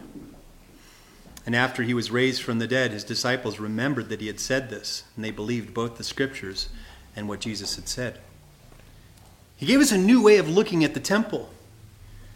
And 1.45 1.57
after 1.57 1.83
he 1.83 1.95
was 1.95 2.11
raised 2.11 2.43
from 2.43 2.59
the 2.59 2.69
dead, 2.69 2.93
his 2.93 3.05
disciples 3.05 3.59
remembered 3.59 4.09
that 4.09 4.21
he 4.21 4.29
had 4.29 4.39
said 4.39 4.71
this, 4.71 5.05
and 5.17 5.25
they 5.25 5.31
believed 5.31 5.75
both 5.75 5.97
the 5.97 6.05
scriptures 6.05 6.69
and 7.17 7.29
what 7.29 7.41
Jesus 7.41 7.75
had 7.77 7.89
said. 7.89 8.21
He 9.57 9.67
gave 9.67 9.81
us 9.81 9.93
a 9.93 9.99
new 9.99 10.23
way 10.23 10.39
of 10.39 10.49
looking 10.49 10.85
at 10.85 10.95
the 10.95 11.01
temple. 11.01 11.51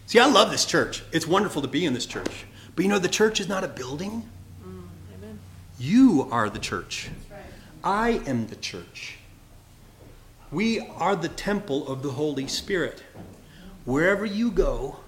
See, 0.07 0.19
I 0.19 0.27
love 0.27 0.51
this 0.51 0.65
church. 0.65 1.03
It's 1.13 1.27
wonderful 1.27 1.63
to 1.63 1.69
be 1.69 1.85
in 1.85 1.95
this 1.95 2.07
church. 2.07 2.47
But 2.75 2.85
you 2.85 2.89
know, 2.89 2.99
the 2.99 3.09
church 3.09 3.41
is 3.41 3.49
not 3.49 3.65
a 3.65 3.69
building. 3.69 4.29
Mm, 4.65 5.37
you 5.79 6.29
are 6.31 6.51
the 6.51 6.59
church. 6.59 7.11
Right. 7.31 7.41
I 7.83 8.11
am 8.29 8.47
the 8.47 8.57
church. 8.57 9.19
We 10.53 10.81
are 10.81 11.17
the 11.17 11.29
temple 11.29 11.89
of 11.89 12.03
the 12.03 12.13
Holy 12.13 12.47
Spirit. 12.47 13.03
Wherever 13.85 14.25
you 14.25 14.51
go, 14.51 15.01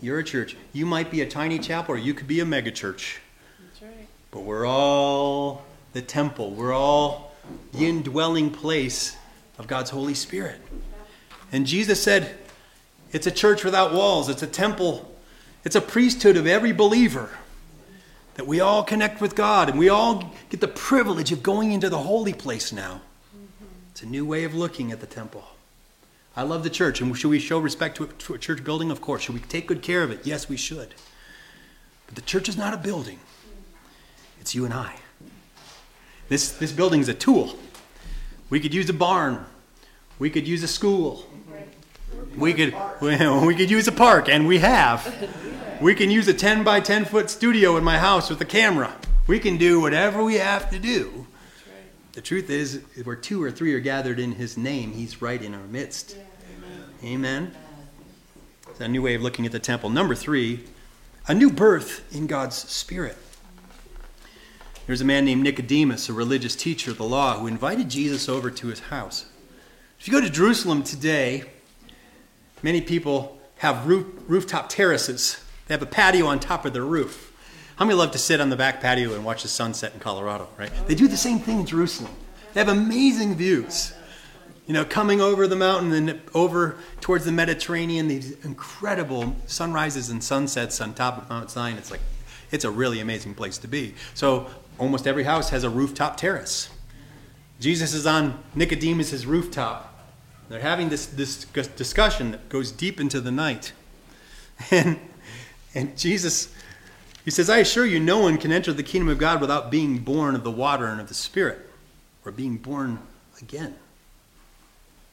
you're 0.00 0.18
a 0.18 0.24
church. 0.24 0.56
You 0.72 0.86
might 0.86 1.10
be 1.10 1.20
a 1.20 1.28
tiny 1.28 1.58
chapel 1.58 1.94
or 1.94 1.98
you 1.98 2.14
could 2.14 2.26
be 2.26 2.40
a 2.40 2.44
megachurch. 2.44 3.18
That's 3.60 3.82
right. 3.82 4.06
But 4.30 4.40
we're 4.40 4.66
all 4.66 5.64
the 5.92 6.02
temple. 6.02 6.50
We're 6.50 6.74
all 6.74 7.32
the 7.72 7.86
indwelling 7.86 8.50
place 8.50 9.16
of 9.58 9.66
God's 9.66 9.90
Holy 9.90 10.14
Spirit. 10.14 10.60
And 11.52 11.66
Jesus 11.66 12.02
said, 12.02 12.36
it's 13.12 13.26
a 13.26 13.30
church 13.30 13.64
without 13.64 13.92
walls, 13.92 14.28
it's 14.28 14.42
a 14.42 14.46
temple, 14.46 15.14
it's 15.64 15.76
a 15.76 15.80
priesthood 15.80 16.36
of 16.36 16.46
every 16.46 16.72
believer. 16.72 17.30
That 18.34 18.46
we 18.46 18.60
all 18.60 18.82
connect 18.82 19.22
with 19.22 19.34
God 19.34 19.70
and 19.70 19.78
we 19.78 19.88
all 19.88 20.34
get 20.50 20.60
the 20.60 20.68
privilege 20.68 21.32
of 21.32 21.42
going 21.42 21.72
into 21.72 21.88
the 21.88 21.98
holy 21.98 22.34
place 22.34 22.70
now. 22.72 23.00
It's 23.92 24.02
a 24.02 24.06
new 24.06 24.26
way 24.26 24.44
of 24.44 24.54
looking 24.54 24.92
at 24.92 25.00
the 25.00 25.06
temple. 25.06 25.44
I 26.36 26.42
love 26.42 26.62
the 26.62 26.70
church. 26.70 27.00
And 27.00 27.16
should 27.16 27.30
we 27.30 27.38
show 27.38 27.58
respect 27.58 27.96
to 27.96 28.04
a, 28.04 28.06
to 28.06 28.34
a 28.34 28.38
church 28.38 28.62
building? 28.62 28.90
Of 28.90 29.00
course. 29.00 29.22
Should 29.22 29.34
we 29.34 29.40
take 29.40 29.66
good 29.66 29.82
care 29.82 30.02
of 30.02 30.10
it? 30.10 30.20
Yes, 30.24 30.48
we 30.48 30.56
should. 30.56 30.94
But 32.06 32.14
the 32.14 32.20
church 32.20 32.48
is 32.48 32.56
not 32.56 32.74
a 32.74 32.76
building, 32.76 33.18
it's 34.40 34.54
you 34.54 34.64
and 34.64 34.72
I. 34.72 34.96
This, 36.28 36.52
this 36.52 36.72
building 36.72 37.00
is 37.00 37.08
a 37.08 37.14
tool. 37.14 37.56
We 38.50 38.60
could 38.60 38.74
use 38.74 38.88
a 38.88 38.92
barn, 38.92 39.44
we 40.18 40.30
could 40.30 40.46
use 40.46 40.62
a 40.62 40.68
school. 40.68 41.26
We 42.36 42.54
could, 42.54 42.74
we 43.00 43.54
could 43.54 43.70
use 43.70 43.88
a 43.88 43.92
park, 43.92 44.28
and 44.28 44.46
we 44.46 44.58
have. 44.58 45.30
We 45.80 45.94
can 45.94 46.10
use 46.10 46.28
a 46.28 46.34
10 46.34 46.64
by 46.64 46.80
10 46.80 47.04
foot 47.04 47.28
studio 47.28 47.76
in 47.76 47.84
my 47.84 47.98
house 47.98 48.30
with 48.30 48.40
a 48.40 48.44
camera. 48.44 48.94
We 49.26 49.38
can 49.38 49.56
do 49.56 49.80
whatever 49.80 50.22
we 50.22 50.36
have 50.36 50.70
to 50.70 50.78
do. 50.78 51.26
The 52.12 52.20
truth 52.22 52.48
is, 52.48 52.82
where 53.04 53.16
two 53.16 53.42
or 53.42 53.50
three 53.50 53.74
are 53.74 53.80
gathered 53.80 54.18
in 54.18 54.32
His 54.32 54.56
name, 54.56 54.92
He's 54.92 55.20
right 55.20 55.42
in 55.42 55.54
our 55.54 55.66
midst. 55.66 56.16
Amen. 57.06 57.52
It's 58.68 58.80
a 58.80 58.88
new 58.88 59.00
way 59.00 59.14
of 59.14 59.22
looking 59.22 59.46
at 59.46 59.52
the 59.52 59.60
temple. 59.60 59.90
Number 59.90 60.16
three, 60.16 60.64
a 61.28 61.34
new 61.34 61.52
birth 61.52 62.04
in 62.12 62.26
God's 62.26 62.56
Spirit. 62.56 63.16
There's 64.88 65.00
a 65.00 65.04
man 65.04 65.24
named 65.24 65.44
Nicodemus, 65.44 66.08
a 66.08 66.12
religious 66.12 66.56
teacher 66.56 66.90
of 66.90 66.98
the 66.98 67.04
law, 67.04 67.38
who 67.38 67.46
invited 67.46 67.90
Jesus 67.90 68.28
over 68.28 68.50
to 68.50 68.66
his 68.66 68.80
house. 68.80 69.26
If 70.00 70.08
you 70.08 70.12
go 70.12 70.20
to 70.20 70.28
Jerusalem 70.28 70.82
today, 70.82 71.44
many 72.64 72.80
people 72.80 73.40
have 73.58 73.86
roof, 73.86 74.06
rooftop 74.26 74.68
terraces. 74.68 75.44
They 75.68 75.74
have 75.74 75.82
a 75.82 75.86
patio 75.86 76.26
on 76.26 76.40
top 76.40 76.64
of 76.64 76.72
their 76.72 76.84
roof. 76.84 77.32
How 77.76 77.84
many 77.84 77.96
love 77.96 78.10
to 78.12 78.18
sit 78.18 78.40
on 78.40 78.50
the 78.50 78.56
back 78.56 78.80
patio 78.80 79.14
and 79.14 79.24
watch 79.24 79.42
the 79.42 79.48
sunset 79.48 79.94
in 79.94 80.00
Colorado, 80.00 80.48
right? 80.58 80.72
They 80.88 80.96
do 80.96 81.06
the 81.06 81.16
same 81.16 81.38
thing 81.38 81.60
in 81.60 81.66
Jerusalem. 81.66 82.12
They 82.52 82.60
have 82.60 82.68
amazing 82.68 83.36
views 83.36 83.92
you 84.66 84.72
know, 84.72 84.84
coming 84.84 85.20
over 85.20 85.46
the 85.46 85.56
mountain 85.56 85.92
and 85.92 86.20
over 86.34 86.76
towards 87.00 87.24
the 87.24 87.32
Mediterranean, 87.32 88.08
these 88.08 88.32
incredible 88.44 89.36
sunrises 89.46 90.10
and 90.10 90.22
sunsets 90.22 90.80
on 90.80 90.92
top 90.92 91.18
of 91.18 91.28
Mount 91.28 91.50
Zion. 91.50 91.78
It's 91.78 91.90
like, 91.90 92.00
it's 92.50 92.64
a 92.64 92.70
really 92.70 93.00
amazing 93.00 93.34
place 93.34 93.58
to 93.58 93.68
be. 93.68 93.94
So 94.14 94.48
almost 94.78 95.06
every 95.06 95.22
house 95.22 95.50
has 95.50 95.62
a 95.62 95.70
rooftop 95.70 96.16
terrace. 96.16 96.68
Jesus 97.60 97.94
is 97.94 98.06
on 98.06 98.42
Nicodemus's 98.54 99.24
rooftop. 99.24 99.92
They're 100.48 100.60
having 100.60 100.88
this, 100.88 101.06
this 101.06 101.44
discussion 101.44 102.32
that 102.32 102.48
goes 102.48 102.72
deep 102.72 103.00
into 103.00 103.20
the 103.20 103.32
night. 103.32 103.72
And, 104.70 104.98
and 105.74 105.98
Jesus, 105.98 106.50
he 107.26 107.30
says, 107.30 107.50
I 107.50 107.58
assure 107.58 107.84
you, 107.84 108.00
no 108.00 108.20
one 108.20 108.38
can 108.38 108.50
enter 108.50 108.72
the 108.72 108.82
kingdom 108.82 109.10
of 109.10 109.18
God 109.18 109.38
without 109.38 109.70
being 109.70 109.98
born 109.98 110.34
of 110.34 110.44
the 110.44 110.50
water 110.50 110.86
and 110.86 110.98
of 110.98 111.08
the 111.08 111.14
Spirit, 111.14 111.58
or 112.24 112.32
being 112.32 112.56
born 112.56 113.00
again. 113.42 113.76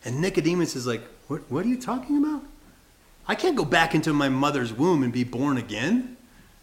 And 0.06 0.22
Nicodemus 0.22 0.76
is 0.76 0.86
like, 0.86 1.02
what, 1.28 1.50
what 1.50 1.66
are 1.66 1.70
you 1.70 1.80
talking 1.80 2.18
about? 2.18 2.44
I 3.28 3.36
can't 3.36 3.56
go 3.56 3.64
back 3.64 3.96
into 3.96 4.12
my 4.14 4.30
mother's 4.30 4.74
womb 4.74 5.04
and 5.04 5.14
be 5.14 5.24
born 5.24 5.58
again. 5.58 6.18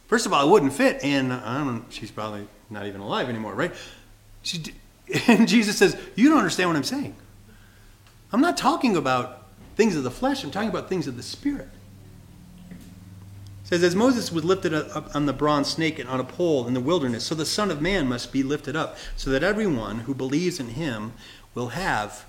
First 0.08 0.26
of 0.26 0.32
all, 0.32 0.46
it 0.46 0.50
wouldn't 0.50 0.72
fit, 0.72 1.02
and 1.02 1.32
uh, 1.32 1.40
I 1.44 1.58
don't 1.58 1.84
she's 1.90 2.10
probably 2.10 2.46
not 2.68 2.86
even 2.86 3.00
alive 3.00 3.28
anymore, 3.28 3.54
right? 3.54 3.72
She, 4.42 4.62
And 5.26 5.48
Jesus 5.48 5.76
says, 5.78 5.96
You 6.14 6.28
don't 6.28 6.38
understand 6.38 6.70
what 6.70 6.76
I'm 6.76 6.84
saying. 6.84 7.14
I'm 8.32 8.40
not 8.40 8.56
talking 8.56 8.96
about 8.96 9.48
things 9.76 9.96
of 9.96 10.02
the 10.02 10.10
flesh, 10.10 10.44
I'm 10.44 10.50
talking 10.50 10.68
about 10.68 10.88
things 10.88 11.06
of 11.06 11.16
the 11.16 11.22
Spirit. 11.22 11.68
It 12.70 12.76
says, 13.64 13.82
As 13.82 13.96
Moses 13.96 14.30
was 14.30 14.44
lifted 14.44 14.74
up 14.74 15.14
on 15.14 15.26
the 15.26 15.32
bronze 15.32 15.68
snake 15.68 15.98
and 15.98 16.08
on 16.08 16.20
a 16.20 16.24
pole 16.24 16.66
in 16.66 16.74
the 16.74 16.80
wilderness, 16.80 17.24
so 17.24 17.34
the 17.34 17.46
Son 17.46 17.70
of 17.70 17.80
Man 17.80 18.06
must 18.06 18.32
be 18.32 18.42
lifted 18.42 18.76
up, 18.76 18.96
so 19.16 19.30
that 19.30 19.42
everyone 19.42 20.00
who 20.00 20.14
believes 20.14 20.60
in 20.60 20.70
him 20.70 21.12
will 21.54 21.68
have 21.68 22.24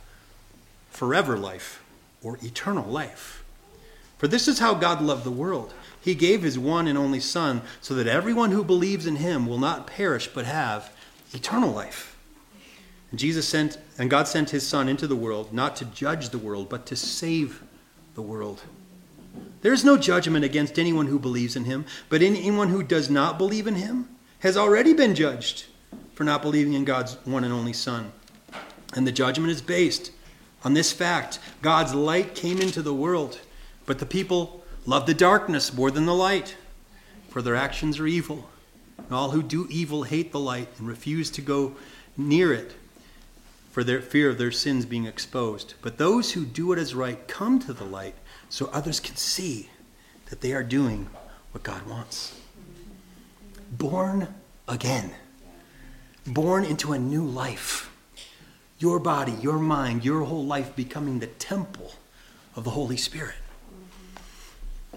forever 0.91 1.37
life 1.37 1.83
or 2.21 2.37
eternal 2.43 2.85
life. 2.85 3.43
For 4.19 4.27
this 4.27 4.47
is 4.47 4.59
how 4.59 4.75
God 4.75 5.01
loved 5.01 5.23
the 5.23 5.31
world. 5.31 5.73
He 5.99 6.13
gave 6.13 6.43
his 6.43 6.59
one 6.59 6.87
and 6.87 6.97
only 6.97 7.19
Son, 7.19 7.63
so 7.81 7.95
that 7.95 8.07
everyone 8.07 8.51
who 8.51 8.63
believes 8.63 9.07
in 9.07 9.15
him 9.15 9.47
will 9.47 9.57
not 9.57 9.87
perish 9.87 10.27
but 10.27 10.45
have 10.45 10.91
eternal 11.33 11.71
life. 11.71 12.15
And 13.09 13.19
Jesus 13.19 13.47
sent 13.47 13.77
and 13.97 14.09
God 14.09 14.27
sent 14.27 14.49
his 14.49 14.65
son 14.65 14.87
into 14.87 15.05
the 15.05 15.15
world 15.15 15.53
not 15.53 15.75
to 15.77 15.85
judge 15.85 16.29
the 16.29 16.37
world 16.37 16.69
but 16.69 16.85
to 16.87 16.95
save 16.95 17.61
the 18.15 18.21
world. 18.21 18.61
There 19.61 19.73
is 19.73 19.85
no 19.85 19.97
judgment 19.97 20.43
against 20.43 20.79
anyone 20.79 21.07
who 21.07 21.19
believes 21.19 21.55
in 21.55 21.65
him, 21.65 21.85
but 22.09 22.21
anyone 22.21 22.69
who 22.69 22.83
does 22.83 23.09
not 23.09 23.37
believe 23.37 23.67
in 23.67 23.75
him 23.75 24.09
has 24.39 24.57
already 24.57 24.93
been 24.93 25.13
judged 25.13 25.65
for 26.15 26.23
not 26.23 26.41
believing 26.41 26.73
in 26.73 26.85
God's 26.85 27.15
one 27.25 27.43
and 27.43 27.53
only 27.53 27.73
son. 27.73 28.11
And 28.95 29.05
the 29.05 29.11
judgment 29.11 29.51
is 29.51 29.61
based 29.61 30.11
on 30.63 30.73
this 30.73 30.91
fact 30.91 31.39
God's 31.61 31.93
light 31.93 32.35
came 32.35 32.59
into 32.59 32.81
the 32.81 32.93
world, 32.93 33.39
but 33.85 33.99
the 33.99 34.05
people 34.05 34.63
love 34.85 35.05
the 35.05 35.13
darkness 35.13 35.73
more 35.73 35.91
than 35.91 36.05
the 36.05 36.15
light, 36.15 36.55
for 37.29 37.41
their 37.41 37.55
actions 37.55 37.99
are 37.99 38.07
evil. 38.07 38.49
And 38.97 39.11
all 39.11 39.31
who 39.31 39.43
do 39.43 39.67
evil 39.69 40.03
hate 40.03 40.31
the 40.31 40.39
light 40.39 40.69
and 40.77 40.87
refuse 40.87 41.29
to 41.31 41.41
go 41.41 41.75
near 42.17 42.53
it 42.53 42.73
for 43.71 43.83
their 43.83 44.01
fear 44.01 44.29
of 44.29 44.37
their 44.37 44.51
sins 44.51 44.85
being 44.85 45.05
exposed. 45.05 45.73
But 45.81 45.97
those 45.97 46.33
who 46.33 46.45
do 46.45 46.67
what 46.67 46.77
is 46.77 46.93
right 46.93 47.27
come 47.27 47.59
to 47.59 47.73
the 47.73 47.85
light 47.85 48.15
so 48.49 48.67
others 48.67 48.99
can 48.99 49.15
see 49.15 49.69
that 50.29 50.41
they 50.41 50.53
are 50.53 50.63
doing 50.63 51.09
what 51.51 51.63
God 51.63 51.87
wants. 51.87 52.37
Born 53.71 54.27
again, 54.67 55.11
born 56.27 56.65
into 56.65 56.91
a 56.91 56.99
new 56.99 57.23
life. 57.23 57.90
Your 58.81 58.97
body, 58.97 59.33
your 59.33 59.59
mind, 59.59 60.03
your 60.03 60.23
whole 60.23 60.43
life 60.43 60.75
becoming 60.75 61.19
the 61.19 61.27
temple 61.27 61.93
of 62.55 62.63
the 62.63 62.71
Holy 62.71 62.97
Spirit. 62.97 63.35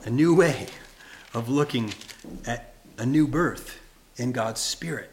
A 0.07 0.11
new 0.11 0.35
way 0.35 0.69
of 1.35 1.51
looking 1.51 1.93
at 2.47 2.73
a 2.97 3.05
new 3.05 3.29
birth 3.29 3.79
in 4.17 4.33
God's 4.33 4.63
Spirit. 4.63 5.11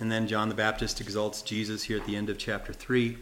And 0.00 0.10
then 0.10 0.26
John 0.26 0.48
the 0.48 0.56
Baptist 0.56 1.00
exalts 1.00 1.40
Jesus 1.40 1.84
here 1.84 1.98
at 1.98 2.04
the 2.04 2.16
end 2.16 2.28
of 2.30 2.36
chapter 2.36 2.72
3. 2.72 3.16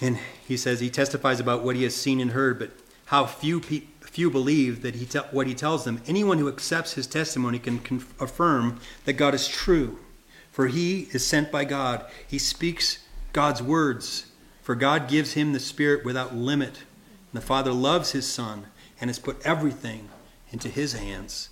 And 0.00 0.18
he 0.44 0.56
says 0.56 0.80
he 0.80 0.90
testifies 0.90 1.38
about 1.38 1.62
what 1.62 1.76
he 1.76 1.84
has 1.84 1.94
seen 1.94 2.18
and 2.18 2.32
heard, 2.32 2.58
but 2.58 2.72
how 3.04 3.24
few 3.24 3.60
pe- 3.60 3.84
few 4.00 4.32
believe 4.32 4.82
that 4.82 4.96
he 4.96 5.06
te- 5.06 5.20
what 5.30 5.46
he 5.46 5.54
tells 5.54 5.84
them. 5.84 6.02
Anyone 6.08 6.38
who 6.38 6.48
accepts 6.48 6.94
his 6.94 7.06
testimony 7.06 7.60
can 7.60 7.78
conf- 7.78 8.20
affirm 8.20 8.80
that 9.04 9.12
God 9.12 9.32
is 9.32 9.46
true, 9.46 10.00
for 10.52 10.68
he 10.68 11.08
is 11.12 11.26
sent 11.26 11.50
by 11.50 11.64
God. 11.64 12.06
He 12.28 12.38
speaks 12.38 12.98
God's 13.32 13.62
words, 13.62 14.26
for 14.60 14.76
God 14.76 15.08
gives 15.08 15.32
him 15.32 15.52
the 15.52 15.58
Spirit 15.58 16.04
without 16.04 16.36
limit. 16.36 16.84
And 17.32 17.40
the 17.40 17.46
Father 17.46 17.72
loves 17.72 18.12
his 18.12 18.28
Son 18.28 18.66
and 19.00 19.08
has 19.08 19.18
put 19.18 19.44
everything 19.44 20.10
into 20.52 20.68
his 20.68 20.92
hands. 20.92 21.48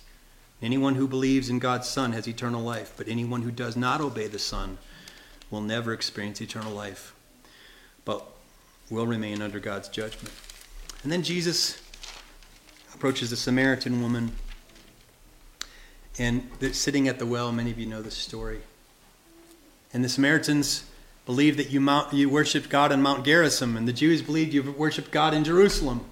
Anyone 0.61 0.95
who 0.95 1.07
believes 1.07 1.49
in 1.49 1.57
God's 1.57 1.89
Son 1.89 2.13
has 2.13 2.27
eternal 2.27 2.61
life, 2.61 2.93
but 2.95 3.07
anyone 3.07 3.41
who 3.41 3.51
does 3.51 3.75
not 3.75 3.99
obey 3.99 4.27
the 4.27 4.39
Son 4.39 4.77
will 5.49 5.61
never 5.61 5.91
experience 5.91 6.39
eternal 6.39 6.71
life, 6.71 7.15
but 8.05 8.23
will 8.91 9.07
remain 9.07 9.41
under 9.41 9.59
God's 9.59 9.89
judgment. 9.89 10.33
And 11.01 11.11
then 11.11 11.23
Jesus 11.23 11.81
approaches 12.93 13.31
the 13.31 13.35
Samaritan 13.35 14.03
woman, 14.03 14.33
and 16.19 16.47
sitting 16.71 17.07
at 17.07 17.17
the 17.17 17.25
well. 17.25 17.51
Many 17.51 17.71
of 17.71 17.79
you 17.79 17.87
know 17.87 18.03
this 18.03 18.15
story. 18.15 18.59
And 19.93 20.03
the 20.03 20.09
Samaritans 20.09 20.85
believed 21.25 21.59
that 21.59 21.69
you, 21.69 21.81
mount, 21.81 22.13
you 22.13 22.29
worshiped 22.29 22.69
God 22.69 22.91
on 22.91 23.01
Mount 23.01 23.25
Gerizim, 23.25 23.77
and 23.77 23.87
the 23.87 23.93
Jews 23.93 24.21
believed 24.21 24.53
you 24.53 24.71
worshiped 24.71 25.11
God 25.11 25.33
in 25.33 25.43
Jerusalem. 25.43 26.05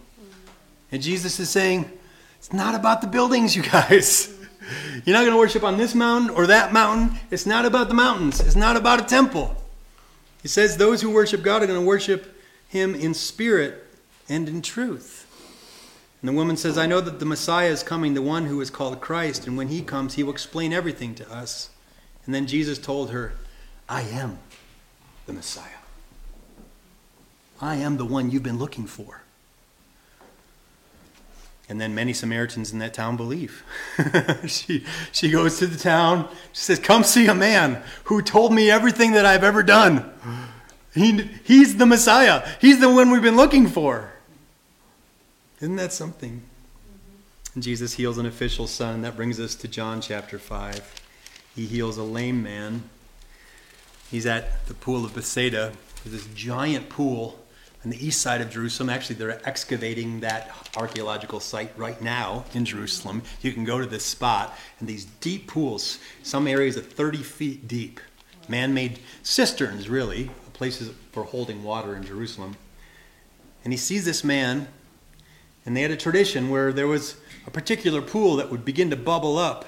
And 0.91 1.01
Jesus 1.01 1.39
is 1.39 1.49
saying, 1.49 1.91
it's 2.38 2.53
not 2.53 2.73
about 2.73 3.01
the 3.01 3.07
buildings, 3.07 3.55
you 3.55 3.63
guys. 3.63 4.36
You're 5.05 5.13
not 5.13 5.21
going 5.21 5.32
to 5.32 5.38
worship 5.38 5.63
on 5.63 5.77
this 5.77 5.93
mountain 5.93 6.30
or 6.30 6.47
that 6.47 6.71
mountain. 6.73 7.19
It's 7.32 7.45
not 7.45 7.65
about 7.65 7.88
the 7.88 7.93
mountains. 7.93 8.39
It's 8.39 8.55
not 8.55 8.77
about 8.77 9.01
a 9.01 9.05
temple. 9.05 9.55
He 10.41 10.47
says 10.47 10.77
those 10.77 11.01
who 11.01 11.09
worship 11.09 11.43
God 11.43 11.63
are 11.63 11.67
going 11.67 11.80
to 11.80 11.86
worship 11.86 12.39
him 12.67 12.95
in 12.95 13.13
spirit 13.13 13.86
and 14.30 14.47
in 14.47 14.61
truth. 14.61 15.25
And 16.21 16.30
the 16.30 16.34
woman 16.34 16.55
says, 16.55 16.77
I 16.77 16.86
know 16.86 17.01
that 17.01 17.19
the 17.19 17.25
Messiah 17.25 17.69
is 17.69 17.84
coming, 17.84 18.13
the 18.13 18.21
one 18.21 18.45
who 18.45 18.61
is 18.61 18.69
called 18.69 19.01
Christ, 19.01 19.47
and 19.47 19.57
when 19.57 19.69
he 19.69 19.82
comes, 19.82 20.15
he 20.15 20.23
will 20.23 20.34
explain 20.34 20.73
everything 20.73 21.15
to 21.15 21.32
us. 21.32 21.69
And 22.25 22.36
then 22.36 22.45
Jesus 22.45 22.77
told 22.77 23.11
her, 23.11 23.34
I 23.90 24.02
am 24.04 24.38
the 25.26 25.34
Messiah. 25.34 25.66
I 27.60 27.76
am 27.76 27.98
the 27.98 28.06
one 28.06 28.30
you've 28.30 28.44
been 28.44 28.60
looking 28.60 28.86
for. 28.86 29.24
And 31.68 31.80
then 31.80 31.94
many 31.94 32.14
Samaritans 32.14 32.72
in 32.72 32.80
that 32.80 32.94
town 32.94 33.18
believe. 33.18 33.64
she, 34.48 34.86
she 35.12 35.30
goes 35.30 35.60
to 35.60 35.68
the 35.68 35.78
town. 35.78 36.28
She 36.54 36.62
says, 36.62 36.80
Come 36.80 37.04
see 37.04 37.28
a 37.28 37.36
man 37.36 37.84
who 38.06 38.22
told 38.22 38.54
me 38.54 38.72
everything 38.72 39.12
that 39.12 39.26
I've 39.26 39.44
ever 39.44 39.62
done. 39.62 40.12
He, 40.96 41.30
he's 41.44 41.78
the 41.78 41.86
Messiah. 41.86 42.48
He's 42.60 42.80
the 42.80 42.90
one 42.90 43.12
we've 43.12 43.22
been 43.22 43.36
looking 43.36 43.68
for. 43.68 44.14
Isn't 45.62 45.76
that 45.76 45.94
something? 45.94 46.42
And 47.54 47.62
Jesus 47.62 47.94
heals 47.94 48.18
an 48.18 48.26
official 48.26 48.66
son. 48.66 49.02
That 49.02 49.16
brings 49.16 49.40
us 49.40 49.54
to 49.56 49.68
John 49.68 50.02
chapter 50.02 50.40
5. 50.40 51.04
He 51.56 51.66
heals 51.66 51.98
a 51.98 52.04
lame 52.04 52.42
man. 52.42 52.84
He's 54.10 54.26
at 54.26 54.66
the 54.68 54.74
pool 54.74 55.05
of 55.05 55.14
Bethsaida. 55.14 55.74
There's 56.03 56.24
this 56.24 56.34
giant 56.34 56.89
pool 56.89 57.39
on 57.84 57.91
the 57.91 58.05
east 58.05 58.22
side 58.22 58.41
of 58.41 58.49
Jerusalem. 58.49 58.89
Actually, 58.89 59.16
they're 59.18 59.47
excavating 59.47 60.20
that 60.22 60.51
archaeological 60.76 61.39
site 61.39 61.72
right 61.78 62.01
now 62.01 62.45
in 62.53 62.66
Jerusalem. 62.66 63.22
You 63.41 63.53
can 63.53 63.64
go 63.64 63.80
to 63.80 63.86
this 63.86 64.05
spot, 64.05 64.57
and 64.80 64.89
these 64.89 65.05
deep 65.05 65.47
pools, 65.47 65.99
some 66.24 66.47
areas 66.47 66.76
are 66.78 66.82
30 66.82 67.20
feet 67.20 67.68
deep, 67.68 67.99
man 68.47 68.74
made 68.74 68.99
cisterns, 69.24 69.88
really, 69.88 70.32
places 70.53 70.91
for 71.12 71.24
holding 71.24 71.64
water 71.64 71.95
in 71.95 72.03
Jerusalem. 72.03 72.57
And 73.64 73.72
he 73.72 73.78
sees 73.78 74.05
this 74.05 74.24
man, 74.24 74.68
and 75.66 75.78
they 75.78 75.82
had 75.82 75.91
a 75.91 75.97
tradition 75.97 76.49
where 76.49 76.74
there 76.74 76.88
was 76.88 77.16
a 77.45 77.51
particular 77.51 78.01
pool 78.01 78.36
that 78.38 78.49
would 78.49 78.66
begin 78.66 78.89
to 78.89 78.95
bubble 78.95 79.38
up. 79.38 79.66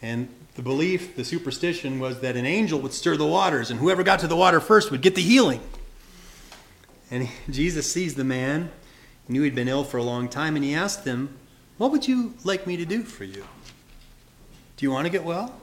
And 0.00 0.28
the 0.56 0.62
belief, 0.62 1.14
the 1.16 1.24
superstition 1.24 2.00
was 2.00 2.20
that 2.20 2.34
an 2.34 2.46
angel 2.46 2.80
would 2.80 2.94
stir 2.94 3.18
the 3.18 3.26
waters, 3.26 3.70
and 3.70 3.78
whoever 3.78 4.02
got 4.02 4.20
to 4.20 4.26
the 4.26 4.36
water 4.36 4.58
first 4.58 4.90
would 4.90 5.02
get 5.02 5.14
the 5.14 5.22
healing. 5.22 5.60
And 7.10 7.28
Jesus 7.50 7.90
sees 7.90 8.14
the 8.14 8.24
man, 8.24 8.70
knew 9.28 9.42
he'd 9.42 9.54
been 9.54 9.68
ill 9.68 9.84
for 9.84 9.98
a 9.98 10.02
long 10.02 10.28
time, 10.28 10.56
and 10.56 10.64
he 10.64 10.74
asked 10.74 11.04
him, 11.04 11.36
What 11.76 11.92
would 11.92 12.08
you 12.08 12.34
like 12.42 12.66
me 12.66 12.78
to 12.78 12.86
do 12.86 13.02
for 13.02 13.24
you? 13.24 13.44
Do 14.76 14.86
you 14.86 14.90
want 14.90 15.04
to 15.04 15.10
get 15.10 15.24
well? 15.24 15.54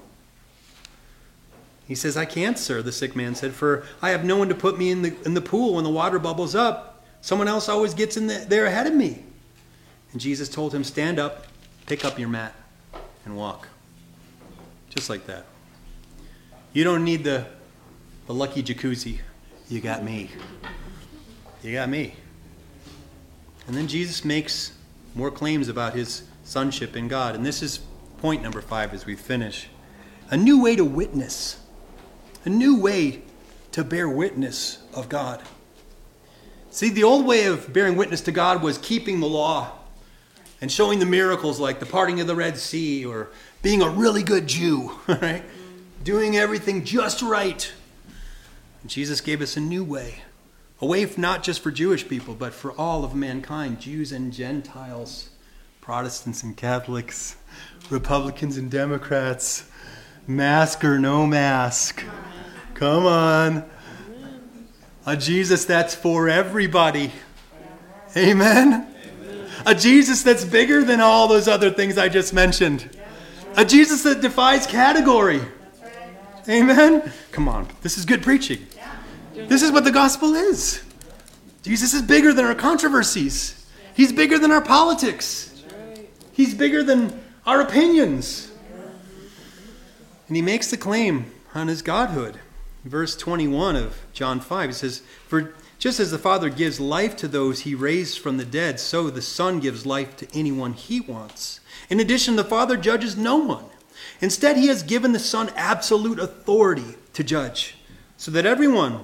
He 1.88 1.96
says, 1.96 2.16
I 2.16 2.26
can't, 2.26 2.58
sir, 2.58 2.82
the 2.82 2.91
sick 2.91 3.16
man 3.16 3.36
said, 3.36 3.54
for 3.54 3.86
I 4.02 4.12
have 4.12 4.24
no 4.24 4.38
one 4.38 4.48
to 4.50 4.56
put 4.56 4.78
me 4.78 4.89
in 4.89 5.02
the, 5.02 5.16
in 5.26 5.34
the 5.34 5.41
pool 5.41 5.74
when 5.74 5.84
the 5.84 5.89
water 5.89 6.18
bubbles 6.18 6.56
up. 6.56 7.04
Someone 7.22 7.48
else 7.48 7.68
always 7.68 7.94
gets 7.94 8.16
in 8.16 8.28
the, 8.28 8.46
there 8.48 8.66
ahead 8.66 8.88
of 8.88 8.94
me. 8.94 9.24
And 10.12 10.22
Jesus 10.22 10.50
told 10.50 10.74
him, 10.74 10.84
Stand 10.84 11.18
up, 11.18 11.48
pick 11.88 12.06
up 12.06 12.20
your 12.20 12.30
mat, 12.30 12.54
and 13.26 13.36
walk. 13.36 13.68
Just 14.94 15.10
like 15.10 15.26
that. 15.26 15.46
You 16.72 16.84
don't 16.84 17.04
need 17.04 17.24
the, 17.24 17.48
the 18.28 18.34
lucky 18.34 18.62
jacuzzi. 18.62 19.20
You 19.68 19.82
got 19.82 20.04
me. 20.04 20.30
You 21.64 21.74
got 21.74 21.89
me. 21.89 22.14
And 23.66 23.76
then 23.76 23.88
Jesus 23.88 24.24
makes 24.24 24.74
more 25.16 25.32
claims 25.32 25.68
about 25.68 25.96
his 25.96 26.24
sonship 26.44 26.96
in 26.96 27.08
God. 27.08 27.34
And 27.34 27.44
this 27.44 27.64
is 27.64 27.80
point 28.20 28.44
number 28.44 28.62
five 28.62 28.94
as 28.94 29.06
we 29.06 29.16
finish 29.16 29.68
a 30.30 30.38
new 30.38 30.62
way 30.62 30.76
to 30.76 30.86
witness, 30.86 31.60
a 32.46 32.50
new 32.50 32.80
way 32.80 33.24
to 33.72 33.84
bear 33.84 34.08
witness 34.08 34.78
of 34.94 35.10
God. 35.10 35.41
See, 36.70 36.89
the 36.89 37.04
old 37.04 37.26
way 37.26 37.46
of 37.46 37.74
bearing 37.74 37.96
witness 37.96 38.22
to 38.22 38.32
God 38.32 38.62
was 38.62 38.78
keeping 38.78 39.22
the 39.22 39.28
law 39.28 39.72
and 40.62 40.72
showing 40.72 41.00
the 41.00 41.06
miracles 41.08 41.60
like 41.60 41.80
the 41.80 41.86
parting 41.88 42.22
of 42.22 42.28
the 42.28 42.36
Red 42.36 42.58
Sea 42.58 43.06
or 43.06 43.30
being 43.64 43.82
a 43.82 43.89
really 43.89 44.22
good 44.22 44.45
Jew, 44.45 44.91
right? 45.07 45.43
Doing 46.03 46.38
everything 46.38 46.84
just 46.84 47.24
right. 47.24 47.74
And 48.82 48.91
Jesus 48.91 49.22
gave 49.22 49.41
us 49.41 49.57
a 49.57 49.61
new 49.61 49.84
way 49.84 50.22
a 50.84 50.86
way 50.86 51.09
not 51.16 51.43
just 51.43 51.61
for 51.61 51.72
Jewish 51.72 52.09
people, 52.09 52.36
but 52.36 52.53
for 52.53 52.74
all 52.74 53.05
of 53.05 53.16
mankind 53.16 53.80
Jews 53.80 54.11
and 54.11 54.34
Gentiles, 54.34 55.30
Protestants 55.80 56.43
and 56.43 56.57
Catholics, 56.57 57.38
Republicans 57.89 58.57
and 58.57 58.70
Democrats, 58.70 59.64
Mask 60.28 60.84
or 60.84 60.99
no 60.99 61.26
mask. 61.26 62.03
Come 62.74 63.05
on. 63.05 63.64
A 65.05 65.16
Jesus 65.16 65.64
that's 65.64 65.95
for 65.95 66.28
everybody. 66.28 67.14
Amen. 68.18 68.86
A 69.66 69.74
Jesus 69.74 70.22
that's 70.22 70.43
bigger 70.43 70.84
than 70.84 70.99
all 70.99 71.30
those 71.30 71.47
other 71.47 71.72
things 71.72 71.97
I 71.97 72.09
just 72.09 72.34
mentioned. 72.34 72.89
A 73.56 73.66
Jesus 73.66 74.04
that 74.04 74.22
defies 74.22 74.66
category. 74.66 75.41
Amen. 76.49 77.12
Come 77.32 77.47
on. 77.47 77.68
This 77.82 77.97
is 77.97 78.06
good 78.06 78.24
preaching. 78.24 78.66
This 79.34 79.62
is 79.62 79.72
what 79.72 79.84
the 79.84 79.91
gospel 79.91 80.34
is. 80.34 80.84
Jesus 81.62 81.93
is 81.93 82.01
bigger 82.01 82.34
than 82.34 82.45
our 82.45 82.56
controversies. 82.56 83.66
He's 83.93 84.12
bigger 84.12 84.38
than 84.38 84.51
our 84.51 84.62
politics. 84.62 85.64
He's 86.32 86.54
bigger 86.54 86.84
than 86.84 87.22
our 87.45 87.62
opinions. 87.62 88.51
And 90.28 90.36
he 90.36 90.41
makes 90.41 90.72
the 90.72 90.78
claim 90.78 91.32
on 91.54 91.68
his 91.68 91.82
godhood. 91.82 92.39
Verse 92.84 93.16
21 93.16 93.76
of 93.76 93.99
John 94.14 94.39
5, 94.39 94.70
he 94.70 94.74
says, 94.74 95.04
For 95.28 95.54
just 95.80 95.99
as 95.99 96.12
the 96.12 96.18
Father 96.18 96.49
gives 96.49 96.80
life 96.80 97.16
to 97.18 97.28
those 97.28 97.62
he 97.62 97.76
raised 97.76 98.20
from 98.20 98.38
the 98.38 98.45
dead, 98.45 98.80
so 98.80 99.10
the 99.10 99.22
Son 99.22 99.60
gives 99.60 99.86
life 99.86 100.18
to 100.18 100.28
anyone 100.34 100.74
he 100.74 100.99
wants. 100.99 101.60
In 101.90 102.00
addition, 102.00 102.36
the 102.36 102.44
Father 102.44 102.78
judges 102.78 103.18
no 103.18 103.38
one. 103.38 103.66
Instead, 104.22 104.58
he 104.58 104.68
has 104.68 104.84
given 104.84 105.12
the 105.12 105.20
Son 105.20 105.52
absolute 105.56 106.20
authority 106.20 106.96
to 107.14 107.24
judge, 107.24 107.76
so 108.18 108.32
that 108.32 108.46
everyone 108.46 109.02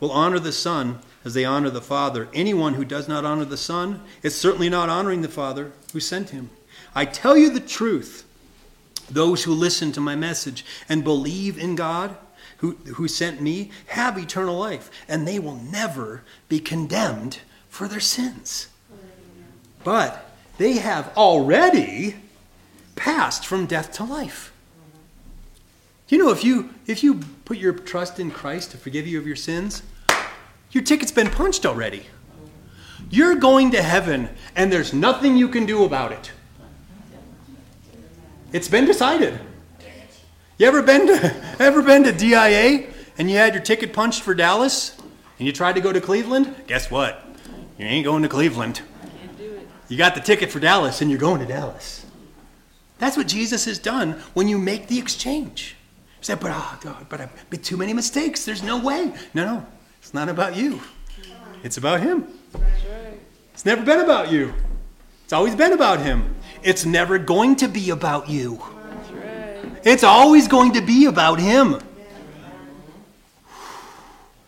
will 0.00 0.10
honor 0.10 0.38
the 0.38 0.52
Son 0.52 1.00
as 1.24 1.34
they 1.34 1.44
honor 1.44 1.70
the 1.70 1.80
Father. 1.80 2.28
Anyone 2.32 2.74
who 2.74 2.84
does 2.84 3.08
not 3.08 3.24
honor 3.24 3.44
the 3.44 3.56
Son 3.56 4.02
is 4.22 4.36
certainly 4.36 4.68
not 4.68 4.88
honoring 4.88 5.22
the 5.22 5.28
Father 5.28 5.72
who 5.92 6.00
sent 6.00 6.30
him. 6.30 6.50
I 6.94 7.04
tell 7.04 7.36
you 7.36 7.50
the 7.50 7.60
truth. 7.60 8.24
Those 9.10 9.44
who 9.44 9.54
listen 9.54 9.92
to 9.92 10.00
my 10.00 10.14
message 10.14 10.64
and 10.88 11.02
believe 11.02 11.58
in 11.58 11.74
God, 11.74 12.16
who, 12.58 12.72
who 12.94 13.08
sent 13.08 13.40
me, 13.40 13.70
have 13.86 14.18
eternal 14.18 14.58
life, 14.58 14.90
and 15.08 15.26
they 15.26 15.38
will 15.38 15.56
never 15.56 16.24
be 16.48 16.60
condemned 16.60 17.38
for 17.70 17.88
their 17.88 18.00
sins. 18.00 18.68
But 19.82 20.27
they 20.58 20.74
have 20.74 21.16
already 21.16 22.16
passed 22.96 23.46
from 23.46 23.66
death 23.66 23.92
to 23.94 24.04
life. 24.04 24.52
You 26.08 26.18
know, 26.18 26.30
if 26.30 26.44
you 26.44 26.70
if 26.86 27.02
you 27.02 27.20
put 27.44 27.58
your 27.58 27.72
trust 27.72 28.18
in 28.18 28.30
Christ 28.30 28.72
to 28.72 28.76
forgive 28.76 29.06
you 29.06 29.18
of 29.18 29.26
your 29.26 29.36
sins, 29.36 29.82
your 30.72 30.82
ticket's 30.82 31.12
been 31.12 31.30
punched 31.30 31.64
already. 31.64 32.06
You're 33.10 33.36
going 33.36 33.70
to 33.70 33.82
heaven, 33.82 34.28
and 34.56 34.72
there's 34.72 34.92
nothing 34.92 35.36
you 35.36 35.48
can 35.48 35.64
do 35.64 35.84
about 35.84 36.12
it. 36.12 36.32
It's 38.52 38.68
been 38.68 38.84
decided. 38.84 39.38
You 40.58 40.66
ever 40.66 40.82
been 40.82 41.06
to 41.06 41.56
ever 41.58 41.82
been 41.82 42.04
to 42.04 42.12
DIA 42.12 42.86
and 43.16 43.30
you 43.30 43.36
had 43.36 43.54
your 43.54 43.62
ticket 43.62 43.92
punched 43.92 44.22
for 44.22 44.34
Dallas 44.34 44.96
and 45.38 45.46
you 45.46 45.52
tried 45.52 45.74
to 45.74 45.80
go 45.80 45.92
to 45.92 46.00
Cleveland? 46.00 46.54
Guess 46.66 46.90
what? 46.90 47.24
You 47.78 47.86
ain't 47.86 48.04
going 48.04 48.22
to 48.22 48.28
Cleveland. 48.28 48.82
You 49.88 49.96
got 49.96 50.14
the 50.14 50.20
ticket 50.20 50.50
for 50.50 50.60
Dallas 50.60 51.00
and 51.00 51.10
you're 51.10 51.18
going 51.18 51.40
to 51.40 51.46
Dallas. 51.46 52.04
That's 52.98 53.16
what 53.16 53.26
Jesus 53.26 53.64
has 53.64 53.78
done 53.78 54.12
when 54.34 54.48
you 54.48 54.58
make 54.58 54.88
the 54.88 54.98
exchange. 54.98 55.76
You 56.18 56.24
say, 56.24 56.34
but 56.34 56.50
oh 56.52 56.78
God, 56.80 57.06
but 57.08 57.20
I've 57.20 57.50
made 57.50 57.62
too 57.62 57.76
many 57.76 57.92
mistakes. 57.92 58.44
There's 58.44 58.62
no 58.62 58.78
way. 58.78 59.12
No, 59.34 59.44
no. 59.44 59.66
It's 60.00 60.12
not 60.12 60.28
about 60.28 60.56
you. 60.56 60.80
It's 61.62 61.76
about 61.76 62.00
him. 62.00 62.26
It's 63.52 63.64
never 63.64 63.82
been 63.82 64.00
about 64.00 64.30
you. 64.30 64.52
It's 65.24 65.32
always 65.32 65.54
been 65.54 65.72
about 65.72 66.00
him. 66.00 66.34
It's 66.62 66.84
never 66.84 67.18
going 67.18 67.56
to 67.56 67.68
be 67.68 67.90
about 67.90 68.28
you. 68.28 68.62
It's 69.84 70.04
always 70.04 70.48
going 70.48 70.72
to 70.72 70.80
be 70.80 71.06
about 71.06 71.38
him. 71.38 71.80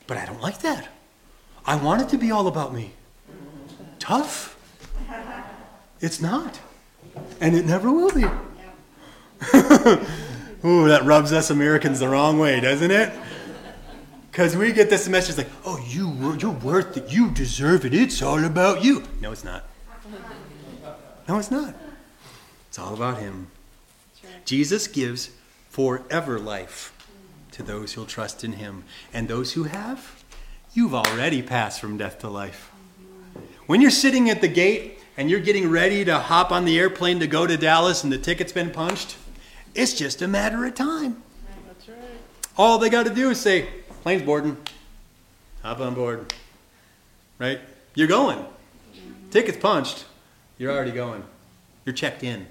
But 0.06 0.16
I 0.16 0.26
don't 0.26 0.40
like 0.40 0.58
that. 0.60 0.88
I 1.64 1.76
want 1.76 2.02
it 2.02 2.08
to 2.10 2.18
be 2.18 2.30
all 2.30 2.46
about 2.46 2.74
me. 2.74 2.92
Tough. 3.98 4.56
It's 6.00 6.20
not. 6.20 6.60
And 7.40 7.54
it 7.54 7.66
never 7.66 7.90
will 7.90 8.10
be. 8.10 8.24
Ooh, 10.64 10.88
that 10.88 11.04
rubs 11.04 11.32
us 11.32 11.50
Americans 11.50 12.00
the 12.00 12.08
wrong 12.08 12.38
way, 12.38 12.60
doesn't 12.60 12.90
it? 12.90 13.12
Because 14.30 14.56
we 14.56 14.72
get 14.72 14.90
this 14.90 15.08
message 15.08 15.38
like, 15.38 15.48
oh, 15.64 15.82
you, 15.88 16.36
you're 16.38 16.50
worth 16.50 16.96
it. 16.96 17.10
You 17.10 17.30
deserve 17.30 17.84
it. 17.84 17.94
It's 17.94 18.22
all 18.22 18.44
about 18.44 18.84
you. 18.84 19.02
No, 19.20 19.32
it's 19.32 19.44
not. 19.44 19.64
No, 21.28 21.38
it's 21.38 21.50
not. 21.50 21.74
It's 22.68 22.78
all 22.78 22.94
about 22.94 23.18
Him. 23.18 23.48
Jesus 24.44 24.86
gives 24.86 25.30
forever 25.68 26.38
life 26.38 26.96
to 27.52 27.62
those 27.62 27.92
who'll 27.92 28.06
trust 28.06 28.44
in 28.44 28.54
Him. 28.54 28.84
And 29.12 29.28
those 29.28 29.54
who 29.54 29.64
have, 29.64 30.24
you've 30.72 30.94
already 30.94 31.42
passed 31.42 31.80
from 31.80 31.96
death 31.96 32.18
to 32.20 32.28
life. 32.28 32.70
Mm-hmm. 33.00 33.40
When 33.66 33.80
you're 33.80 33.90
sitting 33.90 34.30
at 34.30 34.40
the 34.40 34.48
gate 34.48 34.99
and 35.20 35.28
you're 35.30 35.38
getting 35.38 35.68
ready 35.68 36.02
to 36.02 36.18
hop 36.18 36.50
on 36.50 36.64
the 36.64 36.78
airplane 36.78 37.20
to 37.20 37.26
go 37.26 37.46
to 37.46 37.54
Dallas 37.58 38.02
and 38.02 38.10
the 38.10 38.16
ticket's 38.16 38.52
been 38.52 38.70
punched, 38.70 39.18
it's 39.74 39.92
just 39.92 40.22
a 40.22 40.26
matter 40.26 40.64
of 40.64 40.74
time. 40.74 41.22
That's 41.66 41.88
right. 41.90 41.98
All 42.56 42.78
they 42.78 42.88
got 42.88 43.04
to 43.04 43.12
do 43.12 43.28
is 43.28 43.38
say, 43.38 43.68
plane's 44.02 44.22
boarding, 44.22 44.56
hop 45.62 45.78
on 45.80 45.92
board. 45.92 46.32
Right? 47.38 47.60
You're 47.94 48.08
going. 48.08 48.42
Ticket's 49.30 49.58
punched. 49.58 50.06
You're 50.56 50.72
already 50.72 50.90
going. 50.90 51.22
You're 51.84 51.94
checked 51.94 52.24
in. 52.24 52.46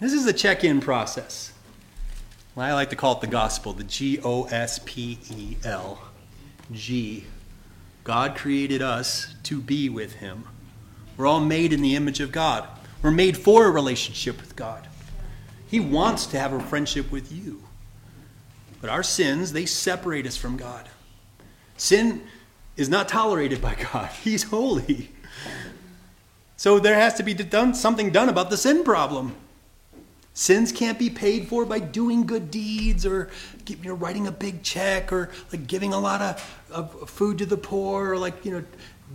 This 0.00 0.12
is 0.12 0.26
the 0.26 0.34
check 0.34 0.64
in 0.64 0.82
process. 0.82 1.54
Well, 2.54 2.66
I 2.66 2.74
like 2.74 2.90
to 2.90 2.96
call 2.96 3.14
it 3.14 3.22
the 3.22 3.26
gospel, 3.26 3.72
the 3.72 3.84
G 3.84 4.20
O 4.22 4.44
S 4.44 4.80
P 4.84 5.18
E 5.30 5.56
L. 5.64 5.98
G. 6.70 7.24
God 8.04 8.36
created 8.36 8.82
us 8.82 9.34
to 9.44 9.62
be 9.62 9.88
with 9.88 10.16
Him. 10.16 10.44
We're 11.16 11.26
all 11.26 11.40
made 11.40 11.72
in 11.72 11.82
the 11.82 11.96
image 11.96 12.20
of 12.20 12.32
God. 12.32 12.68
We're 13.02 13.10
made 13.10 13.36
for 13.36 13.66
a 13.66 13.70
relationship 13.70 14.40
with 14.40 14.56
God. 14.56 14.86
He 15.66 15.80
wants 15.80 16.26
to 16.26 16.38
have 16.38 16.52
a 16.52 16.60
friendship 16.60 17.10
with 17.10 17.32
you. 17.32 17.62
But 18.80 18.90
our 18.90 19.02
sins, 19.02 19.52
they 19.52 19.66
separate 19.66 20.26
us 20.26 20.36
from 20.36 20.56
God. 20.56 20.88
Sin 21.76 22.22
is 22.76 22.88
not 22.88 23.08
tolerated 23.08 23.60
by 23.60 23.74
God, 23.74 24.10
He's 24.22 24.44
holy. 24.44 25.10
So 26.56 26.78
there 26.78 26.94
has 26.94 27.14
to 27.14 27.22
be 27.22 27.34
done, 27.34 27.74
something 27.74 28.10
done 28.10 28.28
about 28.28 28.50
the 28.50 28.56
sin 28.56 28.84
problem. 28.84 29.34
Sins 30.34 30.72
can't 30.72 30.98
be 30.98 31.10
paid 31.10 31.48
for 31.48 31.66
by 31.66 31.78
doing 31.78 32.24
good 32.24 32.50
deeds 32.50 33.04
or 33.04 33.30
you 33.66 33.76
know, 33.82 33.94
writing 33.94 34.26
a 34.26 34.32
big 34.32 34.62
check 34.62 35.12
or 35.12 35.30
like 35.52 35.66
giving 35.66 35.92
a 35.92 35.98
lot 35.98 36.22
of, 36.22 36.62
of 36.70 37.10
food 37.10 37.38
to 37.38 37.46
the 37.46 37.56
poor 37.56 38.12
or 38.12 38.18
like, 38.18 38.44
you 38.44 38.52
know, 38.52 38.64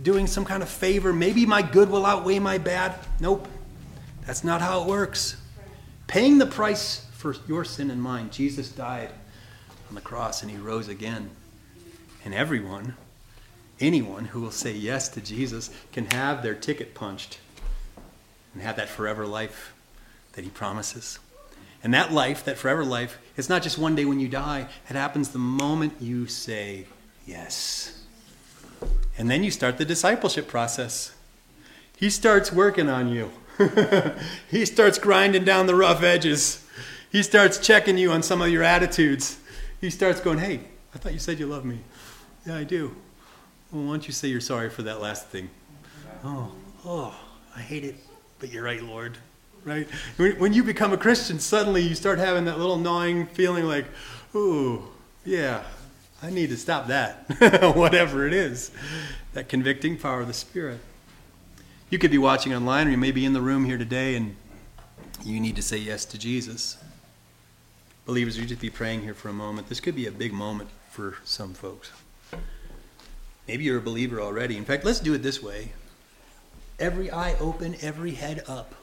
doing 0.02 0.26
some 0.26 0.44
kind 0.44 0.62
of 0.62 0.68
favor. 0.68 1.12
Maybe 1.12 1.46
my 1.46 1.62
good 1.62 1.90
will 1.90 2.06
outweigh 2.06 2.38
my 2.38 2.58
bad. 2.58 2.94
Nope. 3.20 3.48
That's 4.26 4.44
not 4.44 4.60
how 4.60 4.82
it 4.82 4.88
works. 4.88 5.36
Paying 6.06 6.38
the 6.38 6.46
price 6.46 7.06
for 7.12 7.34
your 7.46 7.64
sin 7.64 7.90
and 7.90 8.02
mine, 8.02 8.30
Jesus 8.30 8.70
died 8.70 9.10
on 9.88 9.94
the 9.94 10.00
cross 10.00 10.42
and 10.42 10.50
he 10.50 10.56
rose 10.56 10.88
again. 10.88 11.30
And 12.24 12.34
everyone, 12.34 12.94
anyone 13.80 14.26
who 14.26 14.40
will 14.40 14.50
say 14.50 14.72
yes 14.72 15.08
to 15.10 15.20
Jesus 15.20 15.70
can 15.92 16.06
have 16.06 16.42
their 16.42 16.54
ticket 16.54 16.94
punched 16.94 17.38
and 18.52 18.62
have 18.62 18.76
that 18.76 18.88
forever 18.88 19.26
life 19.26 19.74
that 20.32 20.44
he 20.44 20.50
promises. 20.50 21.18
And 21.82 21.94
that 21.94 22.12
life, 22.12 22.44
that 22.44 22.58
forever 22.58 22.84
life, 22.84 23.18
it's 23.36 23.48
not 23.48 23.62
just 23.62 23.78
one 23.78 23.94
day 23.94 24.04
when 24.04 24.20
you 24.20 24.28
die, 24.28 24.68
it 24.88 24.96
happens 24.96 25.30
the 25.30 25.38
moment 25.38 25.94
you 26.00 26.26
say 26.26 26.86
yes. 27.24 27.97
And 29.16 29.30
then 29.30 29.42
you 29.42 29.50
start 29.50 29.78
the 29.78 29.84
discipleship 29.84 30.48
process. 30.48 31.14
He 31.96 32.10
starts 32.10 32.52
working 32.52 32.88
on 32.88 33.08
you. 33.08 33.32
he 34.50 34.64
starts 34.64 34.98
grinding 34.98 35.44
down 35.44 35.66
the 35.66 35.74
rough 35.74 36.02
edges. 36.02 36.64
He 37.10 37.22
starts 37.22 37.58
checking 37.58 37.98
you 37.98 38.12
on 38.12 38.22
some 38.22 38.40
of 38.40 38.48
your 38.50 38.62
attitudes. 38.62 39.38
He 39.80 39.90
starts 39.90 40.20
going, 40.20 40.38
Hey, 40.38 40.60
I 40.94 40.98
thought 40.98 41.12
you 41.12 41.18
said 41.18 41.38
you 41.38 41.46
love 41.46 41.64
me. 41.64 41.80
Yeah, 42.46 42.56
I 42.56 42.64
do. 42.64 42.94
Well, 43.72 43.84
why 43.84 43.90
don't 43.90 44.06
you 44.06 44.12
say 44.12 44.28
you're 44.28 44.40
sorry 44.40 44.70
for 44.70 44.82
that 44.82 45.00
last 45.00 45.26
thing? 45.26 45.50
Oh, 46.24 46.52
oh, 46.84 47.18
I 47.56 47.60
hate 47.60 47.84
it, 47.84 47.96
but 48.38 48.52
you're 48.52 48.64
right, 48.64 48.82
Lord 48.82 49.18
right? 49.64 49.88
When, 50.16 50.52
you 50.52 50.64
become 50.64 50.92
a 50.92 50.96
Christian, 50.96 51.38
suddenly 51.38 51.82
you 51.82 51.94
start 51.94 52.18
having 52.18 52.44
that 52.46 52.58
little 52.58 52.78
gnawing 52.78 53.26
feeling 53.26 53.64
like, 53.64 53.86
ooh, 54.34 54.88
yeah, 55.24 55.62
I 56.22 56.30
need 56.30 56.50
to 56.50 56.56
stop 56.56 56.88
that, 56.88 57.74
whatever 57.76 58.26
it 58.26 58.32
is, 58.32 58.72
that 59.34 59.48
convicting 59.48 59.96
power 59.96 60.20
of 60.20 60.26
the 60.26 60.34
Spirit. 60.34 60.80
You 61.90 61.98
could 61.98 62.10
be 62.10 62.18
watching 62.18 62.52
online, 62.52 62.88
or 62.88 62.90
you 62.90 62.96
may 62.96 63.12
be 63.12 63.24
in 63.24 63.32
the 63.32 63.40
room 63.40 63.64
here 63.64 63.78
today, 63.78 64.16
and 64.16 64.34
you 65.24 65.38
need 65.38 65.56
to 65.56 65.62
say 65.62 65.76
yes 65.76 66.04
to 66.06 66.18
Jesus. 66.18 66.76
Believers, 68.04 68.36
you 68.36 68.46
just 68.46 68.60
be 68.60 68.70
praying 68.70 69.02
here 69.02 69.14
for 69.14 69.28
a 69.28 69.32
moment. 69.32 69.68
This 69.68 69.80
could 69.80 69.94
be 69.94 70.06
a 70.06 70.12
big 70.12 70.32
moment 70.32 70.70
for 70.90 71.16
some 71.24 71.54
folks. 71.54 71.92
Maybe 73.46 73.64
you're 73.64 73.78
a 73.78 73.82
believer 73.82 74.20
already. 74.20 74.56
In 74.56 74.64
fact, 74.64 74.84
let's 74.84 75.00
do 75.00 75.14
it 75.14 75.22
this 75.22 75.42
way 75.42 75.72
every 76.78 77.10
eye 77.10 77.34
open, 77.40 77.76
every 77.80 78.12
head 78.12 78.42
up 78.46 78.74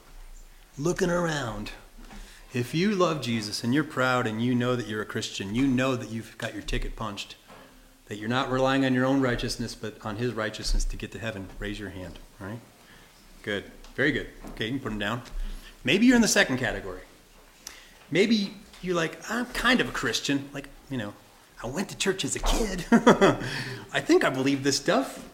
looking 0.78 1.10
around. 1.10 1.70
If 2.56 2.74
you 2.74 2.94
love 2.94 3.20
Jesus 3.20 3.62
and 3.64 3.74
you're 3.74 3.84
proud 3.84 4.26
and 4.26 4.42
you 4.42 4.54
know 4.54 4.76
that 4.76 4.86
you're 4.86 5.02
a 5.02 5.04
Christian, 5.04 5.54
you 5.54 5.66
know 5.66 5.94
that 5.94 6.08
you've 6.08 6.38
got 6.38 6.54
your 6.54 6.62
ticket 6.62 6.96
punched, 6.96 7.36
that 8.06 8.16
you're 8.16 8.30
not 8.30 8.50
relying 8.50 8.86
on 8.86 8.94
your 8.94 9.04
own 9.04 9.20
righteousness, 9.20 9.74
but 9.74 9.98
on 10.06 10.16
His 10.16 10.32
righteousness 10.32 10.82
to 10.86 10.96
get 10.96 11.12
to 11.12 11.18
heaven, 11.18 11.48
raise 11.58 11.78
your 11.78 11.90
hand. 11.90 12.18
All 12.40 12.46
right? 12.46 12.58
Good. 13.42 13.64
Very 13.94 14.10
good. 14.10 14.28
Okay, 14.52 14.68
you 14.68 14.70
can 14.70 14.80
put 14.80 14.88
them 14.88 14.98
down. 14.98 15.20
Maybe 15.84 16.06
you're 16.06 16.16
in 16.16 16.22
the 16.22 16.28
second 16.28 16.56
category. 16.56 17.02
Maybe 18.10 18.54
you're 18.80 18.96
like, 18.96 19.18
I'm 19.30 19.44
kind 19.44 19.82
of 19.82 19.90
a 19.90 19.92
Christian. 19.92 20.48
Like, 20.54 20.70
you 20.88 20.96
know, 20.96 21.12
I 21.62 21.66
went 21.66 21.90
to 21.90 21.98
church 21.98 22.24
as 22.24 22.36
a 22.36 22.38
kid. 22.38 22.86
I 22.90 24.00
think 24.00 24.24
I 24.24 24.30
believe 24.30 24.62
this 24.62 24.78
stuff. 24.78 25.25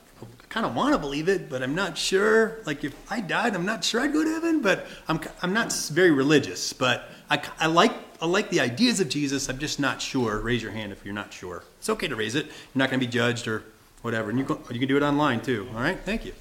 Kind 0.53 0.67
of 0.67 0.75
want 0.75 0.93
to 0.93 0.99
believe 0.99 1.31
it, 1.31 1.49
but 1.49 1.63
I'm 1.63 1.75
not 1.75 1.97
sure. 1.97 2.59
Like, 2.67 2.85
if 2.85 2.95
I 3.11 3.21
died, 3.23 3.55
I'm 3.55 3.65
not 3.65 3.83
sure 3.83 4.03
I'd 4.03 4.13
go 4.13 4.23
to 4.23 4.29
heaven. 4.29 4.61
But 4.61 4.87
I'm, 5.09 5.19
I'm 5.41 5.55
not 5.55 5.73
very 5.91 6.11
religious. 6.11 6.75
But 6.75 7.09
I, 7.31 7.43
I 7.59 7.69
like 7.69 7.95
I 8.21 8.27
like 8.27 8.51
the 8.51 8.61
ideas 8.61 9.01
of 9.01 9.09
Jesus. 9.09 9.49
I'm 9.49 9.57
just 9.57 9.81
not 9.81 10.03
sure. 10.03 10.41
Raise 10.41 10.63
your 10.63 10.73
hand 10.73 10.93
if 10.93 11.07
you're 11.07 11.15
not 11.15 11.33
sure. 11.33 11.65
It's 11.79 11.89
okay 11.89 12.07
to 12.07 12.17
raise 12.17 12.35
it. 12.35 12.45
You're 12.45 12.53
not 12.75 12.91
going 12.91 13.01
to 13.01 13.07
be 13.07 13.11
judged 13.11 13.49
or 13.49 13.65
whatever. 14.03 14.29
And 14.29 14.39
you 14.39 14.45
can, 14.45 14.59
you 14.71 14.79
can 14.79 14.89
do 14.89 14.99
it 14.99 15.03
online 15.03 15.41
too. 15.41 15.67
All 15.75 15.81
right. 15.81 15.99
Thank 15.99 16.27
you. 16.27 16.35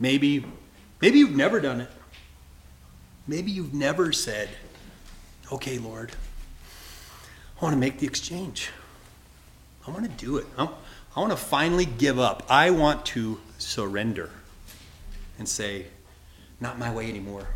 Maybe 0.00 0.44
maybe 1.00 1.20
you've 1.20 1.36
never 1.36 1.60
done 1.60 1.80
it. 1.80 1.90
Maybe 3.28 3.52
you've 3.52 3.72
never 3.72 4.10
said, 4.10 4.48
"Okay, 5.52 5.78
Lord, 5.78 6.10
I 7.60 7.62
want 7.62 7.74
to 7.74 7.78
make 7.78 8.00
the 8.00 8.06
exchange. 8.08 8.70
I 9.86 9.92
want 9.92 10.02
to 10.02 10.10
do 10.26 10.38
it. 10.38 10.46
I, 10.58 10.68
I 11.18 11.20
want 11.20 11.32
to 11.32 11.36
finally 11.36 11.84
give 11.84 12.20
up. 12.20 12.44
I 12.48 12.70
want 12.70 13.04
to 13.06 13.40
surrender 13.58 14.30
and 15.36 15.48
say, 15.48 15.86
Not 16.60 16.78
my 16.78 16.94
way 16.94 17.08
anymore. 17.08 17.48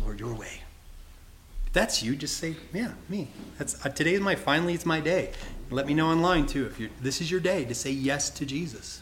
Lord, 0.00 0.18
your 0.18 0.34
way. 0.34 0.62
If 1.68 1.72
that's 1.72 2.02
you, 2.02 2.16
just 2.16 2.38
say, 2.38 2.56
Yeah, 2.72 2.90
me. 3.08 3.28
That's 3.56 3.86
uh, 3.86 3.90
today 3.90 4.14
is 4.14 4.20
my 4.20 4.34
finally 4.34 4.74
it's 4.74 4.84
my 4.84 4.98
day. 4.98 5.30
Let 5.70 5.86
me 5.86 5.94
know 5.94 6.08
online 6.08 6.46
too 6.46 6.66
if 6.66 6.80
you 6.80 6.90
this 7.00 7.20
is 7.20 7.30
your 7.30 7.38
day 7.38 7.64
to 7.66 7.74
say 7.74 7.92
yes 7.92 8.30
to 8.30 8.44
Jesus. 8.44 9.00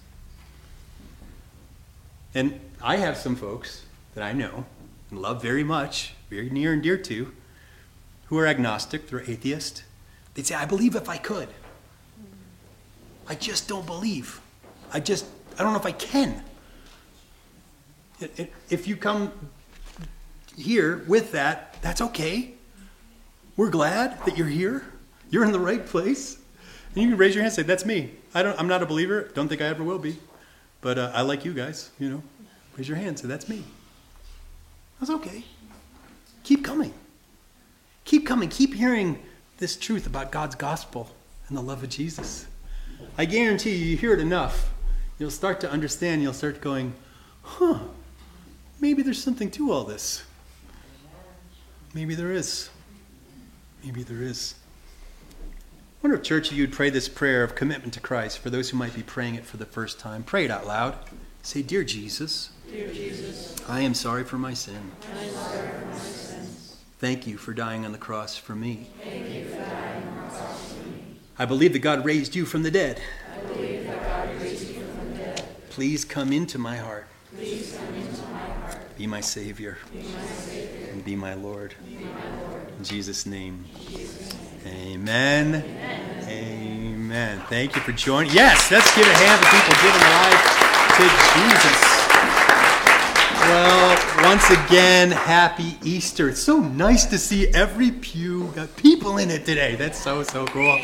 And 2.35 2.61
I 2.83 2.99
have 2.99 3.17
some 3.17 3.35
folks 3.35 3.87
that 4.15 4.23
I 4.23 4.35
know 4.35 4.67
and 5.11 5.23
love 5.23 5.41
very 5.41 5.65
much, 5.65 6.13
very 6.29 6.51
near 6.51 6.75
and 6.75 6.83
dear 6.83 6.99
to, 6.99 7.33
who 8.27 8.37
are 8.37 8.47
agnostic, 8.47 9.09
they're 9.09 9.23
atheist. 9.23 9.85
They'd 10.35 10.47
say, 10.47 10.55
I 10.55 10.67
believe 10.67 10.95
if 10.95 11.09
I 11.09 11.17
could. 11.17 11.49
I 13.29 13.35
just 13.35 13.69
don't 13.69 13.87
believe. 13.87 14.41
I 14.93 15.01
just, 15.01 15.27
I 15.59 15.63
don't 15.63 15.73
know 15.73 15.79
if 15.79 15.87
I 15.87 15.93
can. 15.93 16.43
If 18.69 18.87
you 18.87 18.97
come 18.97 19.33
here 20.57 21.05
with 21.07 21.33
that, 21.33 21.77
that's 21.83 22.01
okay. 22.01 22.55
We're 23.57 23.71
glad 23.71 24.25
that 24.25 24.37
you're 24.37 24.47
here. 24.47 24.85
You're 25.31 25.45
in 25.45 25.53
the 25.53 25.61
right 25.61 25.85
place. 25.85 26.39
And 26.95 27.03
you 27.03 27.11
can 27.11 27.19
raise 27.19 27.35
your 27.35 27.43
hand 27.43 27.51
and 27.51 27.57
say, 27.57 27.63
That's 27.63 27.85
me. 27.85 28.13
I 28.35 28.43
don't, 28.43 28.59
I'm 28.59 28.69
not 28.69 28.83
a 28.83 28.87
believer. 28.87 29.31
Don't 29.35 29.49
think 29.49 29.61
I 29.61 29.67
ever 29.67 29.85
will 29.85 29.99
be. 29.99 30.19
But 30.81 30.99
uh, 30.99 31.11
I 31.15 31.23
like 31.23 31.45
you 31.45 31.53
guys, 31.53 31.91
you 31.99 32.09
know. 32.09 32.23
Raise 32.77 32.89
your 32.89 32.97
hand 32.97 33.09
and 33.09 33.19
say, 33.19 33.29
That's 33.29 33.49
me. 33.49 33.65
That's 35.01 35.11
okay. 35.11 35.45
Keep 36.45 36.65
coming. 36.65 36.95
Keep 38.05 38.27
coming. 38.27 38.49
Keep 38.49 38.75
hearing 38.75 39.19
this 39.59 39.77
truth 39.77 40.07
about 40.07 40.31
God's 40.31 40.55
gospel 40.55 41.11
and 41.49 41.57
the 41.57 41.63
love 41.63 41.83
of 41.83 41.89
Jesus. 41.89 42.47
I 43.19 43.25
guarantee 43.25 43.75
you, 43.75 43.85
you 43.85 43.97
hear 43.97 44.13
it 44.13 44.21
enough, 44.21 44.71
you'll 45.19 45.31
start 45.31 45.61
to 45.61 45.71
understand, 45.71 46.23
you'll 46.23 46.33
start 46.33 46.61
going, 46.61 46.95
huh, 47.43 47.81
maybe 48.81 49.03
there's 49.03 49.23
something 49.23 49.51
to 49.53 49.73
all 49.73 49.85
this. 49.85 50.25
Maybe 51.95 52.15
there 52.15 52.33
is. 52.33 52.69
Maybe 53.83 54.03
there 54.03 54.21
is. 54.21 54.55
I 55.43 56.09
wonder 56.09 56.19
if, 56.19 56.23
church, 56.23 56.53
you'd 56.53 56.73
pray 56.73 56.91
this 56.91 57.09
prayer 57.09 57.43
of 57.43 57.55
commitment 57.55 57.95
to 57.95 58.01
Christ 58.01 58.39
for 58.39 58.51
those 58.51 58.71
who 58.71 58.77
might 58.77 58.95
be 58.95 59.03
praying 59.03 59.37
it 59.37 59.47
for 59.47 59.57
the 59.57 59.65
first 59.65 59.99
time. 59.99 60.23
Pray 60.23 60.45
it 60.45 60.51
out 60.51 60.67
loud. 60.67 60.97
Say, 61.43 61.63
Dear 61.63 61.85
Jesus, 61.85 62.51
Dear 62.71 62.93
Jesus 62.93 63.57
I 63.69 63.81
am 63.81 63.95
sorry 63.95 64.25
for 64.25 64.37
my 64.37 64.53
sin. 64.53 64.91
I 65.15 65.25
am 65.25 65.35
sorry 65.35 65.69
for 65.69 65.87
my 65.87 65.97
sins. 65.99 66.77
Thank 66.99 67.27
you 67.27 67.37
for 67.37 67.55
dying 67.55 67.85
on 67.85 67.93
the 67.93 67.99
cross 67.99 68.37
for 68.37 68.55
me. 68.55 68.91
I 71.39 71.45
believe 71.45 71.75
that 71.75 71.81
God 71.81 72.05
raised 72.05 72.35
you 72.35 72.47
from 72.47 72.63
the 72.63 72.71
dead. 72.71 73.01
I 73.31 73.41
believe 73.53 73.87
that 73.87 74.03
God 74.03 74.41
raised 74.41 74.75
you 74.75 74.83
from 74.83 75.11
the 75.11 75.19
dead. 75.19 75.45
Please 75.69 76.05
come 76.05 76.33
into 76.33 76.57
my 76.59 76.77
heart. 76.77 77.07
Please 77.37 77.77
come 77.77 77.95
into 77.95 78.23
my 78.29 78.39
heart. 78.39 78.97
Be 78.97 79.07
my 79.07 79.21
Savior. 79.21 79.77
Be 79.93 79.99
my 79.99 80.25
Savior. 80.27 80.89
And 80.93 81.05
be 81.05 81.15
my 81.15 81.35
Lord. 81.35 81.75
Be 81.87 82.05
my 82.05 82.41
Lord. 82.41 82.73
In 82.79 82.85
Jesus' 82.85 83.27
name. 83.27 83.67
In 83.75 83.93
Jesus' 83.93 84.35
name. 84.65 84.93
Amen. 84.95 85.65
Amen. 86.27 87.43
Thank 87.51 87.77
you 87.77 87.83
for 87.83 87.93
joining. 87.93 88.33
Yes, 88.33 88.71
let's 88.71 88.97
give 88.97 89.07
a 89.07 89.13
hand 89.13 89.43
to 89.43 89.49
people 89.51 89.75
giving 89.83 90.01
life 90.01 90.57
to 90.97 91.05
Jesus. 91.39 91.96
Well, 93.47 94.25
once 94.25 94.51
again, 94.51 95.13
happy 95.13 95.77
Easter. 95.85 96.29
It's 96.29 96.43
so 96.43 96.59
nice 96.59 97.05
to 97.07 97.17
see 97.17 97.47
every 97.55 97.93
pew 97.93 98.51
got 98.57 98.75
people 98.75 99.19
in 99.19 99.31
it 99.31 99.47
today. 99.47 99.77
That's 99.77 100.03
so, 100.03 100.25
so 100.25 100.47
cool. 100.47 100.77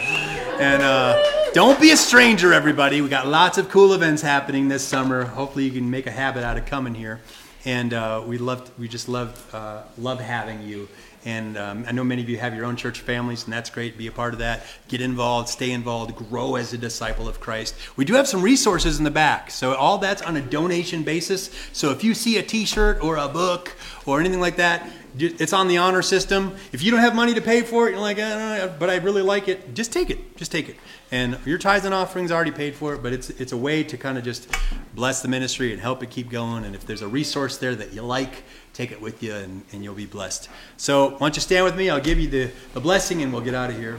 And 0.61 0.81
uh, 0.81 1.21
don't 1.55 1.81
be 1.81 1.91
a 1.91 1.97
stranger, 1.97 2.53
everybody. 2.53 3.01
We 3.01 3.09
got 3.09 3.27
lots 3.27 3.59
of 3.59 3.69
cool 3.69 3.95
events 3.95 4.23
happening 4.23 4.69
this 4.69 4.87
summer. 4.87 5.25
Hopefully, 5.25 5.65
you 5.65 5.73
can 5.73 5.91
make 5.91 6.07
a 6.07 6.13
habit 6.13 6.45
out 6.45 6.57
of 6.57 6.65
coming 6.65 6.95
here. 6.95 7.21
And 7.65 7.93
uh, 7.93 8.23
we 8.25 8.39
love, 8.39 8.71
we 8.79 8.87
just 8.87 9.09
love, 9.09 9.53
uh, 9.53 9.83
love 9.99 10.21
having 10.21 10.63
you. 10.63 10.89
And 11.25 11.57
um, 11.57 11.85
I 11.87 11.93
know 11.93 12.03
many 12.03 12.21
of 12.23 12.29
you 12.29 12.39
have 12.39 12.55
your 12.55 12.65
own 12.65 12.75
church 12.75 13.01
families, 13.01 13.45
and 13.45 13.53
that's 13.53 13.71
great. 13.71 13.97
Be 13.97 14.09
a 14.09 14.13
part 14.13 14.33
of 14.33 14.41
that. 14.41 14.65
Get 14.89 15.01
involved, 15.01 15.49
stay 15.49 15.71
involved, 15.71 16.17
grow 16.17 16.57
as 16.57 16.73
a 16.73 16.79
disciple 16.79 17.29
of 17.29 17.39
Christ. 17.39 17.77
We 17.97 18.05
do 18.05 18.15
have 18.15 18.27
some 18.27 18.43
resources 18.43 18.99
in 18.99 19.05
the 19.05 19.11
back. 19.11 19.51
So, 19.51 19.75
all 19.75 19.99
that's 19.99 20.23
on 20.23 20.37
a 20.37 20.41
donation 20.41 21.05
basis. 21.05 21.51
So, 21.73 21.91
if 21.91 22.03
you 22.03 22.15
see 22.15 22.39
a 22.39 22.43
t 22.43 22.65
shirt 22.65 23.03
or 23.03 23.17
a 23.17 23.29
book 23.29 23.77
or 24.05 24.19
anything 24.19 24.41
like 24.41 24.57
that, 24.57 24.89
it's 25.19 25.53
on 25.53 25.69
the 25.69 25.77
honor 25.77 26.03
system. 26.03 26.57
If 26.73 26.83
you 26.83 26.91
don't 26.91 27.01
have 27.01 27.15
money 27.15 27.35
to 27.35 27.41
pay 27.41 27.63
for 27.63 27.87
it, 27.87 27.93
you're 27.93 28.01
like, 28.01 28.19
uh, 28.19 28.69
but 28.79 28.89
I 28.89 28.97
really 28.97 29.23
like 29.23 29.47
it, 29.47 29.75
just 29.75 29.93
take 29.93 30.11
it. 30.11 30.37
Just 30.37 30.51
take 30.51 30.69
it. 30.69 30.77
And 31.11 31.39
your 31.45 31.59
tithes 31.59 31.85
and 31.85 31.93
offerings 31.93 32.33
already 32.33 32.51
paid 32.51 32.75
for 32.75 32.95
it, 32.95 33.03
but 33.03 33.13
it's, 33.13 33.29
it's 33.31 33.53
a 33.53 33.57
way 33.57 33.85
to 33.85 33.99
kind 33.99 34.17
of 34.17 34.25
just 34.25 34.51
bless 34.95 35.21
the 35.21 35.29
ministry 35.29 35.73
and 35.73 35.81
help 35.81 36.03
it 36.03 36.11
keep 36.11 36.31
going. 36.31 36.65
And 36.65 36.75
if 36.75 36.87
there's 36.87 37.03
a 37.03 37.09
resource 37.09 37.59
there 37.59 37.75
that 37.75 37.93
you 37.93 38.03
like, 38.03 38.45
take 38.75 38.93
it 38.93 39.01
with 39.01 39.23
you 39.23 39.35
and, 39.35 39.63
and 39.73 39.85
you'll 39.85 39.95
be 39.95 40.07
blessed. 40.07 40.49
So, 40.77 41.11
why 41.11 41.19
don't 41.19 41.37
you 41.37 41.43
stand 41.43 41.65
with 41.65 41.77
me? 41.77 41.91
I'll 41.91 42.01
give 42.01 42.19
you 42.19 42.29
the, 42.29 42.51
the 42.75 42.81
blessing 42.81 43.23
and 43.23 43.33
we'll 43.33 43.43
get 43.43 43.55
out 43.55 43.71
of 43.71 43.77
here. 43.77 43.99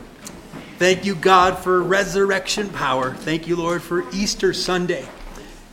Thank 0.77 1.05
you, 1.05 1.15
God, 1.15 1.59
for 1.59 1.81
resurrection 1.81 2.69
power. 2.69 3.13
Thank 3.13 3.47
you, 3.47 3.55
Lord, 3.55 3.81
for 3.81 4.09
Easter 4.11 4.53
Sunday. 4.53 5.07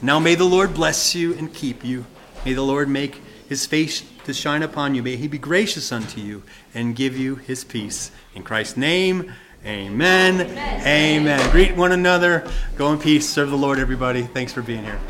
Now 0.02 0.18
may 0.18 0.35
the 0.35 0.44
Lord 0.44 0.74
bless 0.74 1.14
you 1.14 1.35
and 1.35 1.52
keep 1.52 1.85
you. 1.85 2.06
May 2.44 2.55
the 2.55 2.62
Lord 2.62 2.89
make 2.89 3.20
his 3.48 3.66
face 3.66 4.05
to 4.24 4.32
shine 4.32 4.62
upon 4.62 4.94
you. 4.94 5.02
May 5.02 5.16
he 5.16 5.28
be 5.28 5.39
gracious 5.39 5.93
unto 5.93 6.20
you 6.20 6.43
and 6.74 6.94
give 6.97 7.16
you 7.16 7.35
his 7.35 7.64
peace. 7.64 8.10
In 8.35 8.43
Christ's 8.43 8.77
name, 8.77 9.32
amen. 9.64 10.40
Amen. 10.40 10.86
amen. 10.86 11.51
Greet 11.51 11.77
one 11.77 11.93
another. 11.93 12.48
Go 12.77 12.93
in 12.93 12.98
peace. 12.98 13.28
Serve 13.28 13.51
the 13.51 13.56
Lord, 13.56 13.78
everybody. 13.78 14.22
Thanks 14.22 14.52
for 14.52 14.62
being 14.62 14.85
here. 14.85 15.01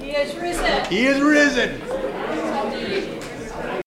He 0.00 0.10
is 0.12 0.34
risen. 0.36 0.84
He 0.86 1.06
is 1.06 1.20
risen. 1.20 2.09